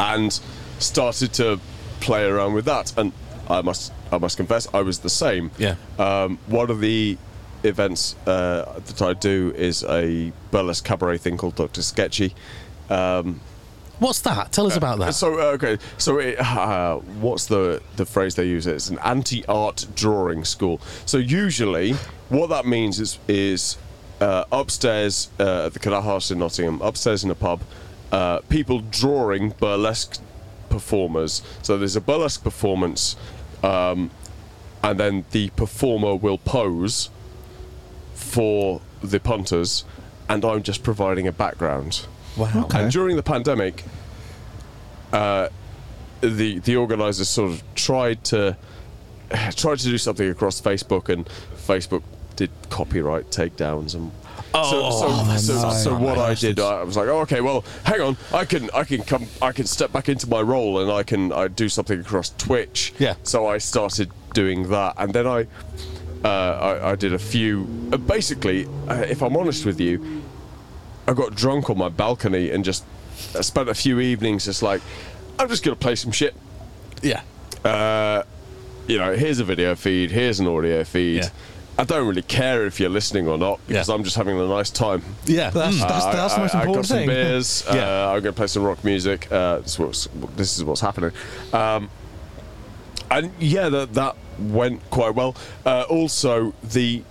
and 0.00 0.32
started 0.80 1.32
to 1.34 1.60
play 2.00 2.24
around 2.26 2.54
with 2.54 2.64
that. 2.64 2.92
And 2.98 3.12
I 3.48 3.62
must, 3.62 3.92
I 4.10 4.18
must 4.18 4.36
confess, 4.36 4.66
I 4.74 4.80
was 4.82 4.98
the 4.98 5.08
same. 5.10 5.52
Yeah. 5.58 5.76
Um, 5.98 6.38
one 6.46 6.68
of 6.70 6.80
the 6.80 7.18
events 7.62 8.16
uh, 8.26 8.80
that 8.84 9.00
I 9.00 9.12
do 9.12 9.52
is 9.56 9.84
a 9.84 10.32
burlesque 10.50 10.84
cabaret 10.84 11.18
thing 11.18 11.36
called 11.36 11.54
Doctor 11.54 11.82
Sketchy. 11.82 12.34
Um, 12.90 13.40
What's 14.00 14.20
that? 14.22 14.52
Tell 14.52 14.66
us 14.66 14.76
about 14.76 14.98
that. 14.98 15.14
so 15.14 15.38
uh, 15.40 15.52
okay, 15.54 15.78
so 15.96 16.18
it, 16.18 16.38
uh, 16.38 16.96
what's 16.96 17.46
the 17.46 17.80
the 17.96 18.04
phrase 18.04 18.34
they 18.34 18.44
use? 18.44 18.66
It's 18.66 18.90
an 18.90 18.98
anti-art 19.02 19.86
drawing 19.94 20.44
school. 20.44 20.82
So 21.06 21.16
usually, 21.16 21.92
what 22.28 22.48
that 22.50 22.66
means 22.66 23.00
is 23.00 23.18
is 23.26 23.78
uh, 24.20 24.44
upstairs 24.52 25.28
uh, 25.38 25.66
at 25.66 25.72
the 25.72 25.78
Canal 25.78 26.02
House 26.02 26.30
in 26.30 26.38
Nottingham, 26.38 26.80
upstairs 26.80 27.24
in 27.24 27.30
a 27.30 27.34
pub, 27.34 27.60
uh, 28.12 28.40
people 28.48 28.80
drawing 28.80 29.50
burlesque 29.50 30.20
performers. 30.68 31.42
So 31.62 31.76
there's 31.76 31.96
a 31.96 32.00
burlesque 32.00 32.42
performance, 32.42 33.16
um, 33.62 34.10
and 34.82 34.98
then 34.98 35.24
the 35.30 35.50
performer 35.50 36.14
will 36.14 36.38
pose 36.38 37.10
for 38.14 38.80
the 39.02 39.20
punters, 39.20 39.84
and 40.28 40.44
I'm 40.44 40.62
just 40.62 40.82
providing 40.82 41.26
a 41.26 41.32
background. 41.32 42.06
wow. 42.36 42.68
And 42.74 42.92
during 42.92 43.16
the 43.16 43.22
pandemic, 43.22 43.84
uh, 45.12 45.48
the 46.20 46.58
the 46.60 46.76
organisers 46.76 47.28
sort 47.28 47.50
of 47.50 47.62
tried 47.74 48.24
to 48.24 48.56
tried 49.56 49.78
to 49.78 49.84
do 49.84 49.98
something 49.98 50.28
across 50.28 50.60
Facebook, 50.60 51.08
and 51.08 51.26
Facebook 51.56 52.02
did 52.36 52.50
copyright 52.70 53.30
takedowns 53.30 53.94
and. 53.94 54.12
so, 54.52 54.60
so, 54.70 55.06
Oh, 55.08 55.36
so, 55.36 55.62
no. 55.62 55.70
so 55.70 55.98
what 55.98 56.18
I 56.18 56.34
did, 56.34 56.58
I 56.60 56.82
was 56.82 56.96
like, 56.96 57.08
oh, 57.08 57.20
okay, 57.20 57.40
well, 57.42 57.62
hang 57.84 58.00
on, 58.00 58.16
I 58.32 58.44
can, 58.46 58.70
I 58.72 58.84
can 58.84 59.02
come, 59.02 59.26
I 59.42 59.52
can 59.52 59.66
step 59.66 59.92
back 59.92 60.08
into 60.08 60.28
my 60.28 60.40
role, 60.40 60.80
and 60.80 60.90
I 60.90 61.02
can, 61.02 61.30
I 61.32 61.48
do 61.48 61.68
something 61.68 62.00
across 62.00 62.30
Twitch. 62.38 62.94
Yeah. 62.98 63.16
So 63.22 63.46
I 63.46 63.58
started 63.58 64.10
doing 64.32 64.70
that, 64.70 64.94
and 64.96 65.12
then 65.12 65.26
I, 65.26 65.46
uh, 66.24 66.28
I, 66.82 66.92
I 66.92 66.94
did 66.96 67.12
a 67.12 67.18
few. 67.18 67.66
Uh, 67.92 67.98
basically, 67.98 68.66
uh, 68.88 68.94
if 69.06 69.22
I'm 69.22 69.36
honest 69.36 69.66
with 69.66 69.78
you, 69.80 70.22
I 71.06 71.12
got 71.12 71.34
drunk 71.34 71.68
on 71.70 71.76
my 71.78 71.88
balcony 71.88 72.50
and 72.50 72.64
just 72.64 72.84
I 73.36 73.42
spent 73.42 73.68
a 73.68 73.74
few 73.74 74.00
evenings 74.00 74.46
just 74.46 74.62
like, 74.62 74.80
I'm 75.38 75.48
just 75.48 75.62
gonna 75.62 75.76
play 75.76 75.94
some 75.94 76.10
shit. 76.12 76.34
Yeah. 77.02 77.22
Uh, 77.64 78.22
you 78.88 78.98
know, 78.98 79.14
here's 79.14 79.38
a 79.38 79.44
video 79.44 79.74
feed, 79.74 80.10
here's 80.10 80.40
an 80.40 80.46
audio 80.46 80.82
feed. 80.84 81.24
Yeah. 81.24 81.28
I 81.78 81.84
don't 81.84 82.06
really 82.08 82.22
care 82.22 82.64
if 82.64 82.80
you're 82.80 82.88
listening 82.90 83.28
or 83.28 83.36
not 83.36 83.60
because 83.66 83.88
Yeah. 83.88 83.94
I'm 83.94 84.02
just 84.02 84.16
having 84.16 84.38
a 84.40 84.46
nice 84.46 84.70
time. 84.70 85.02
Yeah. 85.26 85.50
That's, 85.50 85.76
Mm. 85.76 85.80
that's, 85.88 86.04
Uh, 86.06 86.12
that's 86.12 86.32
I, 86.32 86.36
the 86.36 86.42
most 86.42 86.54
I, 86.54 86.58
I 86.58 86.62
important 86.62 86.76
got 86.76 86.88
some 86.88 86.98
thing. 86.98 87.06
beers. 87.08 87.64
Yeah. 87.72 87.74
Uh, 87.74 88.06
I'm 88.14 88.22
going 88.22 88.24
to 88.24 88.32
play 88.32 88.46
some 88.46 88.62
rock 88.62 88.82
music. 88.84 89.30
Uh, 89.30 89.58
this, 89.58 89.72
is 89.72 89.78
what's, 89.78 90.08
this 90.36 90.56
is 90.56 90.64
what's 90.64 90.80
happening. 90.80 91.12
Um, 91.52 91.90
and 93.10 93.30
yeah, 93.38 93.68
that 93.68 93.94
that 93.94 94.16
went 94.38 94.88
quite 94.90 95.14
well. 95.14 95.36
Uh, 95.64 95.82
also, 95.82 96.54
the 96.62 97.02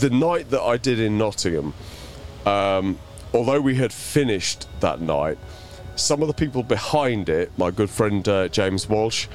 the 0.00 0.08
night 0.08 0.48
that 0.50 0.62
I 0.62 0.78
did 0.78 0.98
in 0.98 1.18
Nottingham, 1.18 1.74
um, 2.46 2.98
although 3.34 3.60
we 3.60 3.74
had 3.74 3.92
finished 3.92 4.66
that 4.80 5.00
night, 5.02 5.36
some 5.94 6.22
of 6.22 6.28
the 6.28 6.32
people 6.34 6.62
behind 6.62 7.28
it, 7.28 7.52
my 7.58 7.70
good 7.70 7.90
friend 7.90 8.26
uh, 8.26 8.48
James 8.48 8.88
Walsh, 8.88 9.26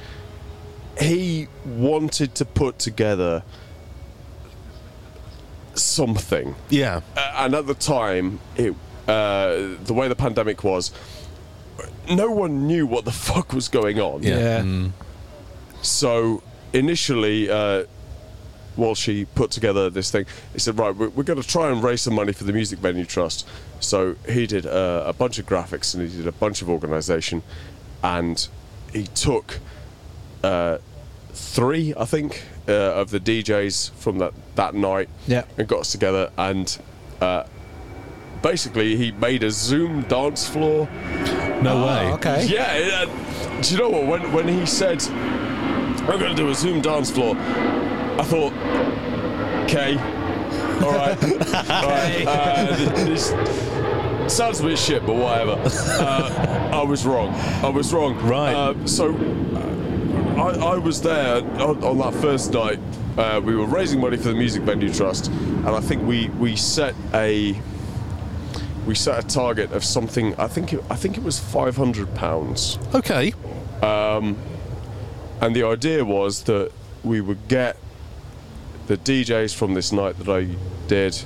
he 1.00 1.46
wanted 1.64 2.34
to 2.34 2.44
put 2.44 2.80
together 2.80 3.44
something. 5.82 6.54
Yeah. 6.70 7.00
Uh, 7.16 7.32
and 7.36 7.54
at 7.54 7.66
the 7.66 7.74
time, 7.74 8.40
it 8.56 8.74
uh, 9.06 9.76
the 9.84 9.94
way 9.94 10.08
the 10.08 10.16
pandemic 10.16 10.62
was, 10.62 10.92
no 12.10 12.30
one 12.30 12.66
knew 12.66 12.86
what 12.86 13.04
the 13.04 13.12
fuck 13.26 13.52
was 13.52 13.68
going 13.68 14.00
on. 14.00 14.22
Yeah. 14.22 14.62
Yeah. 14.62 14.88
So 15.82 16.42
initially, 16.72 17.48
uh, 17.50 17.84
while 18.78 18.94
she 18.94 19.24
put 19.24 19.50
together 19.50 19.90
this 19.90 20.10
thing. 20.10 20.24
He 20.52 20.60
said, 20.60 20.78
"Right, 20.78 20.94
we're, 20.94 21.08
we're 21.10 21.24
going 21.24 21.42
to 21.42 21.46
try 21.46 21.70
and 21.70 21.82
raise 21.82 22.02
some 22.02 22.14
money 22.14 22.32
for 22.32 22.44
the 22.44 22.52
Music 22.52 22.78
Venue 22.78 23.04
Trust." 23.04 23.46
So 23.80 24.14
he 24.28 24.46
did 24.46 24.66
uh, 24.66 25.02
a 25.06 25.12
bunch 25.12 25.38
of 25.38 25.46
graphics 25.46 25.94
and 25.94 26.08
he 26.08 26.16
did 26.16 26.26
a 26.26 26.32
bunch 26.32 26.62
of 26.62 26.70
organisation, 26.70 27.42
and 28.02 28.46
he 28.92 29.04
took 29.08 29.58
uh, 30.42 30.78
three, 31.32 31.94
I 31.96 32.04
think, 32.04 32.42
uh, 32.68 32.72
of 32.72 33.10
the 33.10 33.20
DJs 33.20 33.90
from 33.92 34.18
that 34.18 34.32
that 34.56 34.74
night, 34.74 35.08
Yeah. 35.26 35.44
and 35.56 35.66
got 35.68 35.80
us 35.80 35.92
together 35.92 36.30
and. 36.36 36.76
Uh, 37.20 37.44
Basically, 38.40 38.94
he 38.94 39.10
made 39.10 39.42
a 39.42 39.50
Zoom 39.50 40.02
dance 40.02 40.48
floor 40.48 40.88
No 41.60 41.72
Oh, 41.72 41.86
way. 41.88 42.12
okay. 42.12 42.46
yeah, 42.46 43.02
uh, 43.02 43.60
do 43.62 43.74
you 43.74 43.80
know 43.80 43.88
what? 43.88 44.06
When 44.06 44.32
when 44.32 44.46
he 44.46 44.64
said, 44.64 45.02
"I'm 45.08 46.06
going 46.20 46.30
to 46.30 46.34
do 46.36 46.48
a 46.48 46.54
Zoom 46.54 46.80
dance 46.80 47.10
floor," 47.10 47.34
I 47.36 48.22
thought, 48.22 48.52
"Okay, 49.64 49.96
all 50.84 50.92
right, 50.92 51.18
all 51.68 51.88
right." 51.90 52.24
Uh, 52.28 52.76
th- 52.76 53.06
this 53.08 54.32
sounds 54.32 54.60
a 54.60 54.62
bit 54.62 54.78
shit, 54.78 55.04
but 55.04 55.16
whatever. 55.16 55.60
Uh, 56.00 56.70
I 56.74 56.82
was 56.84 57.04
wrong. 57.04 57.34
I 57.64 57.68
was 57.70 57.92
wrong. 57.92 58.14
Right. 58.20 58.54
Uh, 58.54 58.86
so 58.86 59.16
uh, 59.16 59.67
I, 60.38 60.74
I 60.74 60.78
was 60.78 61.02
there 61.02 61.36
on, 61.60 61.82
on 61.82 61.98
that 61.98 62.14
first 62.22 62.52
night. 62.52 62.78
Uh, 63.16 63.40
we 63.42 63.56
were 63.56 63.66
raising 63.66 64.00
money 64.00 64.16
for 64.16 64.28
the 64.28 64.34
Music 64.34 64.62
Venue 64.62 64.92
Trust, 64.92 65.26
and 65.30 65.68
I 65.68 65.80
think 65.80 66.06
we 66.06 66.28
we 66.30 66.54
set 66.54 66.94
a 67.12 67.60
we 68.86 68.94
set 68.94 69.24
a 69.24 69.26
target 69.26 69.72
of 69.72 69.84
something. 69.84 70.36
I 70.36 70.46
think 70.46 70.72
it, 70.72 70.84
I 70.88 70.94
think 70.94 71.16
it 71.18 71.24
was 71.24 71.40
five 71.40 71.76
hundred 71.76 72.14
pounds, 72.14 72.78
Okay. 72.94 73.34
Um, 73.82 74.38
and 75.40 75.54
the 75.56 75.64
idea 75.64 76.04
was 76.04 76.44
that 76.44 76.70
we 77.02 77.20
would 77.20 77.48
get 77.48 77.76
the 78.86 78.96
DJs 78.96 79.54
from 79.54 79.74
this 79.74 79.92
night 79.92 80.18
that 80.18 80.28
I 80.28 80.48
did, 80.86 81.20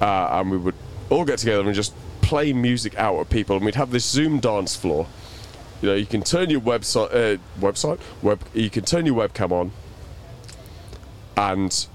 uh, 0.00 0.28
and 0.32 0.50
we 0.50 0.56
would 0.56 0.74
all 1.08 1.24
get 1.24 1.38
together 1.38 1.62
and 1.64 1.74
just 1.74 1.94
play 2.20 2.52
music 2.52 2.96
out 2.98 3.18
at 3.20 3.30
people, 3.30 3.56
and 3.56 3.64
we'd 3.64 3.76
have 3.76 3.92
this 3.92 4.04
Zoom 4.04 4.40
dance 4.40 4.74
floor. 4.74 5.06
You 5.80 5.88
know, 5.88 5.94
you 5.94 6.06
can 6.06 6.22
turn 6.22 6.50
your 6.50 6.60
website, 6.60 7.14
uh, 7.14 7.38
website, 7.58 8.00
web, 8.22 8.40
you 8.52 8.70
can 8.70 8.84
turn 8.84 9.06
your 9.06 9.16
webcam 9.16 9.50
on, 9.52 9.72
and 11.36 11.86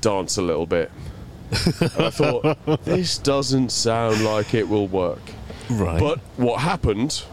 dance 0.00 0.36
a 0.36 0.42
little 0.42 0.66
bit. 0.66 0.90
and 1.50 1.92
I 1.98 2.10
thought, 2.10 2.58
this 2.84 3.18
doesn't 3.18 3.70
sound 3.70 4.24
like 4.24 4.54
it 4.54 4.68
will 4.68 4.88
work. 4.88 5.22
Right. 5.70 5.98
But 6.00 6.18
what 6.36 6.60
happened, 6.60 7.24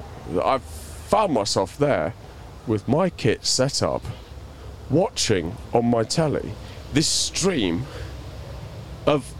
I 0.41 0.59
found 0.59 1.33
myself 1.33 1.77
there 1.77 2.13
with 2.67 2.87
my 2.87 3.09
kit 3.09 3.45
set 3.45 3.83
up, 3.83 4.03
watching 4.89 5.55
on 5.73 5.85
my 5.85 6.03
telly 6.03 6.53
this 6.93 7.07
stream 7.07 7.85
of 9.05 9.33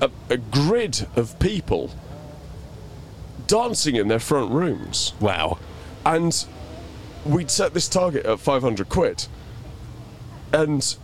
a, 0.00 0.10
a 0.28 0.36
grid 0.36 1.06
of 1.16 1.38
people 1.38 1.90
dancing 3.50 3.96
in 3.96 4.08
their 4.08 4.20
front 4.20 4.50
rooms. 4.52 5.12
Wow. 5.20 5.58
And 6.06 6.46
we'd 7.24 7.50
set 7.50 7.74
this 7.74 7.88
target 7.88 8.24
at 8.24 8.38
500 8.40 8.88
quid. 8.88 9.26
And 10.52 10.96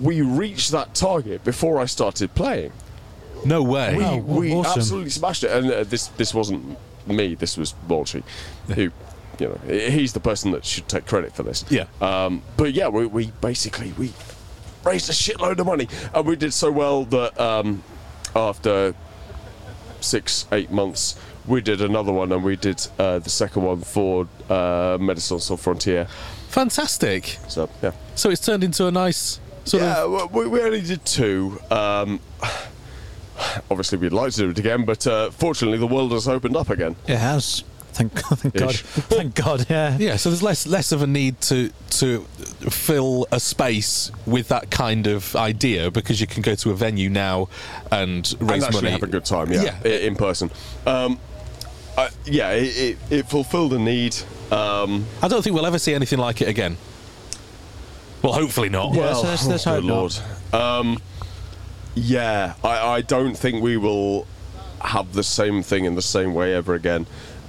we 0.00 0.20
reached 0.20 0.70
that 0.72 0.94
target 0.94 1.44
before 1.44 1.78
I 1.78 1.86
started 1.86 2.34
playing. 2.34 2.72
No 3.44 3.62
way. 3.62 3.96
We, 3.96 4.02
Wow, 4.02 4.16
we 4.18 4.52
awesome. 4.52 4.78
absolutely 4.80 5.10
smashed 5.10 5.44
it. 5.44 5.50
And 5.52 5.70
uh, 5.70 5.84
this 5.84 6.08
this 6.08 6.34
wasn't 6.34 6.76
me, 7.06 7.34
this 7.36 7.56
was 7.56 7.74
Walshy, 7.88 8.22
who, 8.74 8.90
you 9.38 9.48
know, 9.48 9.58
he's 9.66 10.12
the 10.12 10.20
person 10.20 10.50
that 10.50 10.64
should 10.64 10.88
take 10.88 11.06
credit 11.06 11.32
for 11.34 11.44
this. 11.44 11.64
Yeah. 11.70 11.86
Um, 12.00 12.42
but 12.56 12.74
yeah, 12.74 12.88
we, 12.88 13.06
we 13.06 13.30
basically, 13.40 13.92
we 13.96 14.12
raised 14.84 15.08
a 15.08 15.12
shitload 15.12 15.58
of 15.58 15.66
money. 15.66 15.88
And 16.12 16.26
we 16.26 16.36
did 16.36 16.52
so 16.52 16.70
well 16.72 17.04
that 17.06 17.38
um, 17.40 17.82
after 18.34 18.94
six, 20.00 20.46
eight 20.52 20.70
months, 20.70 21.18
we 21.48 21.60
did 21.60 21.80
another 21.80 22.12
one, 22.12 22.30
and 22.32 22.44
we 22.44 22.56
did 22.56 22.86
uh, 22.98 23.18
the 23.18 23.30
second 23.30 23.62
one 23.62 23.80
for 23.80 24.28
uh, 24.50 24.98
Medicine 25.00 25.40
Sans 25.40 25.60
Frontier. 25.60 26.06
Fantastic. 26.48 27.38
So 27.48 27.68
yeah, 27.82 27.92
So 28.14 28.30
it's 28.30 28.44
turned 28.44 28.64
into 28.64 28.86
a 28.86 28.90
nice 28.90 29.40
sort 29.64 29.82
yeah. 29.82 30.04
of. 30.04 30.10
well, 30.10 30.28
We, 30.28 30.46
we 30.48 30.60
only 30.62 30.80
did 30.80 31.04
two. 31.04 31.60
Um, 31.70 32.20
obviously, 33.70 33.98
we'd 33.98 34.12
like 34.12 34.32
to 34.32 34.38
do 34.38 34.50
it 34.50 34.58
again, 34.58 34.84
but 34.84 35.06
uh, 35.06 35.30
fortunately, 35.30 35.78
the 35.78 35.86
world 35.86 36.12
has 36.12 36.26
opened 36.28 36.56
up 36.56 36.70
again. 36.70 36.96
It 37.06 37.16
has. 37.18 37.64
Thank, 37.92 38.12
thank 38.20 38.54
God. 38.54 38.74
Thank 38.76 39.34
God. 39.34 39.66
Yeah. 39.68 39.96
Yeah, 39.98 40.16
so 40.16 40.30
there's 40.30 40.42
less 40.42 40.68
less 40.68 40.92
of 40.92 41.02
a 41.02 41.06
need 41.06 41.40
to 41.42 41.70
to 41.90 42.20
fill 42.70 43.26
a 43.32 43.40
space 43.40 44.12
with 44.24 44.48
that 44.48 44.70
kind 44.70 45.08
of 45.08 45.34
idea 45.34 45.90
because 45.90 46.20
you 46.20 46.28
can 46.28 46.42
go 46.42 46.54
to 46.54 46.70
a 46.70 46.74
venue 46.74 47.08
now 47.10 47.48
and 47.90 48.24
raise 48.38 48.62
and 48.62 48.64
actually 48.64 48.82
money. 48.82 48.90
have 48.92 49.02
a 49.02 49.06
good 49.08 49.24
time, 49.24 49.50
yeah, 49.52 49.80
Yeah. 49.84 49.90
in 49.90 50.14
person. 50.14 50.50
Um, 50.86 51.18
I, 51.98 52.10
yeah, 52.24 52.50
it, 52.52 52.76
it, 52.76 52.98
it 53.10 53.26
fulfilled 53.28 53.72
a 53.72 53.78
need. 53.78 54.16
Um, 54.52 55.04
I 55.22 55.28
don't 55.28 55.42
think 55.42 55.54
we'll 55.54 55.66
ever 55.66 55.78
see 55.78 55.94
anything 55.94 56.18
like 56.18 56.40
it 56.40 56.48
again. 56.48 56.76
Well, 58.22 58.32
hopefully 58.32 58.68
not. 58.68 58.94
Yeah, 58.94 59.00
well, 59.00 59.22
so 59.22 59.28
let's- 59.28 59.46
let's 59.46 59.64
hope 59.64 59.82
good 59.82 59.84
lord. 59.84 60.14
Um, 60.52 60.98
yeah, 61.94 62.54
I, 62.64 62.78
I 62.96 63.00
don't 63.02 63.36
think 63.36 63.62
we 63.62 63.76
will 63.76 64.26
have 64.80 65.12
the 65.12 65.22
same 65.24 65.62
thing 65.62 65.84
in 65.84 65.94
the 65.96 66.02
same 66.02 66.34
way 66.34 66.54
ever 66.54 66.74
again. 66.74 67.06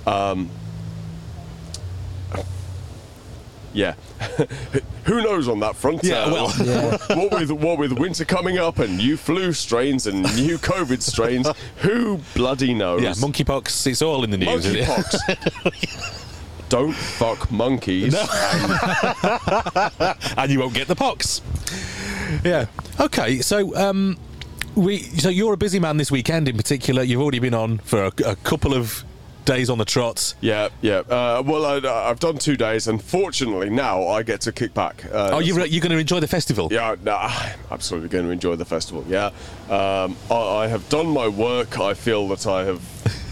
Um, 0.07 0.49
yeah, 3.73 3.93
who 5.10 5.24
knows 5.24 5.48
on 5.48 5.60
that 5.62 5.76
front? 5.76 6.04
Yeah, 6.04 6.26
uh, 6.26 6.32
well- 6.32 6.50
what 7.17 7.32
with 7.39 7.52
what 7.52 7.78
with 7.80 7.91
winter 7.93 8.26
coming 8.26 8.60
up 8.60 8.78
and 8.80 8.95
new 8.98 9.17
flu 9.17 9.52
strains 9.54 10.06
and 10.08 10.22
new 10.36 10.58
COVID 10.60 11.02
strains, 11.02 11.48
who 11.78 12.19
bloody 12.36 12.74
knows? 12.76 13.02
Yeah, 13.02 13.12
monkeypox, 13.13 13.88
it's 13.88 14.02
all 14.04 14.24
in 14.24 14.30
the 14.30 14.38
news. 14.38 14.65
Monkeypox. 14.65 16.26
Don't 16.69 16.93
fuck 16.93 17.52
monkeys. 17.52 18.13
and 20.38 20.52
you 20.52 20.60
won't 20.60 20.76
get 20.76 20.88
the 20.88 20.95
pox. 20.95 21.41
Yeah. 22.43 22.67
Okay, 23.00 23.39
so 23.39 23.76
um, 23.76 24.17
we 24.76 25.00
so 25.00 25.30
you're 25.30 25.54
a 25.54 25.58
busy 25.58 25.80
man 25.80 25.98
this 25.98 26.12
weekend 26.12 26.48
in 26.48 26.56
particular. 26.58 27.02
You've 27.02 27.22
already 27.22 27.39
been 27.39 27.56
on 27.56 27.80
for 27.80 28.06
a, 28.06 28.12
a 28.24 28.36
couple 28.36 28.76
of 28.76 29.04
days 29.45 29.69
on 29.69 29.78
the 29.78 29.86
trot. 29.86 30.36
Yeah, 30.41 30.69
yeah. 30.82 30.99
Uh, 30.99 31.41
well, 31.45 31.65
I, 31.65 32.10
I've 32.10 32.19
done 32.19 32.38
two 32.38 32.56
days, 32.56 32.88
and 32.88 33.02
fortunately 33.04 33.69
now 33.69 34.08
I 34.08 34.23
get 34.23 34.41
to 34.41 34.52
kick 34.52 34.73
back. 34.73 35.06
Uh, 35.06 35.30
Oh, 35.34 35.39
you're, 35.39 35.65
you're 35.65 35.82
going 35.82 35.91
to 35.91 35.97
enjoy 35.97 36.19
the 36.19 36.28
festival? 36.28 36.67
Yeah, 36.71 36.95
no, 37.04 37.15
I'm 37.15 37.60
absolutely 37.71 38.10
going 38.10 38.25
to 38.25 38.32
enjoy 38.32 38.56
the 38.56 38.65
festival. 38.65 39.04
Yeah, 39.08 39.28
um, 39.69 40.15
I, 40.30 40.36
I 40.36 40.67
have 40.67 40.88
done 40.89 41.08
my 41.08 41.28
work. 41.28 41.80
I 41.80 41.93
feel 41.93 42.28
that 42.30 42.45
I 42.47 42.63
have. 42.65 42.82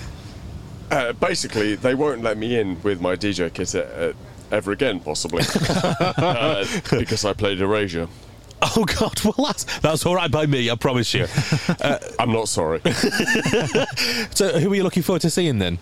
Uh, 0.89 1.11
basically, 1.11 1.75
they 1.75 1.93
won't 1.93 2.23
let 2.23 2.37
me 2.37 2.57
in 2.57 2.81
with 2.81 3.01
my 3.01 3.13
DJ 3.13 3.53
kit 3.53 3.75
uh, 3.75 4.13
ever 4.51 4.71
again, 4.71 5.01
possibly, 5.01 5.43
uh, 5.99 6.65
because 6.89 7.25
I 7.25 7.33
played 7.33 7.59
Erasure. 7.59 8.07
Oh 8.75 8.85
God! 8.85 9.23
Well, 9.23 9.47
that's 9.47 9.63
that's 9.79 10.05
all 10.05 10.15
right 10.15 10.31
by 10.31 10.45
me. 10.45 10.69
I 10.69 10.75
promise 10.75 11.13
you. 11.13 11.27
I'm 12.19 12.31
not 12.31 12.47
sorry. 12.47 12.79
so, 14.31 14.59
who 14.59 14.71
are 14.71 14.75
you 14.75 14.83
looking 14.83 15.03
forward 15.03 15.21
to 15.21 15.29
seeing 15.29 15.59
then? 15.59 15.77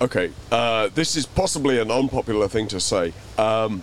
Okay, 0.00 0.30
uh, 0.50 0.88
this 0.94 1.14
is 1.16 1.26
possibly 1.26 1.78
an 1.78 1.90
unpopular 1.90 2.48
thing 2.48 2.68
to 2.68 2.80
say. 2.80 3.12
Um, 3.38 3.82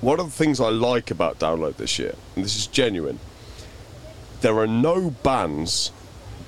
one 0.00 0.20
of 0.20 0.26
the 0.26 0.32
things 0.32 0.60
I 0.60 0.68
like 0.68 1.10
about 1.10 1.38
Download 1.38 1.76
this 1.76 1.98
year, 1.98 2.14
and 2.34 2.44
this 2.44 2.56
is 2.56 2.66
genuine, 2.66 3.18
there 4.40 4.56
are 4.58 4.66
no 4.66 5.10
bands 5.10 5.90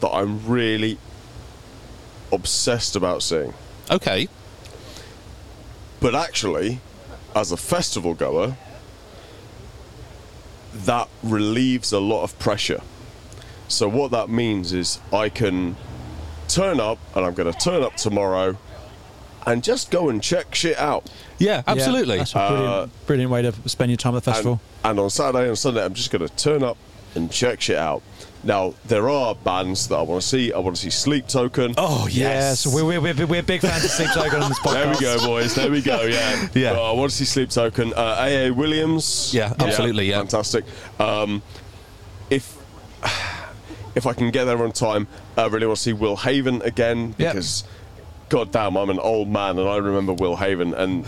that 0.01 0.11
I'm 0.11 0.47
really 0.47 0.99
obsessed 2.33 2.95
about 2.95 3.23
seeing. 3.23 3.55
Okay. 3.91 4.29
But 6.01 6.14
actually, 6.14 6.81
as 7.35 7.53
a 7.53 7.57
festival 7.57 8.14
goer, 8.14 8.57
that 10.87 11.09
relieves 11.23 11.93
a 11.93 12.01
lot 12.01 12.23
of 12.25 12.38
pressure. 12.38 12.81
So, 13.69 13.88
what 13.88 14.11
that 14.12 14.29
means 14.29 14.73
is 14.73 14.99
I 15.12 15.29
can 15.29 15.77
turn 16.49 16.81
up, 16.81 16.99
and 17.14 17.25
I'm 17.27 17.35
going 17.35 17.53
to 17.53 17.59
turn 17.59 17.83
up 17.83 17.97
tomorrow, 17.97 18.57
and 19.47 19.62
just 19.62 19.91
go 19.91 20.09
and 20.09 20.23
check 20.23 20.55
shit 20.55 20.79
out. 20.79 21.09
Yeah, 21.38 21.62
absolutely. 21.67 22.14
Yeah, 22.17 22.19
that's 22.23 22.35
a 22.35 22.49
brilliant, 22.49 22.69
Uh, 22.73 22.87
brilliant 23.07 23.31
way 23.31 23.43
to 23.43 23.55
spend 23.69 23.91
your 23.91 23.97
time 23.97 24.17
at 24.17 24.25
the 24.25 24.31
And, 24.31 24.35
festival. 24.37 24.61
and 24.85 24.99
on 25.01 25.11
Saturday 25.11 25.49
and 25.49 25.59
Sunday, 25.59 25.85
I'm 25.85 25.95
just 25.95 26.11
going 26.11 26.27
to 26.27 26.35
turn 26.37 26.62
up 26.62 26.77
and 27.14 27.31
check 27.31 27.61
shit 27.61 27.77
out. 27.77 28.03
Now, 28.44 28.75
there 28.87 29.09
are 29.09 29.35
bands 29.35 29.88
that 29.88 29.97
I 29.97 30.03
want 30.03 30.23
to 30.23 30.29
see. 30.29 30.53
I 30.53 30.59
want 30.59 30.77
to 30.77 30.81
see 30.83 30.90
Sleep 30.90 31.27
Token. 31.27 31.75
oh 31.77 32.07
yes. 32.09 32.64
Yes, 32.64 32.73
we're, 32.73 32.85
we're, 32.85 33.01
we're, 33.01 33.27
we're 33.27 33.42
big 33.42 33.61
fans 33.61 33.85
of 33.85 33.90
Sleep 33.90 34.11
Token 34.14 34.40
on 34.42 34.49
this 34.49 34.59
podcast. 34.61 34.73
There 34.75 34.88
we 34.90 35.01
go, 35.01 35.27
boys. 35.27 35.55
There 35.57 35.71
we 35.71 35.83
go. 35.83 36.03
Yeah, 36.03 36.49
Yeah. 36.55 36.71
Uh, 36.73 36.92
I 36.92 36.92
want 36.92 37.11
to 37.11 37.16
see 37.16 37.25
Sleep 37.25 37.51
Token. 37.51 37.92
Uh, 37.94 38.01
AA 38.51 38.53
Williams. 38.55 39.35
Yeah, 39.35 39.53
absolutely, 39.59 40.07
yeah. 40.09 40.18
fantastic. 40.18 40.64
Um, 41.01 41.42
if 42.31 42.57
if 43.97 44.07
I 44.07 44.12
can 44.12 44.31
get 44.31 44.44
there 44.44 44.62
on 44.62 44.71
time, 44.71 45.09
I 45.37 45.47
really 45.47 45.66
want 45.66 45.79
to 45.79 45.83
see 45.83 45.92
Will 45.92 46.16
Haven 46.16 46.62
again 46.62 47.14
Yeah. 47.18 47.33
because. 47.33 47.64
God 48.31 48.53
damn, 48.53 48.77
I'm 48.77 48.90
an 48.90 48.99
old 48.99 49.27
man 49.31 49.59
and 49.59 49.66
I 49.66 49.79
remember 49.79 50.12
Will 50.12 50.37
Haven 50.37 50.75
and 50.75 51.07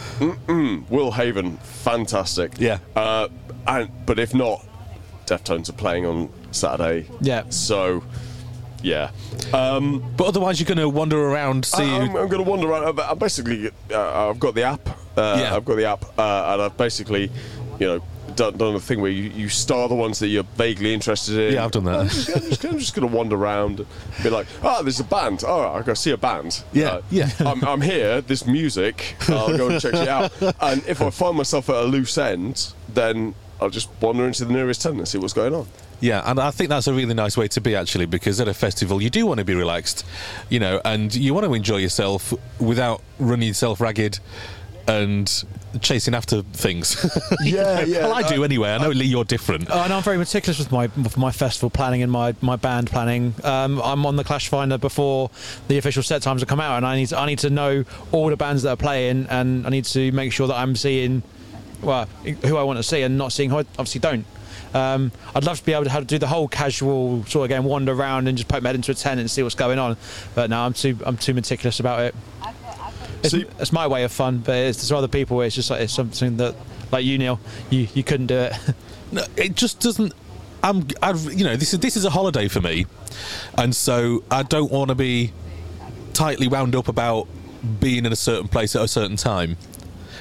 Will 0.89 1.11
Haven, 1.13 1.59
fantastic. 1.59 2.53
Yeah. 2.59 2.79
Uh, 2.97 3.29
and 3.67 3.91
but 4.07 4.19
if 4.19 4.35
not, 4.35 4.65
Deftones 5.31 5.69
are 5.69 5.73
playing 5.75 6.07
on 6.07 6.29
Saturday. 6.51 7.07
Yeah. 7.21 7.45
So, 7.51 8.03
yeah. 8.83 9.11
Um, 9.55 10.03
But 10.17 10.27
otherwise, 10.29 10.59
you're 10.61 10.67
going 10.67 10.79
to 10.79 10.89
wander 10.89 11.19
around, 11.21 11.65
see. 11.65 11.83
I- 11.83 11.99
I'm, 12.01 12.17
I'm 12.17 12.29
going 12.29 12.43
to 12.45 12.51
wander 12.51 12.69
around. 12.69 12.99
I- 13.01 13.11
I 13.13 13.15
basically, 13.15 13.71
uh, 13.93 14.29
I've 14.31 14.41
got 14.41 14.55
the 14.55 14.65
app. 14.65 14.89
Uh, 15.17 15.37
Yeah. 15.41 15.55
I've 15.57 15.65
got 15.65 15.77
the 15.77 15.85
app, 15.87 16.05
uh, 16.19 16.51
and 16.53 16.63
I've 16.63 16.77
basically, 16.77 17.31
you 17.79 17.87
know, 17.87 18.01
done, 18.37 18.57
done 18.57 18.75
a 18.75 18.81
thing 18.81 19.01
where 19.01 19.11
you, 19.11 19.25
you 19.31 19.49
star 19.49 19.89
the 19.89 19.95
ones 19.95 20.19
that 20.21 20.29
you're 20.29 20.45
vaguely 20.57 20.95
interested 20.95 21.37
in. 21.37 21.55
Yeah, 21.55 21.65
I've 21.65 21.73
done 21.73 21.85
that. 21.85 22.01
I'm 22.01 22.09
just, 22.09 22.27
just, 22.29 22.61
just 22.63 22.95
going 22.95 23.09
to 23.09 23.15
wander 23.15 23.37
around, 23.37 23.81
and 23.81 23.89
be 24.23 24.31
like, 24.31 24.47
oh, 24.63 24.83
there's 24.83 25.01
a 25.01 25.05
band. 25.05 25.45
Oh, 25.47 25.73
I 25.75 25.83
go 25.83 25.95
see 25.95 26.11
a 26.13 26.17
band. 26.17 26.63
Yeah, 26.73 26.89
Uh, 26.95 27.03
yeah. 27.11 27.31
I'm, 27.41 27.63
I'm 27.65 27.81
here. 27.83 28.21
This 28.21 28.47
music. 28.47 29.17
I'll 29.29 29.57
go 29.57 29.69
and 29.69 29.81
check 29.81 29.95
it 29.95 30.09
out. 30.09 30.33
And 30.61 30.83
if 30.89 31.03
I 31.03 31.11
find 31.11 31.37
myself 31.37 31.69
at 31.71 31.77
a 31.77 31.83
loose 31.85 32.17
end, 32.19 32.73
then 32.89 33.35
I'll 33.61 33.71
just 33.71 33.89
wander 34.01 34.27
into 34.27 34.45
the 34.45 34.53
nearest 34.53 34.83
tent 34.83 34.99
and 34.99 35.07
see 35.07 35.19
what's 35.19 35.33
going 35.33 35.55
on. 35.55 35.67
Yeah, 36.01 36.23
and 36.25 36.41
I 36.41 36.51
think 36.51 36.71
that's 36.71 36.87
a 36.87 36.95
really 36.95 37.13
nice 37.15 37.37
way 37.37 37.49
to 37.49 37.61
be 37.61 37.77
actually, 37.77 38.07
because 38.07 38.41
at 38.41 38.49
a 38.49 38.55
festival 38.55 39.03
you 39.03 39.11
do 39.11 39.27
want 39.27 39.39
to 39.39 39.45
be 39.45 39.55
relaxed, 39.55 40.07
you 40.49 40.59
know, 40.59 40.81
and 40.85 41.15
you 41.15 41.35
want 41.35 41.45
to 41.47 41.53
enjoy 41.53 41.77
yourself 41.77 42.33
without 42.59 43.03
running 43.19 43.49
yourself 43.49 43.81
ragged 43.81 44.19
and 44.89 45.45
chasing 45.81 46.15
after 46.15 46.43
things. 46.43 46.97
Yeah, 47.43 47.81
yeah. 47.83 48.03
well, 48.03 48.15
I 48.15 48.23
do 48.23 48.45
anyway. 48.45 48.71
I 48.71 48.79
know 48.79 48.91
Lee, 48.91 49.07
you're 49.07 49.25
different. 49.25 49.69
Oh, 49.71 49.83
and 49.83 49.93
I'm 49.93 50.03
very 50.03 50.19
meticulous 50.19 50.59
with 50.59 50.71
my 50.71 50.89
with 51.03 51.17
my 51.17 51.33
festival 51.33 51.71
planning 51.71 52.03
and 52.03 52.13
my, 52.13 52.35
my 52.41 52.57
band 52.57 52.91
planning. 52.91 53.35
Um, 53.45 53.81
I'm 53.83 54.05
on 54.05 54.17
the 54.17 54.25
Clash 54.25 54.49
Finder 54.49 54.79
before 54.79 55.31
the 55.69 55.79
official 55.79 56.03
set 56.03 56.23
times 56.23 56.43
have 56.43 56.49
come 56.49 56.61
out, 56.61 56.77
and 56.77 56.87
I 56.87 56.97
need 56.97 57.07
to, 57.07 57.19
I 57.19 57.27
need 57.27 57.39
to 57.41 57.51
know 57.51 57.85
all 58.13 58.29
the 58.29 58.37
bands 58.37 58.63
that 58.65 58.71
are 58.71 58.77
playing, 58.77 59.27
and 59.31 59.67
I 59.67 59.71
need 59.71 59.85
to 59.87 60.13
make 60.13 60.33
sure 60.33 60.49
that 60.49 60.57
I'm 60.57 60.77
seeing 60.77 61.23
well 61.83 62.07
who 62.45 62.57
I 62.57 62.63
want 62.63 62.79
to 62.79 62.83
see 62.83 63.03
and 63.03 63.17
not 63.19 63.33
seeing 63.33 63.51
who 63.51 63.57
I 63.57 63.61
obviously 63.79 64.01
don't. 64.01 64.25
Um, 64.73 65.11
I'd 65.35 65.45
love 65.45 65.59
to 65.59 65.65
be 65.65 65.73
able 65.73 65.85
to, 65.85 65.91
have 65.91 66.03
to 66.03 66.07
do 66.07 66.19
the 66.19 66.29
whole 66.29 66.47
casual 66.47 67.25
sort 67.25 67.45
of 67.45 67.49
game, 67.49 67.65
wander 67.65 67.93
around 67.93 68.29
and 68.29 68.39
just 68.39 68.49
poke 68.49 68.63
my 68.63 68.69
head 68.69 68.77
into 68.77 68.93
a 68.93 68.95
tent 68.95 69.19
and 69.19 69.29
see 69.29 69.43
what's 69.43 69.57
going 69.57 69.79
on. 69.81 69.97
But 70.35 70.51
no, 70.51 70.61
I'm 70.61 70.73
too 70.75 70.97
I'm 71.05 71.17
too 71.17 71.35
meticulous 71.35 71.81
about 71.81 72.01
it. 72.01 72.15
It's, 73.23 73.33
See- 73.33 73.47
it's 73.59 73.73
my 73.73 73.87
way 73.87 74.05
of 74.05 74.13
fun, 74.13 74.39
but 74.39 74.55
it's, 74.57 74.79
there's 74.79 74.93
other 74.93 75.09
people 75.09 75.37
where 75.37 75.47
it's 75.47 75.57
just 75.57 75.71
like 75.71 75.81
it's 75.83 75.93
something 75.93 76.37
that, 76.39 76.55
like 76.91 77.05
you, 77.05 77.19
Neil, 77.19 77.39
you, 77.69 77.87
you 77.95 78.03
couldn't 78.03 78.27
do 78.29 78.37
it. 78.39 78.53
No, 79.13 79.25
it 79.37 79.57
just 79.57 79.81
doesn't. 79.81 80.13
I'm, 80.63 80.87
I've, 81.03 81.25
you 81.33 81.45
know, 81.45 81.57
this 81.57 81.75
is 81.75 81.81
this 81.81 81.97
is 81.97 82.05
a 82.05 82.11
holiday 82.11 82.47
for 82.47 82.61
me, 82.61 82.87
and 83.59 83.75
so 83.75 84.23
I 84.31 84.45
don't 84.45 84.71
want 84.71 84.91
to 84.91 84.95
be 84.95 85.33
tightly 86.13 86.47
wound 86.47 86.77
up 86.77 86.87
about 86.87 87.27
being 87.81 88.07
in 88.07 88.13
a 88.13 88.17
certain 88.17 88.47
place 88.47 88.77
at 88.77 88.83
a 88.83 88.87
certain 88.87 89.17
time. 89.17 89.57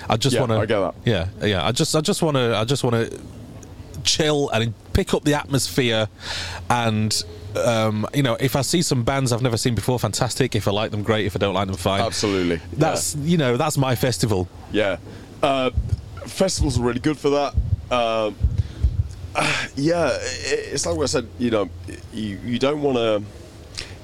I 0.09 0.17
just 0.17 0.33
Yeah, 0.33 0.39
want 0.41 0.51
to. 0.51 0.57
I 0.59 0.65
get 0.65 0.79
that. 0.79 0.95
Yeah, 1.05 1.47
yeah. 1.47 1.65
I 1.65 1.71
just, 1.71 1.95
I 1.95 2.01
just 2.01 2.21
want 2.21 2.35
to, 2.37 2.55
I 2.57 2.65
just 2.65 2.83
want 2.83 2.95
to 2.95 3.19
chill 4.03 4.49
and 4.49 4.73
pick 4.93 5.13
up 5.13 5.23
the 5.23 5.33
atmosphere, 5.35 6.07
and 6.69 7.23
Um, 7.55 8.05
you 8.13 8.21
know, 8.21 8.37
if 8.39 8.55
I 8.55 8.61
see 8.61 8.83
some 8.83 9.03
bands 9.03 9.31
I've 9.33 9.41
never 9.41 9.57
seen 9.57 9.73
before, 9.73 9.97
fantastic. 9.97 10.55
If 10.55 10.67
I 10.67 10.71
like 10.71 10.91
them, 10.91 11.01
great. 11.01 11.25
If 11.25 11.35
I 11.35 11.39
don't 11.39 11.55
like 11.55 11.65
them, 11.65 11.75
fine. 11.77 12.01
Absolutely. 12.01 12.61
That's 12.73 13.15
you 13.15 13.37
know, 13.37 13.57
that's 13.57 13.75
my 13.75 13.95
festival. 13.95 14.47
Yeah. 14.71 14.97
Uh, 15.41 15.71
festivals 16.27 16.77
are 16.79 16.83
really 16.83 16.99
good 16.99 17.17
for 17.17 17.31
that. 17.31 17.53
Um, 17.89 18.35
uh, 19.35 19.65
yeah, 19.75 20.15
it's 20.21 20.85
like 20.85 20.95
what 20.95 21.03
I 21.03 21.07
said. 21.07 21.27
You 21.39 21.49
know, 21.49 21.69
you 22.13 22.37
you 22.45 22.59
don't 22.59 22.81
want 22.83 22.97
to. 22.97 23.23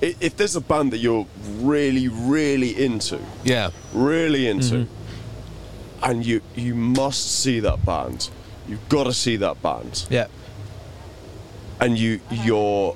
If 0.01 0.37
there's 0.37 0.55
a 0.55 0.61
band 0.61 0.91
that 0.93 0.97
you're 0.97 1.25
really, 1.59 2.07
really 2.09 2.83
into, 2.83 3.19
Yeah. 3.43 3.69
really 3.93 4.47
into, 4.47 4.87
and 6.05 6.25
you 6.25 6.39
you 6.55 6.75
must 6.75 7.39
see 7.41 7.59
that 7.61 7.83
band, 7.85 8.29
you've 8.69 8.87
got 8.89 9.05
to 9.05 9.13
see 9.13 9.35
that 9.37 9.61
band, 9.61 10.05
Yeah. 10.09 10.27
and 11.81 11.97
you 11.97 12.21
you're 12.31 12.95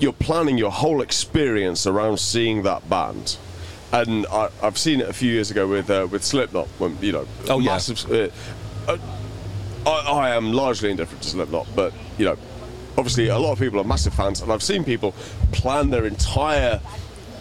you're 0.00 0.12
planning 0.12 0.58
your 0.58 0.70
whole 0.70 1.02
experience 1.02 1.86
around 1.86 2.18
seeing 2.18 2.62
that 2.62 2.88
band. 2.88 3.36
And 3.92 4.26
I, 4.30 4.48
I've 4.62 4.76
seen 4.78 5.00
it 5.00 5.08
a 5.08 5.12
few 5.12 5.30
years 5.32 5.50
ago 5.50 5.66
with 5.66 5.90
uh, 5.90 6.06
with 6.10 6.24
Slipknot 6.24 6.66
when 6.78 6.96
you 7.00 7.12
know 7.12 7.26
Oh, 7.48 7.58
yeah. 7.58 7.72
massive. 7.72 8.10
Uh, 8.10 8.28
uh, 8.90 8.98
I, 9.86 9.90
I 10.30 10.30
am 10.36 10.52
largely 10.52 10.90
indifferent 10.90 11.22
to 11.22 11.28
Slipknot, 11.30 11.66
but 11.74 11.92
you 12.18 12.24
know, 12.26 12.36
obviously 12.98 13.28
a 13.28 13.38
lot 13.38 13.52
of 13.52 13.58
people 13.58 13.80
are 13.80 13.84
massive 13.84 14.14
fans, 14.14 14.40
and 14.42 14.52
I've 14.52 14.62
seen 14.62 14.84
people 14.84 15.12
plan 15.52 15.90
their 15.90 16.04
entire 16.06 16.80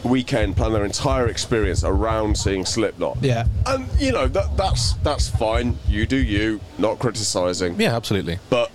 weekend, 0.04 0.56
plan 0.56 0.74
their 0.74 0.86
entire 0.86 1.28
experience 1.28 1.84
around 1.84 2.38
seeing 2.38 2.66
Slipknot. 2.66 3.18
Yeah. 3.22 3.46
and 3.66 3.88
you 4.00 4.12
know 4.12 4.28
that 4.28 4.56
that's 4.58 4.94
that's 5.04 5.28
fine. 5.30 5.78
You 5.88 6.06
do 6.06 6.18
you, 6.18 6.60
not 6.78 7.00
criticizing. 7.00 7.80
Yeah, 7.80 7.96
absolutely. 7.96 8.40
But 8.50 8.72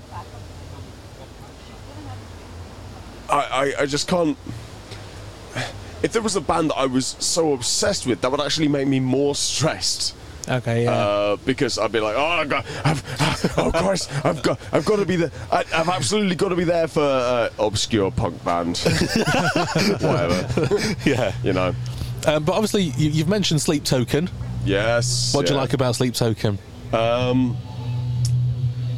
I, 3.28 3.74
I, 3.78 3.82
I 3.82 3.86
just 3.86 4.08
can't. 4.08 4.36
If 6.02 6.12
there 6.12 6.22
was 6.22 6.34
a 6.36 6.40
band 6.40 6.70
that 6.70 6.76
I 6.76 6.86
was 6.86 7.16
so 7.20 7.52
obsessed 7.52 8.06
with, 8.06 8.20
that 8.22 8.30
would 8.30 8.40
actually 8.40 8.68
make 8.68 8.88
me 8.88 8.98
more 9.00 9.34
stressed. 9.34 10.14
Okay. 10.48 10.84
Yeah. 10.84 10.92
Uh, 10.92 11.36
because 11.44 11.78
I'd 11.78 11.92
be 11.92 12.00
like, 12.00 12.16
oh, 12.16 12.24
I've 12.24 12.48
got, 12.48 12.66
I've, 12.84 13.54
oh 13.58 13.70
Christ, 13.70 14.10
I've 14.24 14.42
got, 14.42 14.58
I've 14.72 14.84
got 14.84 14.96
to 14.96 15.06
be 15.06 15.16
there. 15.16 15.30
I, 15.50 15.64
I've 15.74 15.88
absolutely 15.88 16.34
got 16.36 16.48
to 16.48 16.56
be 16.56 16.64
there 16.64 16.88
for 16.88 17.02
uh, 17.02 17.48
obscure 17.58 18.10
punk 18.10 18.42
band, 18.44 18.78
whatever. 20.00 20.48
Yeah. 21.04 21.32
You 21.44 21.52
know. 21.52 21.74
Um, 22.26 22.44
but 22.44 22.52
obviously, 22.52 22.82
you, 22.82 23.10
you've 23.10 23.28
mentioned 23.28 23.60
Sleep 23.62 23.84
Token. 23.84 24.28
Yes. 24.64 25.34
What 25.34 25.46
do 25.46 25.54
you 25.54 25.58
like 25.58 25.72
about 25.74 25.94
Sleep 25.96 26.14
Token? 26.14 26.58
Um, 26.92 27.56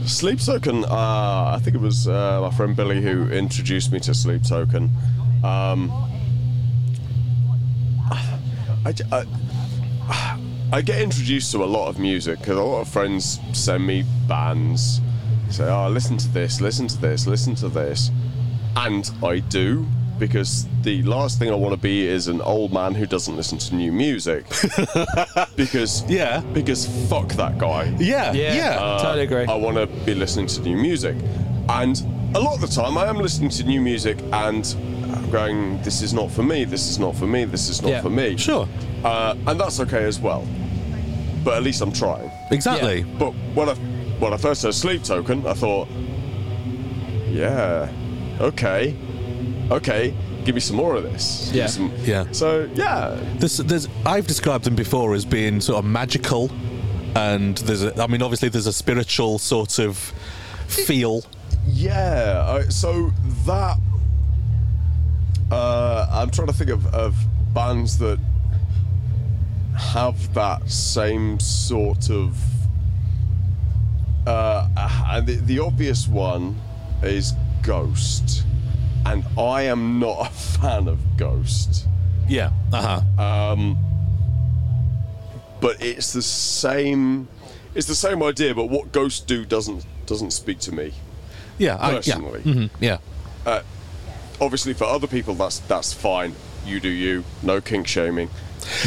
Sleep 0.07 0.41
Token. 0.41 0.85
Uh, 0.85 1.55
I 1.57 1.61
think 1.63 1.75
it 1.77 1.81
was 1.81 2.07
uh, 2.09 2.41
my 2.43 2.51
friend 2.57 2.75
Billy 2.77 3.01
who 3.01 3.29
introduced 3.31 3.93
me 3.93 4.01
to 4.01 4.13
Sleep 4.15 4.43
Token. 4.43 4.91
Um, 5.43 5.91
I, 8.87 8.93
I- 9.13 9.25
I 10.73 10.81
get 10.83 11.01
introduced 11.01 11.53
to 11.53 11.63
a 11.63 11.67
lot 11.67 11.89
of 11.89 11.99
music 11.99 12.39
because 12.41 12.57
a 12.57 12.63
lot 12.63 12.81
of 12.81 12.89
friends 12.89 13.39
send 13.53 13.87
me 13.87 14.05
bands. 14.27 15.01
Say, 15.51 15.65
"Oh, 15.65 15.89
listen 15.89 16.17
to 16.17 16.29
this, 16.29 16.61
listen 16.61 16.89
to 16.89 16.97
this, 17.01 17.27
listen 17.27 17.55
to 17.57 17.69
this," 17.69 18.11
and 18.77 19.09
I 19.23 19.39
do 19.39 19.87
because 20.19 20.67
the 20.83 21.03
last 21.03 21.39
thing 21.39 21.51
I 21.51 21.55
want 21.55 21.75
to 21.75 21.81
be 21.81 22.07
is 22.07 22.29
an 22.29 22.41
old 22.41 22.73
man 22.73 22.95
who 22.95 23.05
doesn't 23.07 23.37
listen 23.37 23.59
to 23.59 23.75
new 23.75 23.93
music. 23.93 24.47
because 25.57 26.03
Yeah. 26.09 26.41
because 26.53 26.87
fuck 27.09 27.29
that 27.35 27.59
guy. 27.59 27.95
Yeah. 27.99 28.33
Yeah. 28.33 28.55
Yeah. 28.55 28.71
Uh, 28.81 29.03
Totally 29.03 29.25
agree. 29.25 29.45
I 29.47 29.55
want 29.55 29.77
to 29.77 29.87
be 30.05 30.15
listening 30.15 30.47
to 30.49 30.61
new 30.63 30.77
music, 30.77 31.17
and 31.69 32.01
a 32.35 32.41
lot 32.41 32.55
of 32.55 32.61
the 32.61 32.67
time 32.69 32.97
I 32.99 33.07
am 33.07 33.19
listening 33.19 33.51
to 33.51 33.65
new 33.65 33.81
music 33.81 34.19
and 34.33 34.65
I'm 34.75 34.94
going, 35.39 35.83
"This 35.83 36.01
is 36.03 36.13
not 36.13 36.31
for 36.31 36.43
me. 36.53 36.65
This 36.65 36.89
is 36.91 36.99
not 36.99 37.15
for 37.17 37.27
me. 37.27 37.45
This 37.45 37.69
is 37.69 37.83
not 37.83 37.91
Yeah. 37.91 38.03
for 38.03 38.11
me." 38.11 38.37
Sure. 38.37 38.67
uh, 39.05 39.35
and 39.49 39.61
that's 39.61 39.79
okay 39.81 40.05
as 40.05 40.19
well. 40.19 40.43
But 41.45 41.53
at 41.59 41.63
least 41.63 41.81
I'm 41.83 41.93
trying. 41.93 42.31
Exactly. 42.51 43.03
But 43.19 43.33
when 43.55 43.69
I 43.69 43.75
when 44.23 44.33
I 44.33 44.39
first 44.39 44.63
heard 44.63 44.75
Sleep 44.75 45.03
Token, 45.03 45.39
I 45.47 45.55
thought, 45.55 45.89
yeah, 47.31 47.89
okay, 48.41 48.95
okay, 49.71 50.15
give 50.45 50.55
me 50.55 50.61
some 50.61 50.77
more 50.77 50.95
of 50.95 51.03
this. 51.03 51.51
Yeah. 51.53 51.67
some- 51.67 51.93
Yeah. 52.05 52.25
So 52.33 52.69
yeah, 52.75 53.19
There's, 53.39 53.57
there's, 53.59 53.89
I've 54.07 54.27
described 54.27 54.65
them 54.65 54.77
before 54.77 55.15
as 55.15 55.25
being 55.25 55.61
sort 55.61 55.79
of 55.81 55.85
magical, 55.85 56.51
and 57.17 57.59
there's, 57.67 57.83
a, 57.83 58.03
I 58.03 58.07
mean, 58.07 58.23
obviously 58.23 58.49
there's 58.49 58.67
a 58.69 58.73
spiritual 58.73 59.39
sort 59.39 59.79
of 59.79 59.99
feel. 60.67 61.25
Yeah, 61.67 62.45
uh, 62.47 62.69
so 62.71 63.13
that 63.47 63.79
uh, 65.55 66.09
I'm 66.11 66.31
trying 66.31 66.49
to 66.49 66.53
think 66.53 66.71
of, 66.71 66.87
of 66.95 67.15
bands 67.55 67.99
that 67.99 68.19
have 69.77 70.35
that 70.35 70.69
same 70.69 71.39
sort 71.41 72.11
of. 72.11 72.37
Uh, 74.27 74.69
and 75.09 75.27
the, 75.27 75.35
the 75.37 75.59
obvious 75.59 76.09
one 76.09 76.57
is 77.03 77.33
Ghost, 77.63 78.45
and 79.07 79.25
I 79.39 79.63
am 79.63 79.99
not 79.99 80.27
a 80.29 80.31
fan 80.59 80.89
of 80.89 80.99
Ghost. 81.17 81.87
Yeah. 82.29 82.51
Uh 82.73 83.01
huh. 83.19 83.23
Um, 83.53 83.79
but 85.61 85.83
it's 85.83 86.13
the 86.13 86.23
same. 86.23 87.29
It's 87.75 87.87
the 87.87 87.95
same 87.95 88.23
idea, 88.23 88.55
but 88.55 88.71
what 88.71 88.93
Ghosts 88.93 89.21
do 89.21 89.45
doesn't 89.45 89.85
doesn't 90.07 90.33
speak 90.33 90.59
to 90.61 90.73
me. 90.73 90.93
yeah. 91.59 91.77
I, 91.77 91.91
yeah. 91.91 91.97
personally. 91.97 92.41
Mhm, 92.41 92.71
yeah. 92.81 92.99
Obviously 94.41 94.75
for 94.75 94.85
other 94.85 95.07
people 95.07 95.35
that's 95.35 95.59
that's 95.61 95.93
fine 95.93 96.35
you 96.67 96.81
do 96.81 96.89
you 96.89 97.25
no 97.43 97.61
kink 97.61 97.87
shaming 97.87 98.29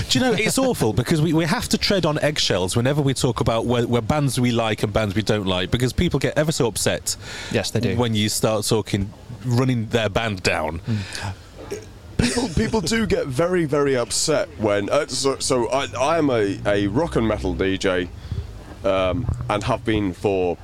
Do 0.10 0.20
you 0.20 0.26
know 0.26 0.34
it's 0.34 0.58
awful 0.58 0.94
because 0.94 1.22
we, 1.22 1.34
we 1.34 1.46
have 1.46 1.70
to 1.70 1.78
tread 1.78 2.06
on 2.06 2.20
eggshells 2.20 2.76
whenever 2.76 3.02
we 3.02 3.14
talk 3.14 3.40
about 3.40 3.66
where, 3.66 3.86
where 3.88 4.02
bands 4.02 4.40
we 4.40 4.52
like 4.52 4.84
and 4.84 4.92
bands 4.92 5.16
we 5.16 5.22
don't 5.22 5.46
like 5.46 5.72
because 5.72 5.94
people 5.94 6.20
get 6.20 6.38
ever 6.38 6.52
so 6.52 6.68
upset. 6.68 7.16
Yes, 7.52 7.72
they 7.72 7.80
do. 7.80 7.96
When 7.96 8.16
you 8.16 8.30
start 8.30 8.66
talking, 8.66 9.14
running 9.46 9.88
their 9.88 10.10
band 10.10 10.44
down. 10.44 10.82
people 12.18 12.50
people 12.50 12.82
do 12.82 13.06
get 13.06 13.28
very 13.28 13.66
very 13.66 13.96
upset 13.96 14.50
when 14.58 14.90
uh, 14.90 15.06
so, 15.06 15.38
so 15.38 15.70
I, 15.70 15.86
I 16.00 16.18
am 16.18 16.32
a, 16.32 16.60
a 16.66 16.88
rock 16.88 17.16
and 17.16 17.28
metal 17.28 17.54
dj 17.54 18.10
um, 18.84 19.28
and 19.48 19.64
have 19.64 19.86
been 19.86 20.14
for 20.14 20.58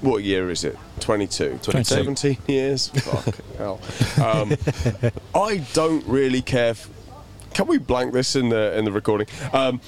what 0.00 0.24
year 0.24 0.50
is 0.50 0.64
it 0.64 0.76
22 1.00 1.58
22. 1.62 1.84
17 1.84 2.38
years 2.46 2.88
Fuck 2.94 3.36
hell 3.56 3.80
um, 4.22 4.56
i 5.34 5.58
don't 5.72 6.04
really 6.06 6.42
care 6.42 6.70
f- 6.70 6.88
can 7.54 7.66
we 7.68 7.78
blank 7.78 8.12
this 8.12 8.34
in 8.34 8.48
the 8.48 8.76
in 8.76 8.84
the 8.84 8.90
recording? 8.90 9.28
Um, 9.52 9.80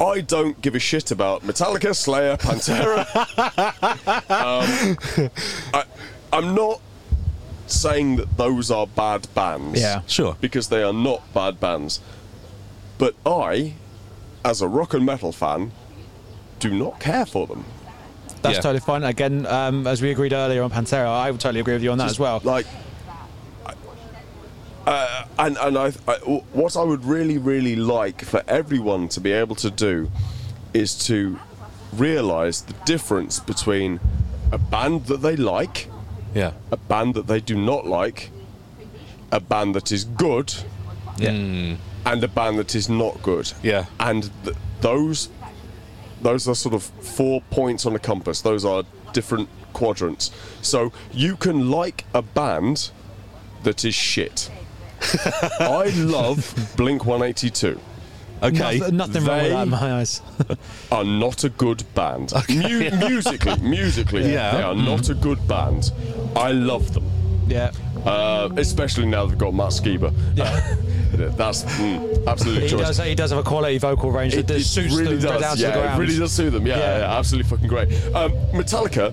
I 0.00 0.22
don't 0.22 0.58
give 0.62 0.74
a 0.74 0.78
shit 0.78 1.10
about 1.10 1.42
Metallica, 1.42 1.94
Slayer, 1.94 2.38
Pantera. 2.38 3.04
um, 4.30 5.28
I, 5.74 5.84
I'm 6.32 6.54
not 6.54 6.80
saying 7.66 8.16
that 8.16 8.36
those 8.36 8.70
are 8.70 8.86
bad 8.86 9.28
bands. 9.34 9.80
Yeah. 9.80 10.02
Sure. 10.06 10.36
Because 10.40 10.68
they 10.68 10.82
are 10.82 10.92
not 10.92 11.32
bad 11.34 11.60
bands. 11.60 12.00
But 12.98 13.14
I, 13.24 13.74
as 14.44 14.60
a 14.60 14.68
rock 14.68 14.94
and 14.94 15.04
metal 15.06 15.32
fan, 15.32 15.72
do 16.58 16.72
not 16.72 17.00
care 17.00 17.26
for 17.26 17.46
them. 17.46 17.64
That's 18.42 18.56
Yeah. 18.56 18.60
totally 18.62 18.80
fine. 18.80 19.04
Again, 19.04 19.44
um, 19.46 19.86
as 19.86 20.00
we 20.00 20.10
agreed 20.10 20.32
earlier 20.32 20.62
on 20.62 20.70
Pantera, 20.70 21.08
I 21.08 21.30
would 21.30 21.40
totally 21.40 21.60
agree 21.60 21.74
with 21.74 21.82
you 21.82 21.92
on 21.92 21.98
that 21.98 22.08
as 22.10 22.18
well. 22.18 22.40
Like, 22.42 22.66
uh, 24.86 25.24
and 25.38 25.56
and 25.58 25.76
I, 25.76 25.92
I, 26.08 26.14
what 26.52 26.76
I 26.76 26.82
would 26.82 27.04
really 27.04 27.38
really 27.38 27.76
like 27.76 28.24
for 28.24 28.42
everyone 28.48 29.08
to 29.08 29.20
be 29.20 29.32
able 29.32 29.54
to 29.56 29.70
do 29.70 30.10
is 30.72 30.94
to 31.06 31.38
realise 31.92 32.60
the 32.60 32.72
difference 32.86 33.40
between 33.40 34.00
a 34.52 34.58
band 34.58 35.06
that 35.06 35.18
they 35.22 35.36
like, 35.36 35.88
Yeah. 36.34 36.52
a 36.70 36.76
band 36.76 37.14
that 37.14 37.26
they 37.26 37.40
do 37.40 37.56
not 37.56 37.86
like, 37.86 38.30
a 39.32 39.40
band 39.40 39.74
that 39.74 39.92
is 39.92 40.04
good, 40.04 40.54
Yeah. 41.18 41.30
and 41.30 42.24
a 42.24 42.28
band 42.28 42.58
that 42.58 42.74
is 42.74 42.88
not 42.88 43.20
good. 43.22 43.52
Yeah. 43.62 43.84
And 43.98 44.30
th- 44.44 44.56
those 44.80 45.28
those 46.22 46.48
are 46.48 46.54
sort 46.54 46.74
of 46.74 46.82
four 46.82 47.40
points 47.50 47.86
on 47.86 47.94
a 47.94 47.98
compass. 47.98 48.40
Those 48.42 48.64
are 48.64 48.84
different 49.12 49.48
quadrants. 49.72 50.30
So 50.62 50.92
you 51.12 51.36
can 51.36 51.70
like 51.70 52.04
a 52.14 52.22
band 52.22 52.90
that 53.62 53.84
is 53.84 53.94
shit. 53.94 54.50
I 55.60 55.90
love 55.96 56.54
Blink 56.76 57.04
182. 57.06 57.80
Okay. 58.42 58.78
Nothing, 58.78 58.96
nothing 58.96 59.24
wrong 59.24 59.38
with 59.42 59.50
that 59.52 59.62
in 59.64 59.68
my 59.70 59.92
eyes. 60.00 60.22
Are 60.92 61.04
not 61.04 61.44
a 61.44 61.50
good 61.50 61.84
band. 61.94 62.32
Mu- 62.48 62.90
musically, 63.08 63.56
musically, 63.60 64.32
Yeah. 64.32 64.52
they 64.56 64.62
are 64.62 64.74
not 64.74 65.10
a 65.10 65.14
good 65.14 65.46
band. 65.46 65.92
I 66.34 66.52
love 66.52 66.94
them. 66.94 67.04
yeah. 67.48 67.70
Uh, 68.04 68.48
especially 68.56 69.06
now 69.06 69.26
they've 69.26 69.36
got 69.38 69.52
Matt 69.54 69.68
Skiba. 69.72 70.12
Yeah. 70.36 70.76
That's 71.36 71.64
mm, 71.64 72.26
absolute 72.26 72.62
He 72.62 72.68
choice. 72.68 72.80
does, 72.96 72.98
he 72.98 73.14
does 73.16 73.30
have 73.30 73.40
a 73.40 73.42
quality 73.42 73.76
vocal 73.78 74.10
range 74.12 74.34
that 74.34 74.48
It, 74.50 74.58
just 74.58 74.76
it 74.78 74.82
suits 74.82 74.94
really 74.96 75.16
them 75.16 75.32
does. 75.32 75.40
down 75.42 75.56
to 75.56 75.62
yeah, 75.62 75.70
the 75.72 75.80
ground. 75.82 76.00
it 76.02 76.06
really 76.06 76.18
does 76.18 76.32
suit 76.32 76.50
them. 76.50 76.66
Yeah, 76.66 76.78
Yeah. 76.78 76.98
yeah, 77.00 77.18
absolutely 77.18 77.50
fucking 77.50 77.66
great. 77.68 77.88
Um, 78.14 78.32
Metallica, 78.52 79.12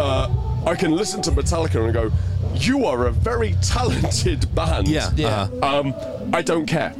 uh, 0.00 0.28
I 0.66 0.74
can 0.74 0.92
listen 0.96 1.20
to 1.22 1.30
Metallica 1.30 1.84
and 1.84 1.92
go, 1.92 2.10
you 2.54 2.86
are 2.86 3.06
a 3.06 3.12
very 3.12 3.54
talented 3.62 4.52
band. 4.54 4.88
Yeah. 4.88 5.10
Yeah. 5.14 5.48
uh-huh. 5.62 5.80
Um, 5.80 5.94
I 6.32 6.40
don't 6.42 6.66
care. 6.66 6.94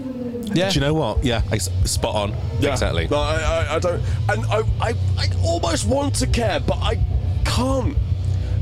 Yeah. 0.53 0.69
Do 0.69 0.75
you 0.75 0.81
know 0.83 0.95
what? 0.95 1.25
Yeah, 1.25 1.43
ex- 1.51 1.71
spot 1.87 2.15
on. 2.15 2.37
Yeah. 2.61 2.73
Exactly. 2.73 3.09
No, 3.09 3.17
I, 3.19 3.37
I, 3.41 3.75
I 3.77 3.79
don't, 3.79 4.03
and 4.29 4.45
I, 4.47 4.63
I, 4.81 4.95
I 5.19 5.27
almost 5.43 5.87
want 5.89 6.15
to 6.17 6.27
care, 6.27 6.61
but 6.61 6.77
I 6.83 7.03
can't. 7.47 7.97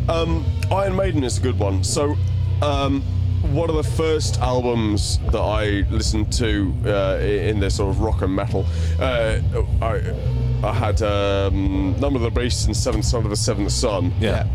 Um, 0.09 0.45
Iron 0.71 0.95
Maiden 0.97 1.25
is 1.25 1.37
a 1.39 1.41
good 1.41 1.59
one. 1.59 1.83
So, 1.83 2.17
um, 2.63 3.03
one 3.55 3.71
of 3.71 3.77
the 3.77 3.83
first 3.85 4.39
albums 4.41 5.19
that 5.31 5.41
I 5.41 5.85
listened 5.91 6.33
to 6.35 6.75
uh, 6.87 7.19
in 7.23 7.61
this 7.61 7.77
sort 7.77 7.91
of 7.91 8.01
rock 8.01 8.23
and 8.23 8.35
metal, 8.35 8.67
uh, 9.01 9.39
I, 9.81 10.13
I 10.67 10.73
had 10.75 11.01
um, 11.03 11.99
Number 12.01 12.17
of 12.19 12.23
the 12.23 12.41
Beast 12.41 12.67
and 12.67 12.77
Seventh 12.77 13.05
Son 13.05 13.25
of 13.25 13.31
the 13.31 13.37
Seventh 13.37 13.71
Son 13.73 14.13
Yeah. 14.21 14.47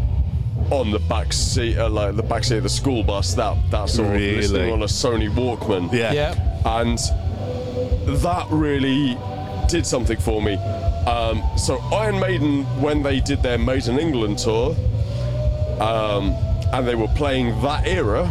on 0.69 0.91
the 0.91 0.99
back 0.99 1.31
seat, 1.33 1.77
uh, 1.77 1.89
like 1.89 2.15
the 2.15 2.23
back 2.23 2.43
seat 2.43 2.57
of 2.57 2.63
the 2.63 2.69
school 2.69 3.03
bus. 3.03 3.33
That 3.35 3.55
that 3.71 3.89
sort 3.89 4.09
Really? 4.09 4.29
of 4.31 4.35
listening 4.37 4.73
on 4.73 4.81
a 4.81 4.85
Sony 4.85 5.29
Walkman 5.33 5.91
Yeah. 5.93 6.11
Yeah. 6.11 6.35
and 6.65 6.97
that 8.21 8.47
really 8.49 9.17
did 9.69 9.85
something 9.85 10.17
for 10.17 10.41
me. 10.41 10.55
Um, 11.07 11.41
so 11.57 11.79
Iron 11.93 12.19
Maiden, 12.19 12.63
when 12.81 13.01
they 13.01 13.19
did 13.21 13.41
their 13.41 13.57
Maiden 13.57 13.97
England 13.99 14.37
tour, 14.39 14.75
um, 15.79 16.35
and 16.73 16.87
they 16.87 16.95
were 16.95 17.07
playing 17.09 17.49
that 17.61 17.85
era, 17.85 18.29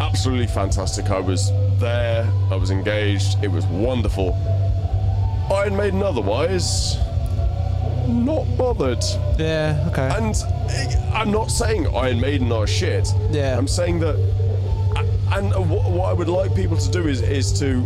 absolutely 0.00 0.46
fantastic. 0.46 1.10
I 1.10 1.18
was 1.18 1.50
there, 1.80 2.24
I 2.50 2.54
was 2.54 2.70
engaged, 2.70 3.42
it 3.42 3.48
was 3.48 3.66
wonderful. 3.66 4.34
Iron 5.52 5.76
Maiden, 5.76 6.02
otherwise, 6.02 6.96
not 8.06 8.44
bothered. 8.56 9.02
Yeah. 9.36 9.84
Okay. 9.90 10.08
And 10.16 10.34
eh, 10.70 11.12
I'm 11.12 11.32
not 11.32 11.50
saying 11.50 11.88
Iron 11.88 12.20
Maiden 12.20 12.52
are 12.52 12.68
shit. 12.68 13.08
Yeah. 13.30 13.58
I'm 13.58 13.66
saying 13.66 13.98
that, 14.00 14.14
and 15.32 15.50
what, 15.68 15.90
what 15.90 16.08
I 16.10 16.12
would 16.12 16.28
like 16.28 16.54
people 16.54 16.76
to 16.76 16.90
do 16.90 17.08
is 17.08 17.20
is 17.22 17.58
to 17.58 17.80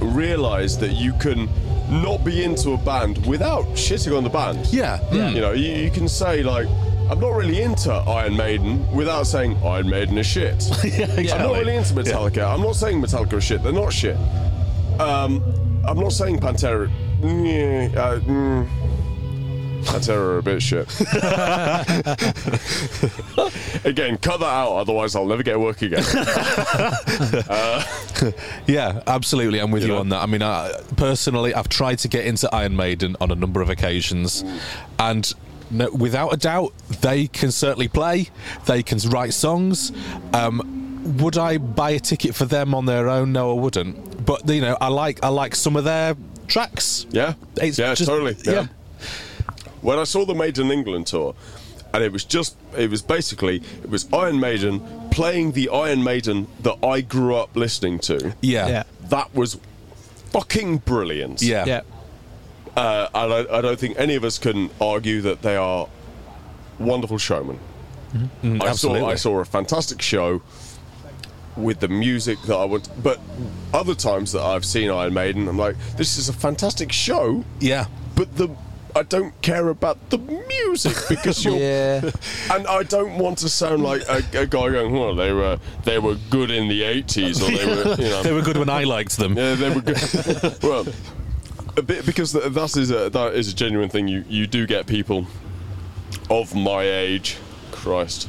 realize 0.00 0.78
that 0.78 0.92
you 0.92 1.12
can 1.14 1.48
not 1.90 2.24
be 2.24 2.44
into 2.44 2.70
a 2.70 2.78
band 2.78 3.26
without 3.26 3.66
shitting 3.74 4.16
on 4.16 4.24
the 4.24 4.30
band. 4.30 4.66
Yeah. 4.72 4.98
Mm. 5.10 5.34
You 5.34 5.40
know, 5.42 5.52
you, 5.52 5.70
you 5.72 5.90
can 5.90 6.08
say 6.08 6.42
like. 6.42 6.66
I'm 7.12 7.20
not 7.20 7.34
really 7.34 7.60
into 7.60 7.92
Iron 7.92 8.38
Maiden 8.38 8.90
without 8.90 9.24
saying 9.24 9.58
Iron 9.62 9.90
Maiden 9.90 10.16
is 10.16 10.24
shit. 10.24 10.64
yeah, 10.82 11.04
exactly. 11.12 11.30
I'm 11.30 11.42
not 11.42 11.58
really 11.58 11.76
into 11.76 11.92
Metallica. 11.92 12.50
I'm 12.50 12.62
not 12.62 12.74
saying 12.74 13.02
Metallica 13.02 13.34
is 13.34 13.44
shit. 13.44 13.62
They're 13.62 13.70
not 13.70 13.92
shit. 13.92 14.16
Um, 14.98 15.42
I'm 15.86 16.00
not 16.00 16.12
saying 16.12 16.38
Pantera. 16.38 16.90
Yeah, 17.20 17.90
uh, 18.00 18.18
mm, 18.20 18.66
Pantera 19.82 20.16
are 20.16 20.38
a 20.38 20.42
bit 20.42 20.62
shit. 20.62 20.88
again, 23.84 24.16
cut 24.16 24.40
that 24.40 24.46
out, 24.46 24.72
otherwise 24.72 25.14
I'll 25.14 25.26
never 25.26 25.42
get 25.42 25.60
work 25.60 25.82
again. 25.82 26.02
Yeah, 28.66 29.02
absolutely. 29.06 29.58
I'm 29.58 29.70
with 29.72 29.82
You 29.82 29.88
you, 29.88 29.94
know? 29.94 30.00
on 30.00 30.08
that. 30.10 30.22
I 30.22 30.26
mean, 30.26 30.42
I, 30.42 30.72
personally, 30.96 31.52
I've 31.52 31.68
tried 31.68 31.98
to 32.00 32.08
get 32.08 32.24
into 32.24 32.48
Iron 32.54 32.76
Maiden 32.76 33.16
on 33.20 33.32
a 33.32 33.34
number 33.34 33.60
of 33.60 33.68
occasions, 33.68 34.44
and 34.98 35.34
no, 35.72 35.90
without 35.90 36.32
a 36.32 36.36
doubt, 36.36 36.72
they 37.00 37.26
can 37.26 37.50
certainly 37.50 37.88
play. 37.88 38.28
They 38.66 38.82
can 38.82 38.98
write 39.10 39.34
songs. 39.34 39.90
Um, 40.32 41.16
would 41.18 41.36
I 41.38 41.58
buy 41.58 41.90
a 41.90 41.98
ticket 41.98 42.34
for 42.34 42.44
them 42.44 42.74
on 42.74 42.86
their 42.86 43.08
own? 43.08 43.32
No, 43.32 43.50
I 43.56 43.60
wouldn't. 43.60 44.24
But 44.24 44.48
you 44.48 44.60
know, 44.60 44.76
I 44.80 44.88
like 44.88 45.22
I 45.24 45.28
like 45.28 45.56
some 45.56 45.74
of 45.76 45.84
their 45.84 46.14
tracks. 46.46 47.06
yeah, 47.10 47.34
It's 47.56 47.78
yeah, 47.78 47.94
just- 47.94 48.08
totally. 48.08 48.36
Yeah. 48.44 48.52
yeah. 48.52 48.66
When 49.80 49.98
I 49.98 50.04
saw 50.04 50.24
the 50.24 50.34
Maiden 50.34 50.70
England 50.70 51.08
tour, 51.08 51.34
and 51.92 52.04
it 52.04 52.12
was 52.12 52.24
just, 52.24 52.56
it 52.76 52.88
was 52.88 53.02
basically, 53.02 53.56
it 53.82 53.90
was 53.90 54.06
Iron 54.12 54.38
Maiden 54.38 54.80
playing 55.10 55.52
the 55.52 55.68
Iron 55.70 56.02
Maiden 56.04 56.46
that 56.60 56.76
I 56.86 57.00
grew 57.00 57.34
up 57.34 57.56
listening 57.56 57.98
to. 58.00 58.34
Yeah, 58.40 58.68
Yeah. 58.68 58.82
That 59.08 59.34
was 59.34 59.58
fucking 60.30 60.78
brilliant. 60.78 61.42
yeah, 61.42 61.64
yeah. 61.66 61.80
Uh, 62.76 63.08
and 63.14 63.32
I, 63.32 63.58
I 63.58 63.60
don't 63.60 63.78
think 63.78 63.98
any 63.98 64.14
of 64.14 64.24
us 64.24 64.38
can 64.38 64.70
argue 64.80 65.20
that 65.22 65.42
they 65.42 65.56
are 65.56 65.88
wonderful 66.78 67.18
showmen. 67.18 67.58
Mm, 68.42 68.62
I 68.62 68.68
absolutely. 68.68 69.00
saw 69.00 69.08
I 69.10 69.14
saw 69.14 69.38
a 69.40 69.44
fantastic 69.44 70.02
show 70.02 70.42
with 71.56 71.80
the 71.80 71.88
music 71.88 72.40
that 72.42 72.56
I 72.56 72.64
want, 72.64 72.88
but 73.02 73.20
other 73.74 73.94
times 73.94 74.32
that 74.32 74.42
I've 74.42 74.64
seen 74.64 74.90
Iron 74.90 75.14
Maiden, 75.14 75.48
I'm 75.48 75.58
like, 75.58 75.76
this 75.96 76.16
is 76.16 76.28
a 76.28 76.32
fantastic 76.32 76.92
show, 76.92 77.44
Yeah, 77.60 77.86
but 78.14 78.36
the 78.36 78.48
I 78.94 79.02
don't 79.02 79.32
care 79.40 79.68
about 79.68 80.10
the 80.10 80.18
music 80.18 80.94
because 81.08 81.44
you're 81.44 81.56
Yeah. 81.56 82.10
and 82.52 82.66
I 82.66 82.82
don't 82.82 83.18
want 83.18 83.38
to 83.38 83.48
sound 83.48 83.82
like 83.82 84.02
a, 84.08 84.18
a 84.38 84.46
guy 84.46 84.68
going, 84.68 84.92
well, 84.92 85.14
they 85.14 85.32
were 85.32 85.58
they 85.84 85.98
were 85.98 86.16
good 86.30 86.50
in 86.50 86.68
the 86.68 86.82
80s 86.82 87.40
or 87.42 87.56
they 87.56 87.66
were, 87.96 88.02
you 88.02 88.10
know, 88.10 88.22
they 88.22 88.32
were 88.32 88.42
good 88.42 88.58
when 88.58 88.68
I 88.68 88.84
liked 88.84 89.16
them. 89.16 89.36
yeah, 89.36 89.54
they 89.54 89.70
were 89.70 89.80
good. 89.80 90.62
well, 90.62 90.86
because 91.74 92.32
that 92.32 92.76
is 92.76 92.90
a 92.90 93.10
that 93.10 93.34
is 93.34 93.48
a 93.48 93.54
genuine 93.54 93.88
thing. 93.88 94.08
You 94.08 94.24
you 94.28 94.46
do 94.46 94.66
get 94.66 94.86
people 94.86 95.26
of 96.30 96.54
my 96.54 96.82
age, 96.82 97.38
Christ. 97.70 98.28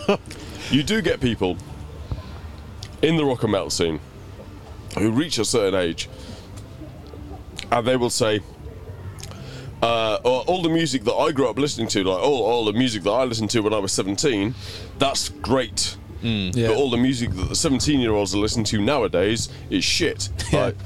you 0.70 0.82
do 0.82 1.00
get 1.02 1.20
people 1.20 1.56
in 3.02 3.16
the 3.16 3.24
rock 3.24 3.42
and 3.42 3.52
metal 3.52 3.70
scene 3.70 4.00
who 4.98 5.10
reach 5.10 5.38
a 5.38 5.44
certain 5.44 5.78
age, 5.78 6.08
and 7.70 7.86
they 7.86 7.96
will 7.96 8.10
say. 8.10 8.40
Uh, 9.80 10.18
all 10.24 10.40
all 10.48 10.60
the 10.60 10.68
music 10.68 11.04
that 11.04 11.14
I 11.14 11.30
grew 11.30 11.48
up 11.48 11.56
listening 11.56 11.86
to, 11.86 12.02
like 12.02 12.20
all, 12.20 12.42
all 12.42 12.64
the 12.64 12.72
music 12.72 13.04
that 13.04 13.12
I 13.12 13.22
listened 13.22 13.50
to 13.50 13.60
when 13.60 13.72
I 13.72 13.78
was 13.78 13.92
17, 13.92 14.52
that's 14.98 15.28
great. 15.28 15.96
Yeah. 16.20 16.68
But 16.68 16.76
all 16.76 16.90
the 16.90 16.96
music 16.96 17.30
that 17.30 17.48
the 17.48 17.54
17 17.54 18.00
year 18.00 18.10
olds 18.10 18.34
are 18.34 18.38
listening 18.38 18.64
to 18.66 18.80
nowadays 18.80 19.48
is 19.70 19.84
shit. 19.84 20.30
Yeah. 20.52 20.64
Like, 20.64 20.76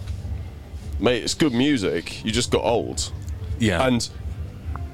mate, 1.02 1.22
it's 1.22 1.34
good 1.34 1.52
music. 1.52 2.24
You 2.24 2.30
just 2.32 2.50
got 2.50 2.62
old. 2.64 3.12
Yeah, 3.58 3.86
And 3.86 4.08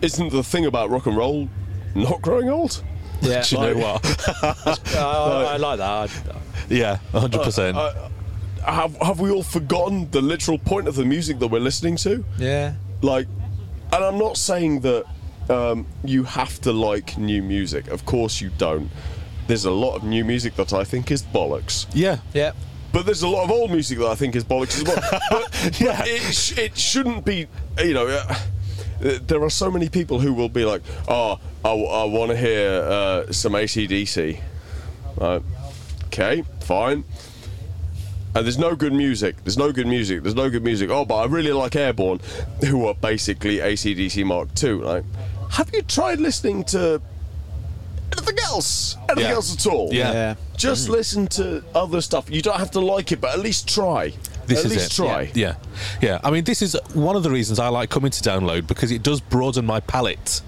isn't 0.03 0.31
the 0.31 0.43
thing 0.43 0.67
about 0.67 0.91
rock 0.91 1.07
and 1.07 1.17
roll 1.17 1.49
not 1.95 2.21
growing 2.23 2.49
old? 2.49 2.83
Yeah. 3.23 3.43
do 3.47 3.57
you 3.57 3.63
know 3.63 3.77
what? 3.77 4.01
I, 4.43 4.99
I, 4.99 5.43
I 5.55 5.57
like 5.57 5.79
that. 5.79 6.11
I- 6.35 6.41
yeah, 6.71 6.97
hundred 7.13 7.43
percent. 7.43 7.77
Uh, 7.77 8.09
have, 8.67 8.95
have 8.99 9.21
we 9.21 9.31
all 9.31 9.43
forgotten 9.43 10.11
the 10.11 10.21
literal 10.21 10.59
point 10.59 10.87
of 10.89 10.97
the 10.97 11.05
music 11.05 11.39
that 11.39 11.47
we're 11.49 11.61
listening 11.61 11.97
to? 11.99 12.25
yeah. 12.39 12.75
Like, 13.01 13.27
and 13.93 14.05
I'm 14.05 14.19
not 14.19 14.37
saying 14.37 14.81
that 14.81 15.05
um, 15.49 15.87
you 16.05 16.25
have 16.25 16.61
to 16.63 16.73
like 16.73 17.17
new 17.17 17.43
music. 17.43 17.89
Of 17.89 18.05
course 18.05 18.41
you 18.41 18.51
don't. 18.59 18.91
There's 19.47 19.65
a 19.65 19.71
lot 19.71 19.95
of 19.95 20.03
new 20.05 20.25
music 20.25 20.57
that 20.57 20.73
I 20.75 20.85
think 20.85 21.11
is 21.11 21.23
bollocks. 21.23 21.87
Yeah, 21.95 22.19
Yeah. 22.35 22.53
But 22.93 23.05
there's 23.07 23.23
a 23.23 23.29
lot 23.29 23.45
of 23.45 23.51
old 23.51 23.71
music 23.71 23.99
that 23.99 24.07
I 24.09 24.15
think 24.15 24.35
is 24.35 24.45
bollocks 24.45 24.77
as 24.79 24.85
well. 24.85 25.21
But, 25.31 25.81
Yeah. 25.81 25.99
but 25.99 26.09
it, 26.09 26.35
sh- 26.35 26.59
it 26.59 26.77
shouldn't 26.79 27.25
be, 27.25 27.47
you 27.83 27.95
know. 27.95 28.07
Uh, 28.07 28.35
there 29.01 29.43
are 29.43 29.51
so 29.51 29.71
many 29.71 29.89
people 29.89 30.19
who 30.19 30.33
will 30.33 30.49
be 30.49 30.65
like, 30.65 30.83
"Oh, 31.07 31.39
I, 31.65 31.73
want 31.73 32.31
to 32.33 32.37
hear 32.37 32.81
uh, 32.83 33.33
some 33.33 33.53
ACDC." 33.53 34.41
Right. 35.21 35.43
Okay, 36.07 36.43
fine. 36.61 37.05
And 38.35 38.45
there's 38.47 38.59
no 38.59 38.75
good 38.75 38.93
music. 38.93 39.37
There's 39.45 39.59
no 39.59 39.73
good 39.73 39.87
music. 39.87 40.23
There's 40.23 40.35
no 40.35 40.51
good 40.51 40.65
music. 40.65 40.91
Oh, 40.91 41.05
but 41.05 41.17
I 41.17 41.25
really 41.27 41.53
like 41.53 41.77
Airborne, 41.77 42.21
who 42.67 42.87
are 42.87 42.95
basically 42.95 43.59
ACDC 43.59 44.25
Mark 44.25 44.49
II. 44.63 44.73
Right? 44.73 45.05
Have 45.51 45.71
you 45.73 45.83
tried 45.83 46.19
listening 46.21 46.65
to 46.65 47.01
anything 48.17 48.39
else? 48.45 48.97
Anything 49.09 49.31
Yeah. 49.31 49.35
else 49.35 49.55
at 49.55 49.67
all? 49.67 49.93
Yeah. 49.93 50.13
Yeah. 50.13 50.35
Just 50.57 50.89
mm. 50.89 50.93
listen 50.93 51.27
to 51.29 51.63
other 51.75 52.01
stuff. 52.01 52.31
You 52.31 52.43
don't 52.43 52.59
have 52.59 52.71
to 52.73 52.81
like 52.81 53.13
it, 53.13 53.21
but 53.21 53.33
at 53.33 53.41
least 53.41 53.69
try. 53.69 54.13
This 54.47 54.61
at 54.61 54.67
is 54.67 54.73
least 54.73 54.93
it. 54.93 54.97
try. 54.97 55.31
Yeah, 55.35 55.57
yeah. 56.01 56.21
I 56.25 56.31
mean, 56.31 56.45
this 56.45 56.63
is 56.63 56.75
one 56.95 57.17
of 57.17 57.23
the 57.23 57.31
reasons 57.31 57.59
I 57.59 57.69
like 57.69 57.91
coming 57.91 58.11
to 58.11 58.23
download 58.23 58.67
because 58.67 58.91
it 58.91 59.03
does 59.03 59.21
broaden 59.21 59.67
my 59.67 59.81
palette. 59.81 60.41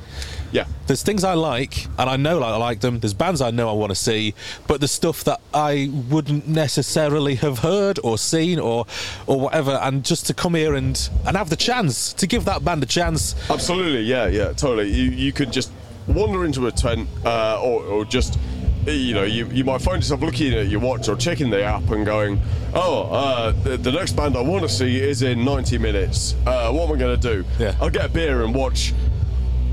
Yeah. 0.53 0.65
There's 0.87 1.03
things 1.03 1.23
I 1.23 1.35
like, 1.35 1.87
and 1.99 2.11
I 2.11 2.17
know 2.17 2.43
I 2.43 2.57
like 2.57 2.81
them. 2.81 2.99
There's 2.99 3.15
bands 3.15 3.41
I 3.41 3.51
know 3.51 3.69
I 3.69 3.73
want 3.73 3.91
to 3.91 3.95
see, 3.95 4.35
but 4.67 4.81
the 4.81 4.89
stuff 4.89 5.23
that 5.25 5.41
I 5.55 5.91
wouldn't 6.09 6.49
necessarily 6.49 7.37
have 7.37 7.61
heard 7.61 8.01
or 8.03 8.19
seen 8.19 8.59
or 8.59 8.87
or 9.27 9.39
whatever. 9.39 9.73
And 9.83 10.05
just 10.05 10.27
to 10.27 10.35
come 10.35 10.55
here 10.55 10.75
and 10.75 11.09
and 11.27 11.37
have 11.37 11.51
the 11.51 11.57
chance 11.57 12.13
to 12.15 12.27
give 12.27 12.47
that 12.47 12.65
band 12.65 12.83
a 12.83 12.87
chance. 12.87 13.37
Absolutely. 13.51 14.03
Yeah. 14.03 14.27
Yeah. 14.27 14.53
Totally. 14.53 14.91
You 14.91 15.11
you 15.11 15.33
could 15.33 15.53
just 15.53 15.71
wander 16.07 16.45
into 16.45 16.67
a 16.67 16.73
tent, 16.73 17.09
uh, 17.25 17.61
or 17.63 17.83
or 17.83 18.05
just. 18.05 18.39
You 18.87 19.13
know, 19.13 19.25
you, 19.25 19.47
you 19.49 19.63
might 19.63 19.83
find 19.83 19.99
yourself 19.99 20.23
looking 20.23 20.55
at 20.55 20.69
your 20.69 20.81
watch 20.81 21.07
or 21.11 21.15
checking 21.15 21.51
the 21.51 21.63
app 21.63 21.91
and 21.91 22.05
going, 22.07 22.41
"Oh, 22.73 23.11
uh, 23.13 23.53
the, 23.53 23.77
the 23.77 23.93
next 23.93 24.13
band 24.13 24.39
I 24.39 24.41
want 24.41 24.63
to 24.63 24.71
see 24.71 24.99
is 24.99 25.21
in 25.21 25.45
90 25.45 25.77
minutes. 25.77 26.35
Uh, 26.47 26.73
what 26.73 26.89
am 26.89 26.97
I 26.97 26.99
going 26.99 27.21
to 27.21 27.43
do? 27.43 27.45
Yeah. 27.59 27.77
I'll 27.79 27.91
get 27.91 28.07
a 28.07 28.09
beer 28.09 28.43
and 28.43 28.55
watch 28.55 28.95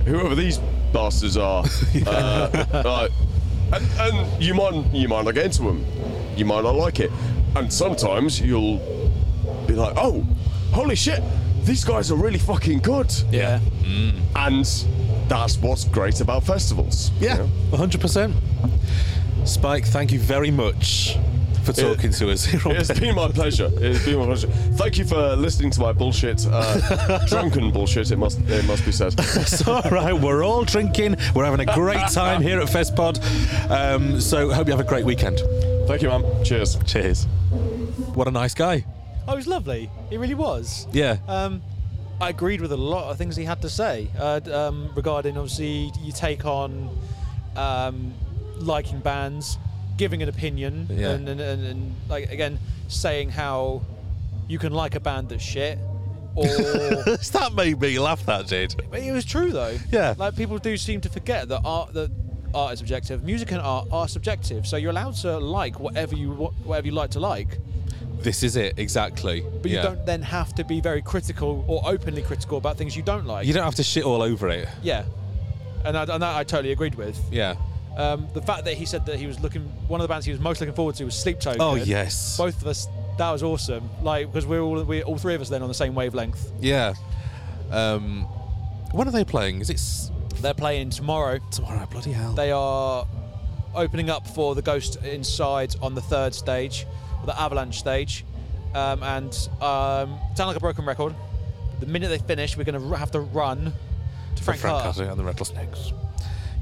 whoever 0.06 0.36
these 0.36 0.58
bastards 0.92 1.38
are. 1.38 1.64
uh, 2.06 2.66
right. 2.84 3.10
and, 3.72 3.88
and 3.98 4.44
you 4.44 4.54
might 4.54 4.74
you 4.94 5.08
might 5.08 5.24
not 5.24 5.34
get 5.34 5.46
into 5.46 5.64
them. 5.64 5.86
You 6.36 6.44
might 6.44 6.64
not 6.66 6.76
like 6.76 7.00
it. 7.00 7.12
And 7.56 7.72
sometimes 7.72 8.42
you'll 8.42 8.78
be 9.68 9.74
like, 9.74 9.94
"Oh, 9.96 10.22
holy 10.74 10.96
shit, 10.96 11.24
these 11.64 11.86
guys 11.86 12.12
are 12.12 12.16
really 12.18 12.40
fucking 12.40 12.80
good." 12.80 13.14
Yeah. 13.32 13.62
and 14.36 14.68
that's 15.28 15.58
what's 15.58 15.84
great 15.86 16.22
about 16.22 16.44
festivals. 16.44 17.12
you 17.20 17.28
Yeah, 17.28 17.38
know? 17.38 17.50
100%. 17.72 18.34
Spike, 19.46 19.86
thank 19.86 20.12
you 20.12 20.20
very 20.20 20.52
much 20.52 21.18
for 21.64 21.74
talking 21.74 22.12
to 22.12 22.32
us 22.32 22.46
here 22.46 22.62
on 22.66 22.78
It's 22.78 22.98
been 23.00 23.16
my 23.16 23.28
pleasure. 23.30 23.70
It's 23.76 24.04
been 24.06 24.20
my 24.20 24.26
pleasure. 24.26 24.48
Thank 24.48 24.98
you 24.98 25.06
for 25.06 25.36
listening 25.36 25.70
to 25.72 25.82
my 25.82 25.92
bullshit, 25.92 26.46
uh, 26.50 27.26
drunken 27.28 27.72
bullshit. 27.72 28.10
It 28.12 28.18
must 28.18 28.40
it 28.48 28.66
must 28.66 28.86
be 28.86 28.92
said. 28.92 29.14
It's 29.20 29.68
all 29.68 29.82
right. 29.92 30.14
We're 30.14 30.44
all 30.44 30.64
drinking. 30.64 31.18
We're 31.36 31.46
having 31.46 31.68
a 31.68 31.74
great 31.74 32.08
time 32.12 32.42
here 32.42 32.60
at 32.62 32.68
FestPod. 32.70 33.20
Um, 33.70 34.20
so 34.22 34.50
hope 34.52 34.68
you 34.68 34.72
have 34.76 34.86
a 34.86 34.90
great 34.90 35.06
weekend. 35.06 35.40
Thank 35.88 36.02
you, 36.02 36.10
man. 36.10 36.24
Cheers. 36.44 36.78
Cheers. 36.86 37.26
What 38.16 38.28
a 38.28 38.32
nice 38.32 38.54
guy. 38.54 38.86
Oh, 39.28 39.32
he 39.32 39.38
was 39.38 39.48
lovely. 39.48 39.90
He 40.10 40.18
really 40.18 40.36
was. 40.36 40.88
Yeah. 40.94 41.18
Um, 41.28 41.62
I 42.20 42.30
agreed 42.30 42.62
with 42.62 42.72
a 42.72 42.78
lot 42.78 43.12
of 43.12 43.18
things 43.18 43.36
he 43.36 43.44
had 43.46 43.62
to 43.62 43.70
say 43.70 44.10
uh, 44.18 44.40
um, 44.52 44.90
regarding 44.96 45.38
obviously 45.38 45.92
you 46.02 46.12
take 46.12 46.46
on 46.46 46.90
um, 47.56 48.14
liking 48.58 49.00
bands, 49.00 49.58
giving 49.98 50.22
an 50.24 50.30
opinion, 50.30 50.88
Yeah. 50.90 51.12
and, 51.12 51.30
and, 51.30 51.40
and, 51.42 51.66
and 51.66 51.96
like 52.10 52.32
again 52.32 52.60
saying 52.88 53.30
how 53.30 53.82
you 54.48 54.58
can 54.60 54.74
like 54.74 54.96
a 54.96 55.00
band 55.00 55.30
that's 55.30 55.44
shit, 55.44 55.78
or 56.36 56.46
that 56.48 57.52
made 57.56 57.80
me 57.80 58.00
laugh. 58.00 58.26
That 58.26 58.48
did. 58.48 58.76
but 58.90 59.00
it 59.00 59.12
was 59.12 59.26
true 59.26 59.52
though. 59.52 59.78
Yeah. 59.92 60.16
like 60.18 60.36
people 60.36 60.58
do 60.58 60.76
seem 60.78 61.02
to 61.02 61.10
forget 61.10 61.48
that 61.50 61.62
art 61.66 61.94
that 61.94 62.10
art 62.56 62.74
is 62.74 62.82
objective, 62.82 63.24
music 63.24 63.52
and 63.52 63.62
art 63.62 63.88
are 63.92 64.08
subjective. 64.08 64.66
So 64.66 64.78
you're 64.78 64.92
allowed 64.92 65.16
to 65.18 65.38
like 65.38 65.80
whatever 65.80 66.16
you 66.16 66.32
whatever 66.64 66.88
you 66.88 66.94
like 66.94 67.12
to 67.12 67.20
like. 67.20 67.60
This 68.20 68.44
is 68.44 68.56
it 68.56 68.78
exactly. 68.78 69.44
But 69.62 69.72
yeah. 69.72 69.78
you 69.78 69.84
don't 69.84 70.06
then 70.06 70.22
have 70.22 70.54
to 70.56 70.64
be 70.64 70.82
very 70.82 71.02
critical 71.02 71.64
or 71.68 71.82
openly 71.86 72.22
critical 72.22 72.58
about 72.58 72.78
things 72.78 72.96
you 72.96 73.04
don't 73.04 73.26
like. 73.26 73.46
You 73.48 73.54
don't 73.54 73.64
have 73.64 73.76
to 73.76 73.84
shit 73.84 74.04
all 74.04 74.22
over 74.22 74.50
it. 74.50 74.68
Yeah, 74.82 75.06
and, 75.86 75.98
I, 75.98 76.02
and 76.04 76.22
that 76.22 76.36
I 76.36 76.44
totally 76.44 76.72
agreed 76.72 76.96
with. 76.96 77.20
Yeah. 77.32 77.56
Um, 77.98 78.28
the 78.34 78.42
fact 78.42 78.66
that 78.66 78.76
he 78.76 78.86
said 78.86 79.06
that 79.08 79.18
he 79.18 79.26
was 79.26 79.40
looking, 79.40 79.64
one 79.88 80.00
of 80.00 80.04
the 80.08 80.12
bands 80.12 80.26
he 80.26 80.32
was 80.32 80.40
most 80.40 80.62
looking 80.62 80.76
forward 80.76 80.96
to 80.96 81.06
was 81.06 81.16
Sleep 81.16 81.40
Token. 81.40 81.62
Oh 81.62 81.76
yes. 81.76 82.38
Both 82.38 82.62
of 82.62 82.68
us, 82.68 82.88
that 83.18 83.32
was 83.32 83.42
awesome. 83.42 83.90
Like 84.02 84.28
because 84.28 84.46
we're 84.46 84.62
all 84.62 84.84
we 84.84 85.02
all 85.04 85.18
three 85.18 85.34
of 85.34 85.42
us 85.42 85.50
then 85.50 85.62
on 85.64 85.68
the 85.68 85.74
same 85.74 85.96
wavelength. 85.96 86.52
Yeah. 86.60 86.94
Um, 87.72 88.24
when 88.92 89.08
are 89.08 89.12
they 89.12 89.26
playing? 89.26 89.62
Is 89.62 89.70
it 89.70 89.76
s- 89.76 90.12
They're 90.42 90.54
playing 90.54 90.92
tomorrow. 90.92 91.40
tomorrow? 91.52 91.86
Bloody 91.88 92.12
hell. 92.12 92.34
They 92.34 92.52
are 92.52 93.06
opening 93.74 94.10
up 94.10 94.28
for 94.28 94.54
the 94.56 94.62
Ghost 94.62 94.98
Inside 95.04 95.76
on 95.82 95.96
the 95.96 96.02
third 96.02 96.34
stage, 96.36 96.86
the 97.28 97.40
Avalanche 97.40 97.78
stage, 97.78 98.26
um, 98.74 99.04
and 99.04 99.32
um, 99.62 100.18
sound 100.36 100.48
like 100.48 100.58
a 100.58 100.60
broken 100.60 100.86
record. 100.86 101.14
The 101.80 101.86
minute 101.86 102.10
they 102.10 102.18
finish, 102.18 102.58
we're 102.58 102.64
going 102.64 102.82
to 102.82 102.98
have 102.98 103.12
to 103.12 103.20
run 103.20 103.72
to 104.36 104.44
Frank, 104.44 104.62
Frank 104.62 104.82
Carter. 104.82 105.04
And 105.04 105.20
the 105.20 105.24
Rattlesnakes. 105.24 105.94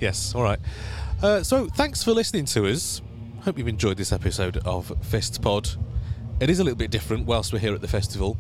Yes, 0.02 0.36
all 0.36 0.44
right. 0.44 0.60
Uh, 1.24 1.42
so 1.42 1.68
thanks 1.68 2.04
for 2.04 2.12
listening 2.12 2.44
to 2.46 2.68
us. 2.68 3.02
Hope 3.44 3.58
you've 3.58 3.70
enjoyed 3.70 3.96
this 3.96 4.12
episode 4.12 4.58
of 4.66 4.92
Fest 5.02 5.42
Pod. 5.42 5.70
It 6.42 6.50
is 6.50 6.60
a 6.60 6.64
little 6.64 6.78
bit 6.78 6.92
different 6.92 7.26
whilst 7.26 7.54
we're 7.54 7.60
here 7.60 7.74
at 7.74 7.80
the 7.80 7.88
festival. 7.88 8.38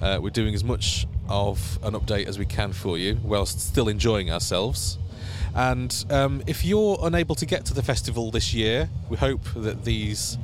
Uh, 0.00 0.18
we're 0.22 0.30
doing 0.30 0.54
as 0.54 0.64
much 0.64 1.06
of 1.28 1.78
an 1.82 1.94
update 1.94 2.26
as 2.26 2.38
we 2.38 2.46
can 2.46 2.72
for 2.72 2.96
you 2.96 3.18
whilst 3.22 3.60
still 3.60 3.88
enjoying 3.88 4.30
ourselves. 4.30 4.98
And 5.54 6.04
um, 6.10 6.42
if 6.46 6.64
you're 6.64 6.98
unable 7.02 7.34
to 7.34 7.46
get 7.46 7.64
to 7.66 7.74
the 7.74 7.82
festival 7.82 8.30
this 8.30 8.54
year, 8.54 8.88
we 9.08 9.16
hope 9.16 9.42
that 9.56 9.84
these 9.84 10.38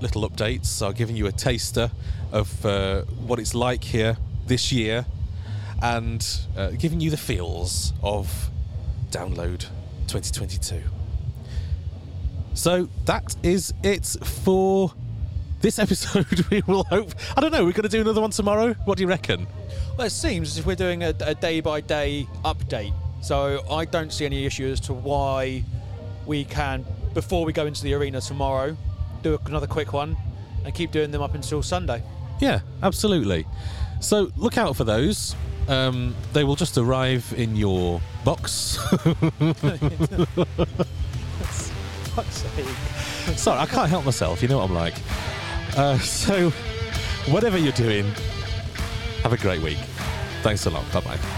little 0.00 0.28
updates 0.28 0.84
are 0.84 0.92
giving 0.92 1.16
you 1.16 1.26
a 1.26 1.32
taster 1.32 1.90
of 2.32 2.64
uh, 2.64 3.02
what 3.26 3.38
it's 3.38 3.54
like 3.54 3.82
here 3.82 4.16
this 4.46 4.72
year 4.72 5.06
and 5.82 6.26
uh, 6.56 6.70
giving 6.70 7.00
you 7.00 7.10
the 7.10 7.16
feels 7.16 7.92
of 8.02 8.50
Download 9.10 9.60
2022. 10.08 10.82
So 12.54 12.88
that 13.04 13.36
is 13.42 13.72
it 13.82 14.04
for 14.24 14.92
this 15.60 15.78
episode. 15.78 16.26
We 16.50 16.62
will 16.66 16.84
hope. 16.84 17.12
I 17.36 17.40
don't 17.40 17.52
know. 17.52 17.64
We're 17.64 17.72
going 17.72 17.82
to 17.82 17.88
do 17.88 18.00
another 18.00 18.20
one 18.20 18.30
tomorrow. 18.30 18.74
What 18.84 18.98
do 18.98 19.02
you 19.04 19.08
reckon? 19.08 19.46
Well, 19.96 20.06
it 20.06 20.10
seems 20.10 20.50
as 20.50 20.58
if 20.58 20.66
we're 20.66 20.76
doing 20.76 21.02
a, 21.02 21.14
a 21.20 21.34
day 21.34 21.60
by 21.60 21.80
day 21.80 22.26
update. 22.44 22.94
So 23.20 23.64
I 23.70 23.84
don't 23.84 24.12
see 24.12 24.24
any 24.24 24.46
issue 24.46 24.66
as 24.66 24.80
to 24.80 24.92
why 24.92 25.64
we 26.26 26.44
can, 26.44 26.84
before 27.14 27.44
we 27.44 27.52
go 27.52 27.66
into 27.66 27.82
the 27.82 27.94
arena 27.94 28.20
tomorrow, 28.20 28.76
do 29.22 29.38
another 29.46 29.66
quick 29.66 29.92
one 29.92 30.16
and 30.64 30.74
keep 30.74 30.90
doing 30.90 31.10
them 31.10 31.22
up 31.22 31.34
until 31.34 31.62
Sunday. 31.62 32.02
Yeah, 32.40 32.60
absolutely. 32.82 33.46
So 34.00 34.30
look 34.36 34.58
out 34.58 34.76
for 34.76 34.84
those. 34.84 35.34
Um, 35.68 36.14
they 36.32 36.44
will 36.44 36.56
just 36.56 36.78
arrive 36.78 37.34
in 37.36 37.56
your 37.56 38.00
box. 38.24 38.78
Sorry, 43.36 43.58
I 43.58 43.66
can't 43.66 43.90
help 43.90 44.04
myself. 44.04 44.42
You 44.42 44.48
know 44.48 44.58
what 44.58 44.70
I'm 44.70 44.74
like. 44.74 44.94
Uh, 45.76 45.98
so, 45.98 46.50
whatever 47.30 47.58
you're 47.58 47.72
doing, 47.72 48.06
have 49.22 49.32
a 49.32 49.36
great 49.36 49.60
week. 49.60 49.78
Thanks 50.42 50.66
a 50.66 50.70
lot. 50.70 50.90
Bye 50.92 51.00
bye. 51.00 51.37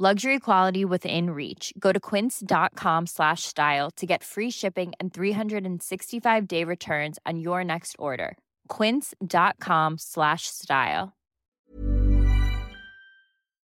Luxury 0.00 0.38
quality 0.38 0.84
within 0.84 1.30
reach. 1.30 1.72
Go 1.76 1.90
to 1.90 1.98
quince.com 1.98 3.06
slash 3.06 3.42
style 3.42 3.90
to 3.96 4.06
get 4.06 4.22
free 4.22 4.48
shipping 4.48 4.92
and 5.00 5.12
365 5.12 6.46
day 6.46 6.62
returns 6.62 7.18
on 7.26 7.40
your 7.40 7.64
next 7.64 7.96
order. 7.98 8.38
Quince.com 8.68 9.98
slash 9.98 10.46
style. 10.46 11.16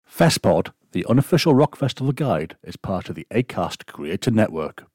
FestPod, 0.10 0.72
the 0.94 1.06
unofficial 1.10 1.56
rock 1.56 1.76
festival 1.76 2.14
guide, 2.14 2.56
is 2.64 2.78
part 2.78 3.10
of 3.10 3.16
the 3.16 3.28
ACAST 3.30 3.86
Creator 3.88 4.32
Network. 4.32 4.86